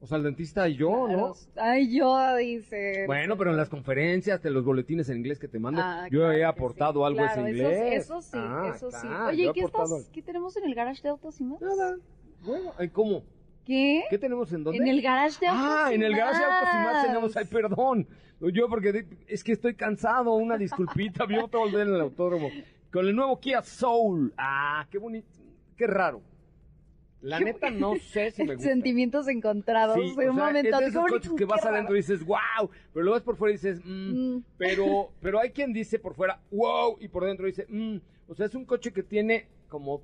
O 0.04 0.08
sea, 0.08 0.18
el 0.18 0.24
dentista 0.24 0.68
y 0.68 0.76
yo, 0.78 1.08
¿no? 1.08 1.34
Ay, 1.56 1.96
yo, 1.96 2.36
dice. 2.36 3.04
Bueno, 3.06 3.38
pero 3.38 3.52
en 3.52 3.58
las 3.58 3.70
conferencias, 3.70 4.42
de 4.42 4.50
los 4.50 4.66
boletines 4.66 5.08
en 5.10 5.18
inglés 5.18 5.38
que 5.38 5.48
te 5.48 5.60
mando, 5.60 5.80
Ah, 5.84 6.08
yo 6.10 6.22
claro 6.22 6.34
he 6.34 6.44
aportado 6.44 7.06
algo 7.06 7.20
Claro, 7.20 7.46
ese 7.46 7.52
eso, 7.52 7.70
inglés. 7.70 8.04
eso 8.04 8.22
sí, 8.22 8.30
Ah, 8.34 8.72
eso 8.76 8.90
sí. 8.92 9.08
yo 9.08 9.26
Oye, 9.28 9.44
he 9.44 9.50
¿y 9.50 9.54
qué, 9.54 9.60
estás, 9.62 10.10
qué 10.12 10.22
tenemos 10.24 10.58
en 10.58 10.64
el 10.66 10.74
garage 10.74 11.04
de 11.04 11.10
autos 11.10 11.40
y 11.40 11.44
más? 11.44 11.62
Nada. 11.62 11.98
Bueno, 12.44 12.74
¿y 12.80 12.88
cómo? 12.90 13.24
¿Qué? 13.64 14.04
¿Qué 14.10 14.18
tenemos 14.18 14.52
en 14.54 14.64
dónde? 14.64 14.80
En 14.80 14.88
el 14.88 15.04
garage 15.04 15.40
de 15.40 15.46
autos 15.48 15.64
Ah, 15.68 15.90
y 15.92 15.96
en 15.96 16.02
el 16.04 16.16
garage 16.16 16.40
de 16.40 16.46
autos 16.46 16.70
y 16.74 16.78
más 16.78 17.06
tenemos, 17.06 17.38
ay, 17.38 17.46
perdón. 17.46 18.08
Yo 18.54 18.68
porque 18.70 19.06
es 19.28 19.44
que 19.44 19.52
estoy 19.52 19.76
cansado, 19.76 20.34
una 20.34 20.58
disculpita, 20.58 21.26
vi 21.28 21.38
otro 21.38 21.60
volver 21.60 21.88
en 21.88 21.94
el 21.94 22.02
autódromo. 22.02 22.50
Con 22.92 23.06
el 23.08 23.16
nuevo 23.16 23.40
Kia 23.40 23.62
Soul. 23.62 24.34
Ah, 24.36 24.88
qué 24.90 24.98
bonito, 24.98 25.28
qué 25.78 25.86
raro. 25.86 26.24
La 27.22 27.40
neta 27.40 27.70
no 27.70 27.96
sé 27.98 28.32
si 28.32 28.44
me 28.44 28.56
gusta. 28.56 28.70
Sentimientos 28.70 29.28
encontrados 29.28 29.96
Sí, 29.96 30.16
de 30.16 30.28
o 30.28 30.32
un 30.32 30.38
sea, 30.38 30.46
momento. 30.48 30.70
es 30.76 30.80
de 30.80 30.86
esos 30.88 31.06
coches 31.08 31.32
que 31.38 31.46
vas 31.46 31.64
adentro 31.66 31.96
y 31.96 32.00
dices, 32.00 32.26
wow, 32.26 32.70
pero 32.94 33.06
lo 33.06 33.14
ves 33.14 33.22
por 33.22 33.36
fuera 33.36 33.52
y 33.54 33.58
dices, 33.58 33.80
mm, 33.84 34.38
pero, 34.58 35.12
pero 35.22 35.40
hay 35.40 35.52
quien 35.52 35.72
dice 35.74 36.00
por 36.00 36.16
fuera, 36.16 36.40
wow, 36.52 36.98
y 37.00 37.08
por 37.08 37.26
dentro 37.26 37.46
dice, 37.46 37.66
mm. 37.70 37.98
o 38.28 38.34
sea, 38.36 38.46
es 38.48 38.56
un 38.56 38.66
coche 38.66 38.92
que 38.92 39.04
tiene 39.04 39.48
como, 39.70 40.02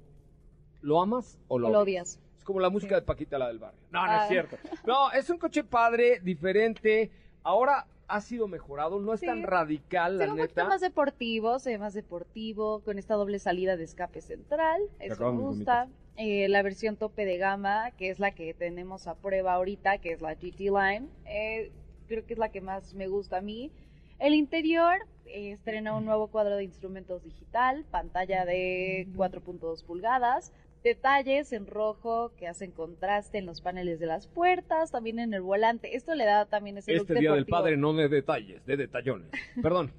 ¿lo 0.82 1.02
amas 1.02 1.40
o 1.48 1.58
lo, 1.58 1.70
lo 1.70 1.80
odias? 1.80 2.20
Es 2.38 2.44
como 2.44 2.60
la 2.60 2.70
música 2.70 2.96
de 2.96 3.02
Paquita, 3.02 3.38
la 3.40 3.48
del 3.48 3.60
barrio. 3.60 3.80
No, 3.92 4.06
no 4.06 4.12
Ah. 4.12 4.24
es 4.24 4.30
cierto. 4.30 4.58
No, 4.86 5.12
es 5.12 5.30
un 5.30 5.38
coche 5.40 5.64
padre, 5.64 6.20
diferente. 6.24 7.10
Ahora 7.44 7.88
ha 8.08 8.22
sido 8.22 8.48
mejorado, 8.48 9.00
no 9.02 9.14
es 9.14 9.20
Sí. 9.20 9.26
tan 9.26 9.44
radical, 9.44 10.18
la 10.18 10.26
ve 10.28 10.32
un 10.32 10.38
neta. 10.38 10.64
más 10.66 10.80
deportivo, 10.82 11.60
se 11.60 11.72
ve 11.72 11.78
más 11.78 11.94
deportivo, 11.94 12.80
con 12.82 12.98
esta 13.00 13.16
doble 13.16 13.40
salida 13.40 13.76
de 13.76 13.84
escape 13.84 14.22
central, 14.22 14.82
eso 15.00 15.34
me 15.34 15.42
gusta. 15.42 15.90
Eh, 16.18 16.48
la 16.50 16.64
versión 16.64 16.96
tope 16.96 17.26
de 17.26 17.38
gama, 17.38 17.92
que 17.92 18.10
es 18.10 18.20
la 18.20 18.32
que 18.32 18.56
tenemos 18.56 19.06
a 19.06 19.14
prueba 19.14 19.54
ahorita, 19.54 20.00
que 20.00 20.14
es 20.14 20.22
la 20.22 20.34
GT 20.34 20.62
Line, 20.62 21.08
eh, 21.26 21.72
creo 22.08 22.26
que 22.26 22.34
es 22.34 22.40
la 22.40 22.50
que 22.50 22.60
más 22.60 22.96
me 22.96 23.08
gusta 23.08 23.38
a 23.38 23.42
mí. 23.42 23.72
El 24.18 24.34
interior 24.34 24.96
eh, 25.28 25.52
estrena 25.52 25.96
un 25.96 26.06
nuevo 26.06 26.28
cuadro 26.28 26.56
de 26.56 26.64
instrumentos 26.64 27.24
digital, 27.24 27.86
pantalla 27.92 28.46
de 28.46 29.08
4.2 29.16 29.84
pulgadas, 29.84 30.52
detalles 30.84 31.54
en 31.54 31.68
rojo 31.68 32.32
que 32.36 32.48
hacen 32.48 32.72
contraste 32.72 33.38
en 33.38 33.46
los 33.46 33.62
paneles 33.62 34.00
de 34.00 34.08
las 34.08 34.26
puertas, 34.26 34.90
también 34.92 35.20
en 35.20 35.36
el 35.36 35.42
volante. 35.42 35.96
Esto 35.96 36.16
le 36.16 36.26
da 36.26 36.46
también 36.46 36.80
ese 36.80 36.94
look 36.94 37.08
Este 37.10 37.20
día 37.20 37.34
del 37.34 37.46
padre 37.46 37.78
no 37.78 37.94
de 37.94 38.10
detalles, 38.10 38.66
de 38.66 38.76
detallones. 38.76 39.30
Perdón. 39.62 39.92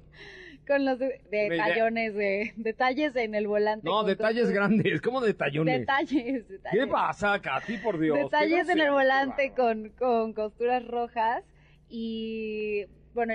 Con 0.69 0.85
los 0.85 0.99
de- 0.99 1.19
detallones, 1.31 2.13
de, 2.13 2.53
detalles 2.55 3.15
en 3.15 3.33
el 3.33 3.47
volante. 3.47 3.87
No, 3.89 4.03
detalles 4.03 4.51
grandes, 4.51 5.01
¿cómo 5.01 5.19
detallones? 5.19 5.79
Detalles, 5.79 6.45
¿Qué 6.45 6.53
detalles. 6.53 6.87
pasa, 6.87 7.41
Katy, 7.41 7.77
por 7.79 7.97
Dios? 7.99 8.17
Detalles 8.19 8.67
Qué 8.67 8.73
en 8.73 8.79
el 8.81 8.91
volante 8.91 9.51
con, 9.55 9.89
con 9.97 10.33
costuras 10.33 10.85
rojas 10.85 11.43
y 11.89 12.85
bueno, 13.15 13.33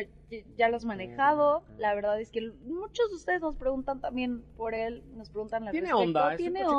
ya 0.56 0.68
los 0.68 0.84
manejado. 0.84 1.64
La 1.76 1.92
verdad 1.94 2.20
es 2.20 2.30
que 2.30 2.52
muchos 2.64 3.10
de 3.10 3.16
ustedes 3.16 3.40
nos 3.40 3.56
preguntan 3.56 4.00
también 4.00 4.42
por 4.56 4.72
él, 4.74 5.02
nos 5.16 5.28
preguntan 5.30 5.64
al 5.64 5.72
Tiene 5.72 5.88
respecto. 5.88 6.02
onda, 6.04 6.36
tiene 6.36 6.64
onda. 6.64 6.76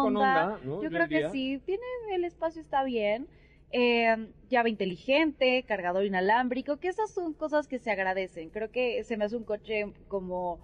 onda, 0.54 0.60
¿no? 0.64 0.82
Yo 0.82 0.90
creo 0.90 1.08
que 1.10 1.30
sí, 1.32 1.62
tiene 1.66 1.84
el 2.14 2.24
espacio 2.24 2.62
está 2.62 2.84
bien. 2.86 3.28
Eh, 3.72 4.16
llave 4.50 4.70
inteligente, 4.70 5.64
cargador 5.68 6.06
inalámbrico, 6.06 6.78
que 6.78 6.88
esas 6.88 7.12
son 7.12 7.34
cosas 7.34 7.68
que 7.68 7.80
se 7.80 7.92
agradecen. 7.92 8.50
Creo 8.50 8.72
que 8.72 9.04
se 9.04 9.18
me 9.18 9.26
hace 9.26 9.36
un 9.36 9.44
coche 9.44 9.92
como 10.08 10.60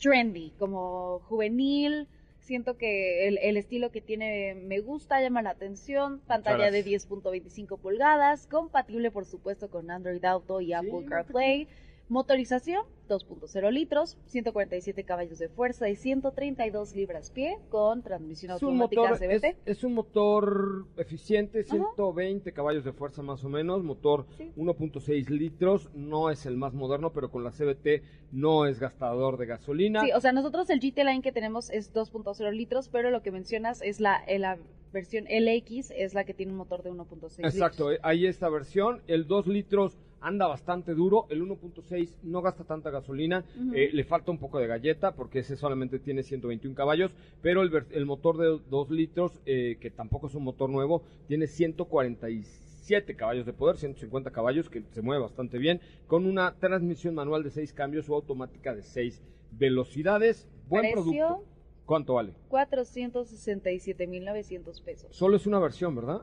trendy, 0.00 0.52
como 0.58 1.20
juvenil. 1.28 2.08
Siento 2.38 2.76
que 2.76 3.26
el, 3.28 3.38
el 3.38 3.56
estilo 3.56 3.90
que 3.90 4.00
tiene 4.00 4.54
me 4.54 4.80
gusta, 4.80 5.20
llama 5.20 5.42
la 5.42 5.50
atención. 5.50 6.20
Pantalla 6.26 6.70
de 6.70 6.82
gracias. 6.82 7.08
10.25 7.08 7.78
pulgadas, 7.78 8.46
compatible 8.46 9.10
por 9.10 9.24
supuesto 9.24 9.70
con 9.70 9.90
Android 9.90 10.24
Auto 10.24 10.60
y 10.60 10.72
Apple 10.74 11.06
CarPlay. 11.08 11.68
Motorización 12.08 12.84
2.0 13.08 13.70
litros, 13.72 14.16
147 14.26 15.04
caballos 15.04 15.38
de 15.38 15.48
fuerza 15.48 15.88
y 15.88 15.96
132 15.96 16.94
libras-pie 16.94 17.58
con 17.68 18.02
transmisión 18.02 18.52
Es 18.56 18.62
un, 18.62 18.80
automática 18.80 19.02
motor, 19.02 19.18
CVT. 19.18 19.44
es, 19.44 19.56
es 19.66 19.84
un 19.84 19.94
motor 19.94 20.86
eficiente, 20.96 21.64
120 21.64 22.52
caballos 22.52 22.84
de 22.84 22.92
fuerza 22.92 23.22
más 23.22 23.44
o 23.44 23.48
menos, 23.48 23.82
motor 23.82 24.26
1.6 24.56 25.28
litros, 25.28 25.90
no 25.94 26.30
es 26.30 26.46
el 26.46 26.56
más 26.56 26.74
moderno, 26.74 27.12
pero 27.12 27.30
con 27.30 27.42
la 27.44 27.50
CBT 27.50 28.02
no 28.32 28.66
es 28.66 28.80
gastador 28.80 29.36
de 29.38 29.46
gasolina. 29.46 30.00
Sí, 30.02 30.12
o 30.12 30.20
sea, 30.20 30.32
nosotros 30.32 30.68
el 30.70 30.80
GT 30.80 30.98
Line 31.04 31.22
que 31.22 31.32
tenemos 31.32 31.70
es 31.70 31.92
2.0 31.92 32.52
litros, 32.52 32.88
pero 32.88 33.10
lo 33.10 33.22
que 33.22 33.30
mencionas 33.30 33.80
es 33.82 34.00
la, 34.00 34.22
eh, 34.26 34.38
la 34.38 34.58
versión 34.92 35.24
LX, 35.24 35.90
es 35.90 36.14
la 36.14 36.24
que 36.24 36.34
tiene 36.34 36.52
un 36.52 36.58
motor 36.58 36.82
de 36.82 36.90
1.6 36.92 37.40
Exacto, 37.44 37.90
litros. 37.90 37.96
eh, 37.96 38.00
hay 38.02 38.26
esta 38.26 38.48
versión, 38.48 39.02
el 39.08 39.26
2 39.26 39.46
litros 39.48 39.98
anda 40.24 40.46
bastante 40.46 40.94
duro, 40.94 41.26
el 41.28 41.42
1.6 41.42 42.14
no 42.22 42.40
gasta 42.40 42.64
tanta 42.64 42.88
gasolina, 42.90 43.44
eh, 43.74 43.90
le 43.92 44.04
falta 44.04 44.30
un 44.30 44.38
poco 44.38 44.58
de 44.58 44.66
galleta 44.66 45.14
porque 45.14 45.40
ese 45.40 45.54
solamente 45.56 45.98
tiene 45.98 46.22
121 46.22 46.74
caballos, 46.74 47.14
pero 47.42 47.60
el, 47.62 48.06
motor 48.06 48.38
de 48.38 48.58
2 48.70 48.90
litros, 48.90 49.42
eh, 49.44 49.76
que 49.80 49.90
tampoco 49.90 50.28
es 50.28 50.34
un 50.34 50.44
motor 50.44 50.70
nuevo, 50.70 51.02
tiene 51.28 51.46
147 51.46 53.16
caballos 53.16 53.44
de 53.44 53.52
poder, 53.52 53.76
150 53.76 54.30
caballos, 54.30 54.70
que 54.70 54.82
se 54.92 55.02
mueve 55.02 55.20
bastante 55.22 55.58
bien, 55.58 55.82
con 56.06 56.24
una 56.24 56.54
transmisión 56.54 57.14
manual 57.14 57.42
de 57.42 57.50
6 57.50 57.74
cambios 57.74 58.08
o 58.08 58.14
automática 58.14 58.74
de 58.74 58.82
6 58.82 59.22
velocidades. 59.52 60.48
Buen 60.68 60.92
Precio. 60.92 61.02
producto. 61.02 61.44
¿Cuánto 61.84 62.14
vale? 62.14 62.32
467.900 62.48 64.82
pesos. 64.82 65.14
Solo 65.14 65.36
es 65.36 65.46
una 65.46 65.58
versión, 65.58 65.94
¿verdad? 65.94 66.22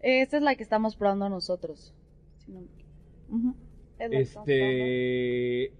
Esta 0.00 0.38
es 0.38 0.42
la 0.42 0.54
que 0.54 0.62
estamos 0.62 0.96
probando 0.96 1.28
nosotros. 1.28 1.94
Si 2.38 2.50
no- 2.50 2.62
Es. 3.98 4.36
Este. 4.36 5.72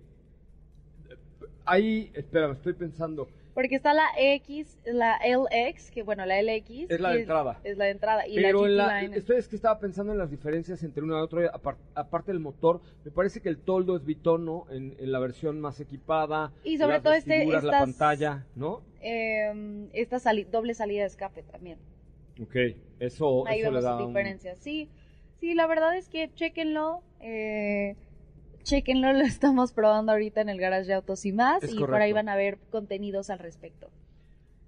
Ahí, 1.67 2.11
espera, 2.15 2.49
me 2.49 2.55
estoy 2.55 2.75
pensando. 2.75 3.27
Porque 3.55 3.77
está 3.77 3.95
la 3.95 4.09
X, 4.19 4.79
la 4.85 5.17
LX, 5.25 5.93
que 5.93 6.03
bueno, 6.03 6.27
la 6.27 6.43
LX 6.43 6.91
Es 6.91 7.01
la 7.01 7.11
de 7.13 7.21
entrada. 7.21 7.61
Es 7.63 7.77
la 7.79 7.85
de 7.85 7.91
entrada. 7.93 8.27
Y 8.27 8.35
Pero 8.35 8.67
en 8.67 8.77
la 8.77 9.01
es- 9.03 9.13
esto 9.13 9.33
es 9.33 9.47
que 9.47 9.55
estaba 9.55 9.79
pensando 9.79 10.13
en 10.13 10.19
las 10.19 10.29
diferencias 10.31 10.83
entre 10.83 11.05
uno 11.05 11.17
y 11.17 11.23
otro. 11.23 11.41
apar- 11.53 11.77
aparte 11.95 12.33
del 12.33 12.41
motor, 12.41 12.81
me 13.05 13.13
parece 13.13 13.41
que 13.41 13.49
el 13.49 13.59
toldo 13.59 13.97
es 13.97 14.05
bitono 14.05 14.67
en, 14.71 14.97
en 14.99 15.13
la 15.13 15.21
versión 15.21 15.61
más 15.61 15.79
equipada. 15.79 16.53
Y 16.65 16.79
sobre 16.79 16.95
las 16.95 17.03
todo 17.05 17.13
este- 17.15 17.31
vestiduras, 17.31 17.63
la 17.65 17.71
estas- 17.71 17.81
pantalla, 17.83 18.47
¿no? 18.57 18.83
eh, 19.01 19.89
esta 19.93 20.19
sali- 20.19 20.45
doble 20.45 20.75
salida 20.75 21.03
de 21.03 21.07
escape 21.07 21.45
también. 21.45 21.79
Ok, 22.43 22.57
eso, 22.99 23.47
Ahí 23.47 23.61
eso 23.61 23.71
le 23.71 23.77
vemos 23.77 23.85
da 23.85 23.91
la 23.99 24.03
un- 24.03 24.09
diferencia. 24.09 24.57
Sí, 24.57 24.89
sí, 25.45 25.55
la 25.55 25.67
verdad 25.67 25.97
es 25.97 26.09
que 26.09 26.33
chequenlo. 26.35 27.03
Eh, 27.21 27.97
chequenlo, 28.63 29.13
lo 29.13 29.21
estamos 29.21 29.73
probando 29.73 30.13
ahorita 30.13 30.41
en 30.41 30.49
el 30.49 30.59
garage 30.59 30.87
de 30.87 30.95
autos 30.95 31.25
y 31.27 31.33
más. 31.33 31.63
Es 31.63 31.75
y 31.75 31.79
por 31.79 31.97
ahí 31.97 32.13
van 32.13 32.29
a 32.29 32.37
ver 32.37 32.59
contenidos 32.71 33.31
al 33.31 33.39
respecto. 33.39 33.91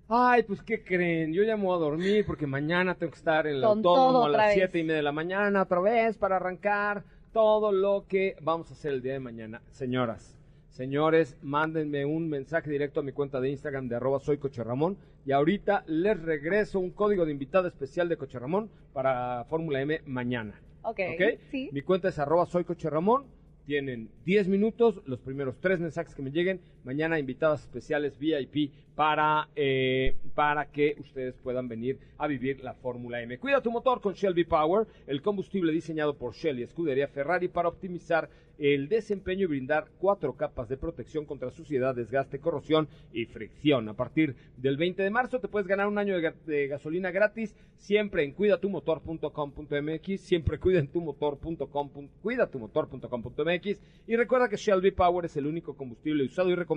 Ay, 0.09 0.45
pues, 0.45 0.62
¿qué 0.62 0.85
creen? 0.85 1.33
Yo 1.33 1.43
ya 1.43 1.57
me 1.57 1.64
voy 1.64 1.77
a 1.77 1.81
dormir 1.81 2.24
porque 2.27 2.47
mañana 2.47 2.95
tengo 2.95 3.11
que 3.11 3.18
estar 3.18 3.47
en 3.47 3.57
el 3.57 3.62
Con 3.62 3.79
autódromo 3.79 4.27
a 4.27 4.29
las 4.29 4.55
siete 4.55 4.79
y 4.79 4.83
media 4.83 4.97
de 4.97 5.03
la 5.03 5.12
mañana 5.12 5.62
otra 5.62 5.81
vez 5.81 6.16
para 6.16 6.37
arrancar 6.37 7.03
todo 7.33 7.72
lo 7.72 8.05
que 8.07 8.37
vamos 8.41 8.70
a 8.70 8.74
hacer 8.74 8.93
el 8.93 9.03
día 9.03 9.14
de 9.14 9.20
mañana. 9.20 9.62
Señoras, 9.72 10.39
señores, 10.68 11.37
mándenme 11.43 12.05
un 12.05 12.29
mensaje 12.29 12.70
directo 12.70 13.01
a 13.01 13.03
mi 13.03 13.12
cuenta 13.12 13.41
de 13.41 13.51
Instagram 13.51 13.89
de 13.89 13.97
arroba 13.97 14.20
soy 14.20 14.39
Ramón 14.59 14.97
y 15.24 15.33
ahorita 15.33 15.83
les 15.89 16.22
regreso 16.22 16.79
un 16.79 16.91
código 16.91 17.24
de 17.24 17.33
invitado 17.33 17.66
especial 17.66 18.09
de 18.09 18.16
Coche 18.16 18.39
Ramón 18.39 18.70
para 18.93 19.45
Fórmula 19.49 19.81
M 19.81 20.03
mañana. 20.07 20.55
Ok, 20.87 21.01
¿Ok? 21.14 21.41
sí. 21.51 21.68
Mi 21.72 21.82
cuenta 21.82 22.09
es 22.09 22.18
arroba 22.18 22.47
soy 22.47 22.64
Coche 22.64 22.89
Ramón. 22.89 23.24
Tienen 23.66 24.09
10 24.24 24.47
minutos, 24.47 25.03
los 25.07 25.18
primeros 25.18 25.57
tres 25.61 25.80
mensajes 25.80 26.14
que 26.14 26.22
me 26.22 26.30
lleguen. 26.30 26.61
Mañana 26.87 27.18
invitadas 27.18 27.62
especiales 27.62 28.16
VIP 28.18 28.70
para, 28.95 29.49
eh, 29.57 30.14
para 30.34 30.70
que 30.70 30.97
ustedes 31.01 31.34
puedan 31.43 31.68
venir 31.68 31.99
a 32.16 32.26
vivir 32.28 32.62
la 32.62 32.74
Fórmula 32.74 33.20
M. 33.20 33.37
Cuida 33.39 33.61
tu 33.61 33.70
motor 33.72 34.01
con 34.01 34.14
Shell 34.14 34.32
V-Power, 34.34 34.87
el 35.09 35.20
combustible 35.20 35.72
diseñado 35.72 36.14
por 36.16 36.32
Shell 36.34 36.61
y 36.61 36.62
Escudería 36.62 37.09
Ferrari 37.09 37.49
para 37.49 37.68
optimizar 37.68 38.30
el 38.59 38.89
desempeño 38.89 39.43
y 39.43 39.47
brindar 39.49 39.89
cuatro 39.99 40.34
capas 40.34 40.70
de 40.70 40.78
protección 40.78 41.26
contra 41.26 41.51
suciedad, 41.51 41.95
desgaste, 41.95 42.39
corrosión 42.39 42.89
y 43.12 43.26
fricción. 43.26 43.87
A 43.91 43.95
partir 43.95 44.34
del 44.57 44.78
20 44.78 45.03
de 45.03 45.11
marzo 45.11 45.41
te 45.41 45.49
puedes 45.49 45.66
ganar 45.68 45.89
un 45.89 45.99
año 45.99 46.14
de, 46.16 46.22
ga- 46.30 46.34
de 46.47 46.66
gasolina 46.68 47.11
gratis 47.11 47.55
siempre 47.76 48.24
en 48.24 48.32
cuidatumotor.com.mx, 48.32 50.20
siempre 50.22 50.59
cuidatumotor.com, 50.59 51.91
cuidatumotor.com.mx 52.22 53.80
y 54.07 54.16
recuerda 54.16 54.49
que 54.49 54.57
Shell 54.57 54.78
V-Power 54.78 55.26
es 55.26 55.37
el 55.37 55.47
único 55.47 55.76
combustible 55.76 56.24
usado 56.24 56.49
y 56.49 56.55
recomendado 56.55 56.76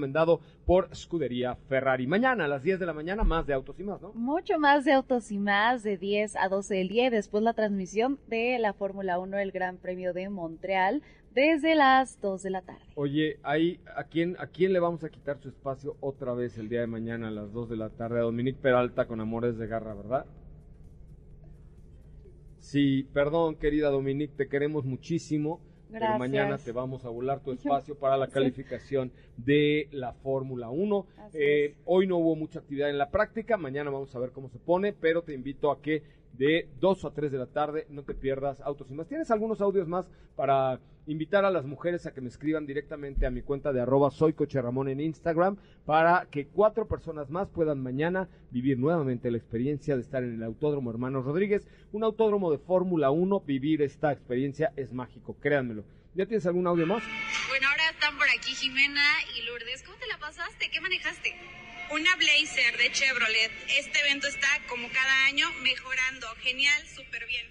por 0.66 0.89
Escudería 0.91 1.56
Ferrari. 1.68 2.08
Mañana 2.08 2.45
a 2.45 2.47
las 2.47 2.64
10 2.64 2.80
de 2.80 2.86
la 2.86 2.93
mañana 2.93 3.24
más 3.24 3.45
de 3.45 3.54
autos 3.54 3.80
y 3.80 3.84
más, 3.84 4.02
¿no? 4.02 4.14
Mucho 4.14 4.60
más 4.60 4.86
de 4.86 4.93
autos 4.93 5.32
y 5.32 5.39
más, 5.39 5.84
de 5.84 5.97
10 5.97 6.36
a 6.36 6.47
12 6.47 6.76
del 6.76 6.88
día. 6.88 7.08
y 7.08 7.10
Después 7.10 7.43
la 7.43 7.54
transmisión 7.54 8.20
de 8.28 8.58
la 8.60 8.74
Fórmula 8.74 9.20
1, 9.20 9.38
el 9.38 9.52
Gran 9.52 9.78
Premio 9.78 10.14
de 10.14 10.30
Montreal, 10.30 11.02
desde 11.34 11.76
las 11.76 12.20
2 12.22 12.43
de 12.43 12.50
la 12.50 12.62
tarde. 12.62 12.82
Oye, 12.95 13.39
ahí, 13.43 13.80
¿a 13.95 14.04
quién, 14.06 14.36
¿a 14.39 14.47
quién 14.47 14.74
le 14.74 14.80
vamos 14.80 15.04
a 15.04 15.10
quitar 15.10 15.39
su 15.39 15.50
espacio 15.50 15.97
otra 16.00 16.34
vez 16.34 16.58
el 16.58 16.70
día 16.70 16.82
de 16.82 16.88
mañana 16.88 17.28
a 17.28 17.32
las 17.32 17.52
2 17.52 17.70
de 17.70 17.78
la 17.78 17.89
tarde? 17.89 18.20
A 18.20 18.24
Dominique 18.24 18.60
Peralta 18.62 19.08
con 19.08 19.22
Amores 19.22 19.58
de 19.58 19.68
Garra, 19.68 19.93
¿verdad? 19.93 20.26
Sí, 22.60 23.08
perdón, 23.14 23.56
querida 23.56 23.89
Dominique, 23.89 24.34
te 24.36 24.47
queremos 24.47 24.86
muchísimo. 24.86 25.62
Pero 25.91 26.17
mañana 26.17 26.57
te 26.57 26.71
vamos 26.71 27.03
a 27.05 27.09
volar 27.09 27.39
tu 27.41 27.51
espacio 27.83 27.95
para 27.95 28.17
la 28.17 28.27
Sí. 28.27 28.33
calificación 28.33 29.11
de 29.37 29.87
la 29.91 30.13
Fórmula 30.13 30.69
1. 30.69 31.05
Así 31.17 31.37
Eh, 31.39 31.75
hoy 31.85 32.07
no 32.07 32.17
hubo 32.17 32.35
mucha 32.35 32.59
actividad 32.59 32.89
en 32.89 32.97
la 32.97 33.09
práctica, 33.09 33.57
mañana 33.57 33.89
vamos 33.89 34.13
a 34.15 34.19
ver 34.19 34.31
cómo 34.31 34.49
se 34.49 34.59
pone, 34.59 34.93
pero 34.93 35.23
te 35.23 35.33
invito 35.33 35.71
a 35.71 35.81
que 35.81 36.03
de 36.39 36.69
2 36.79 37.05
a 37.05 37.11
3 37.11 37.31
de 37.31 37.37
la 37.37 37.45
tarde. 37.45 37.85
No 37.89 38.03
te 38.03 38.15
pierdas 38.15 38.61
Autos 38.61 38.89
y 38.89 38.93
más. 38.93 39.07
¿Tienes 39.07 39.29
algunos 39.29 39.59
audios 39.61 39.87
más 39.87 40.09
para 40.35 40.79
invitar 41.05 41.43
a 41.43 41.51
las 41.51 41.65
mujeres 41.65 42.05
a 42.05 42.13
que 42.13 42.21
me 42.21 42.29
escriban 42.29 42.65
directamente 42.65 43.25
a 43.25 43.29
mi 43.29 43.41
cuenta 43.41 43.73
de 43.73 43.81
arroba 43.81 44.09
soy 44.09 44.33
Coche 44.33 44.61
Ramón 44.61 44.87
en 44.87 45.01
Instagram 45.01 45.57
para 45.85 46.27
que 46.31 46.47
cuatro 46.47 46.87
personas 46.87 47.29
más 47.29 47.49
puedan 47.49 47.83
mañana 47.83 48.29
vivir 48.51 48.79
nuevamente 48.79 49.29
la 49.31 49.37
experiencia 49.37 49.95
de 49.95 50.01
estar 50.01 50.23
en 50.23 50.35
el 50.35 50.43
Autódromo 50.43 50.91
Hermanos 50.91 51.25
Rodríguez, 51.25 51.67
un 51.91 52.03
autódromo 52.03 52.51
de 52.51 52.57
Fórmula 52.57 53.11
1. 53.11 53.41
Vivir 53.41 53.81
esta 53.81 54.11
experiencia 54.13 54.71
es 54.77 54.93
mágico, 54.93 55.35
créanmelo. 55.41 55.83
¿Ya 56.15 56.25
tienes 56.25 56.45
algún 56.45 56.67
audio 56.67 56.87
más? 56.87 57.03
Bueno, 57.49 57.67
ahora 57.69 57.89
están 57.91 58.17
por 58.17 58.27
aquí 58.29 58.55
Jimena 58.55 59.03
y 59.37 59.45
Lourdes. 59.45 59.83
¿Cómo 59.83 59.97
te 59.97 60.07
la 60.07 60.17
pasaste? 60.17 60.69
¿Qué 60.71 60.79
manejaste? 60.79 61.35
Una 61.91 62.15
Blazer 62.17 62.77
de 62.77 62.91
Chevrolet. 62.91 63.51
Este 63.79 63.99
evento 64.05 64.27
está, 64.27 64.47
como 64.69 64.87
cada 64.89 65.25
año, 65.27 65.45
mejorando. 65.63 66.27
Genial, 66.41 66.81
súper 66.87 67.25
bien. 67.27 67.45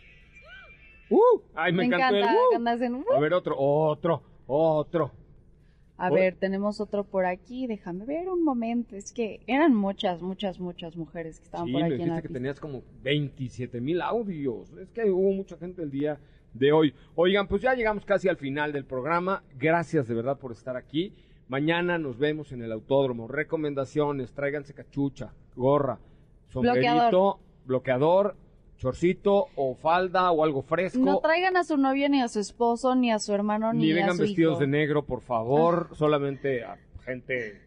¡Uh! 1.10 1.40
¡Ay, 1.54 1.72
me, 1.72 1.78
Me 1.78 1.84
encantó 1.86 2.16
el 2.16 2.22
encanta, 2.22 2.40
¡uh! 2.52 2.56
andas 2.56 2.80
en 2.82 2.94
un- 2.94 3.04
A 3.14 3.18
ver, 3.18 3.32
otro, 3.34 3.56
otro, 3.58 4.22
otro. 4.46 5.12
A 6.00 6.10
ver, 6.10 6.36
tenemos 6.36 6.80
otro 6.80 7.02
por 7.02 7.26
aquí. 7.26 7.66
Déjame 7.66 8.04
ver 8.04 8.28
un 8.28 8.44
momento. 8.44 8.94
Es 8.94 9.12
que 9.12 9.40
eran 9.48 9.74
muchas, 9.74 10.22
muchas, 10.22 10.60
muchas 10.60 10.96
mujeres 10.96 11.40
que 11.40 11.44
estaban 11.46 11.66
Sí, 11.66 11.72
por 11.72 11.80
me 11.80 11.86
aquí 11.86 11.94
en 11.94 11.98
dijiste 11.98 12.14
la 12.14 12.22
que 12.22 12.28
pista. 12.28 12.38
tenías 12.38 12.60
como 12.60 12.82
27 13.02 13.80
mil 13.80 14.00
audios. 14.02 14.70
Es 14.74 14.90
que 14.90 15.10
hubo 15.10 15.32
mucha 15.32 15.56
gente 15.56 15.82
el 15.82 15.90
día 15.90 16.20
de 16.54 16.70
hoy. 16.70 16.94
Oigan, 17.16 17.48
pues 17.48 17.62
ya 17.62 17.74
llegamos 17.74 18.04
casi 18.04 18.28
al 18.28 18.36
final 18.36 18.72
del 18.72 18.84
programa. 18.84 19.42
Gracias 19.56 20.06
de 20.06 20.14
verdad 20.14 20.38
por 20.38 20.52
estar 20.52 20.76
aquí. 20.76 21.12
Mañana 21.48 21.98
nos 21.98 22.18
vemos 22.18 22.52
en 22.52 22.62
el 22.62 22.72
autódromo. 22.72 23.26
Recomendaciones, 23.28 24.32
tráiganse 24.32 24.74
cachucha, 24.74 25.32
gorra, 25.56 25.98
sombrerito, 26.48 26.82
Bloqueador. 26.92 27.36
bloqueador, 27.64 28.36
chorcito 28.76 29.46
o 29.56 29.74
falda 29.74 30.30
o 30.30 30.44
algo 30.44 30.62
fresco. 30.62 30.98
No 30.98 31.18
traigan 31.20 31.56
a 31.56 31.64
su 31.64 31.76
novio, 31.78 32.08
ni 32.10 32.20
a 32.20 32.28
su 32.28 32.38
esposo, 32.40 32.94
ni 32.94 33.10
a 33.10 33.18
su 33.18 33.32
hermano, 33.32 33.72
ni, 33.72 33.86
Ni 33.86 33.92
a 33.92 33.94
vengan 33.96 34.16
su 34.16 34.22
vestidos 34.22 34.52
hijo. 34.52 34.60
de 34.60 34.66
negro, 34.66 35.02
por 35.04 35.20
favor. 35.22 35.88
Solamente 35.94 36.64
a 36.64 36.76
gente 37.04 37.62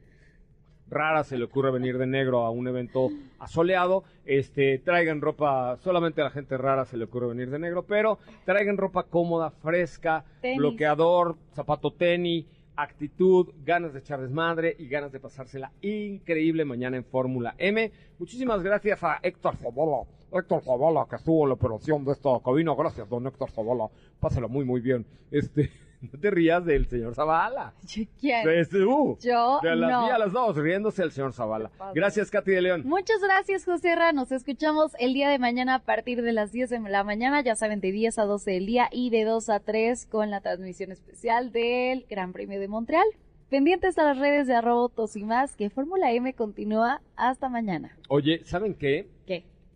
rara 0.88 1.24
se 1.24 1.38
le 1.38 1.46
ocurre 1.46 1.72
venir 1.72 1.98
de 1.98 2.06
negro 2.06 2.42
a 2.42 2.50
un 2.52 2.68
evento 2.68 3.10
asoleado. 3.40 4.04
Este, 4.26 4.78
traigan 4.78 5.22
ropa, 5.22 5.78
solamente 5.78 6.22
a 6.22 6.26
la 6.26 6.30
gente 6.30 6.56
rara 6.58 6.86
se 6.86 6.98
le 6.98 7.06
ocurre 7.06 7.28
venir 7.28 7.50
de 7.50 7.58
negro, 7.60 7.84
pero 7.84 8.20
traigan 8.46 8.78
ropa 8.78 9.04
cómoda, 9.04 9.50
fresca, 9.50 10.24
Tenis. 10.42 10.58
bloqueador, 10.60 11.36
zapato 11.56 11.92
tenis, 11.92 12.46
actitud, 12.82 13.50
ganas 13.64 13.94
de 13.94 14.00
echar 14.00 14.22
desmadre 14.22 14.76
y 14.80 14.88
ganas 14.88 15.12
de 15.12 15.20
pasársela 15.20 15.72
increíble 15.82 16.66
mañana 16.66 16.98
en 16.98 17.06
Fórmula 17.06 17.56
M. 17.58 17.92
Muchísimas 18.20 18.64
gracias 18.64 19.04
a 19.04 19.20
Héctor 19.22 19.56
Zavala. 19.58 20.04
Héctor 20.32 20.64
Zavala, 20.64 21.06
que 21.10 21.18
estuvo 21.18 21.44
en 21.44 21.50
la 21.50 21.56
operación 21.56 22.06
de 22.06 22.14
esta 22.14 22.30
cabina. 22.44 22.74
Gracias, 22.76 23.08
don 23.10 23.28
Héctor 23.28 23.52
Zavala. 23.52 23.90
Pásala 24.20 24.48
muy, 24.48 24.66
muy 24.66 24.82
bien. 24.82 25.06
Este, 25.30 25.70
no 26.14 26.20
te 26.20 26.32
rías 26.32 26.66
del 26.66 26.88
señor 26.88 27.16
Zavala. 27.16 27.74
¿Quién? 28.20 28.50
Este, 28.50 28.84
uh, 28.84 29.18
Yo 29.20 29.60
de 29.62 29.76
las, 29.76 29.92
no. 29.92 30.06
a 30.08 30.18
las 30.18 30.32
dos 30.32 30.56
riéndose 30.58 31.04
el 31.04 31.12
señor 31.12 31.34
Zavala. 31.34 31.72
Gracias, 31.94 32.32
Katy 32.32 32.52
de 32.52 32.62
León. 32.62 32.84
Muchas 32.86 33.22
gracias, 33.22 33.66
José 33.66 33.96
Ra. 33.96 34.12
Nos 34.12 34.32
escuchamos 34.32 34.94
el 35.00 35.14
día 35.14 35.30
de 35.30 35.40
mañana 35.40 35.76
a 35.76 35.80
partir 35.80 36.22
de 36.22 36.34
las 36.34 36.52
10 36.52 36.70
de 36.72 36.80
la 36.80 37.04
mañana, 37.04 37.42
ya 37.42 37.56
saben, 37.56 37.80
de 37.82 37.92
10 37.92 38.20
a 38.20 38.24
12 38.24 38.52
del 38.52 38.66
día 38.66 38.90
y 38.92 39.10
de 39.10 39.24
2 39.26 39.50
a 39.50 39.60
3 39.60 40.08
con 40.08 40.30
la 40.30 40.42
transmisión 40.42 40.92
especial 40.92 41.52
del 41.52 42.06
Gran 42.10 42.34
Premio 42.34 42.60
de 42.60 42.68
Montreal. 42.68 43.06
Pendientes 43.50 43.98
a 43.98 44.06
las 44.06 44.18
redes 44.18 44.48
de 44.48 44.56
arroba 44.56 44.84
autos 44.84 45.18
y 45.18 45.26
más, 45.26 45.58
que 45.58 45.70
Fórmula 45.70 46.14
M 46.14 46.34
continúa 46.34 47.02
hasta 47.18 47.50
mañana. 47.50 47.98
Oye, 48.08 48.42
¿saben 48.46 48.74
qué? 48.74 49.10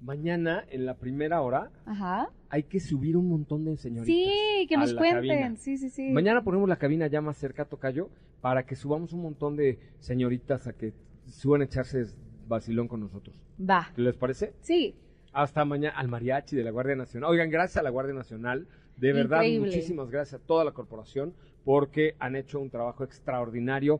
Mañana, 0.01 0.63
en 0.69 0.85
la 0.85 0.95
primera 0.97 1.41
hora, 1.41 1.71
Ajá. 1.85 2.29
hay 2.49 2.63
que 2.63 2.79
subir 2.79 3.17
un 3.17 3.27
montón 3.29 3.65
de 3.65 3.77
señoritas. 3.77 4.07
Sí, 4.07 4.65
que 4.67 4.75
a 4.75 4.79
nos 4.79 4.93
la 4.93 4.99
cuenten. 4.99 5.27
cabina. 5.39 5.55
Sí, 5.57 5.77
sí, 5.77 5.89
sí. 5.89 6.11
Mañana 6.11 6.43
ponemos 6.43 6.67
la 6.69 6.75
cabina 6.77 7.07
ya 7.07 7.21
más 7.21 7.37
cerca 7.37 7.63
a 7.63 7.65
Tocayo 7.65 8.09
para 8.41 8.65
que 8.65 8.75
subamos 8.75 9.13
un 9.13 9.21
montón 9.23 9.55
de 9.55 9.79
señoritas 9.99 10.67
a 10.67 10.73
que 10.73 10.93
suban 11.27 11.61
a 11.61 11.65
echarse 11.65 12.05
vacilón 12.47 12.87
con 12.87 12.99
nosotros. 12.99 13.35
Va. 13.59 13.89
¿Qué 13.95 14.01
les 14.01 14.15
parece? 14.15 14.53
Sí. 14.61 14.95
Hasta 15.33 15.65
mañana 15.65 15.97
al 15.97 16.07
mariachi 16.07 16.55
de 16.55 16.63
la 16.63 16.71
Guardia 16.71 16.95
Nacional. 16.95 17.29
Oigan, 17.31 17.49
gracias 17.49 17.77
a 17.77 17.83
la 17.83 17.89
Guardia 17.89 18.13
Nacional. 18.13 18.67
De 18.97 19.11
verdad, 19.11 19.37
Increíble. 19.41 19.67
muchísimas 19.67 20.09
gracias 20.11 20.41
a 20.41 20.45
toda 20.45 20.63
la 20.63 20.71
corporación 20.71 21.33
porque 21.65 22.15
han 22.19 22.35
hecho 22.35 22.59
un 22.59 22.69
trabajo 22.69 23.03
extraordinario 23.03 23.99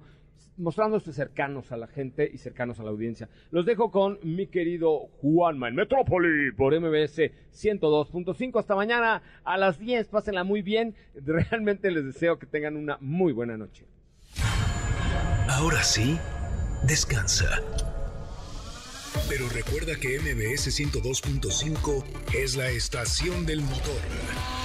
mostrándose 0.58 1.14
cercanos 1.14 1.72
a 1.72 1.78
la 1.78 1.88
gente 1.88 2.30
y 2.32 2.38
cercanos 2.38 2.80
a 2.80 2.84
la 2.84 2.90
audiencia. 2.90 3.30
Los 3.52 3.66
dejo 3.66 3.92
con 3.92 4.20
mi 4.24 4.48
querido 4.48 5.08
Juanma 5.22 5.68
en 5.68 5.76
Metrópoli 5.76 6.52
por 6.54 6.80
MBS 6.80 7.32
102.5. 7.54 8.60
Hasta 8.60 8.76
mañana 8.76 9.22
a 9.44 9.58
las 9.58 9.80
10. 9.80 10.08
Pásenla 10.08 10.44
muy 10.44 10.62
bien. 10.62 10.96
Realmente 11.16 11.92
les 11.92 12.06
deseo 12.06 12.40
que 12.40 12.46
tengan 12.46 12.78
una 12.78 12.98
muy 13.02 13.34
buena 13.34 13.58
noche. 13.58 13.86
Ahora 15.50 15.84
sí, 15.84 16.18
descansa. 16.88 17.62
Pero 19.30 19.48
recuerda 19.50 19.96
que 19.96 20.20
MBS 20.20 20.68
102.5 20.68 22.04
es 22.36 22.56
la 22.56 22.70
estación 22.70 23.46
del 23.46 23.62
motor. 23.62 24.65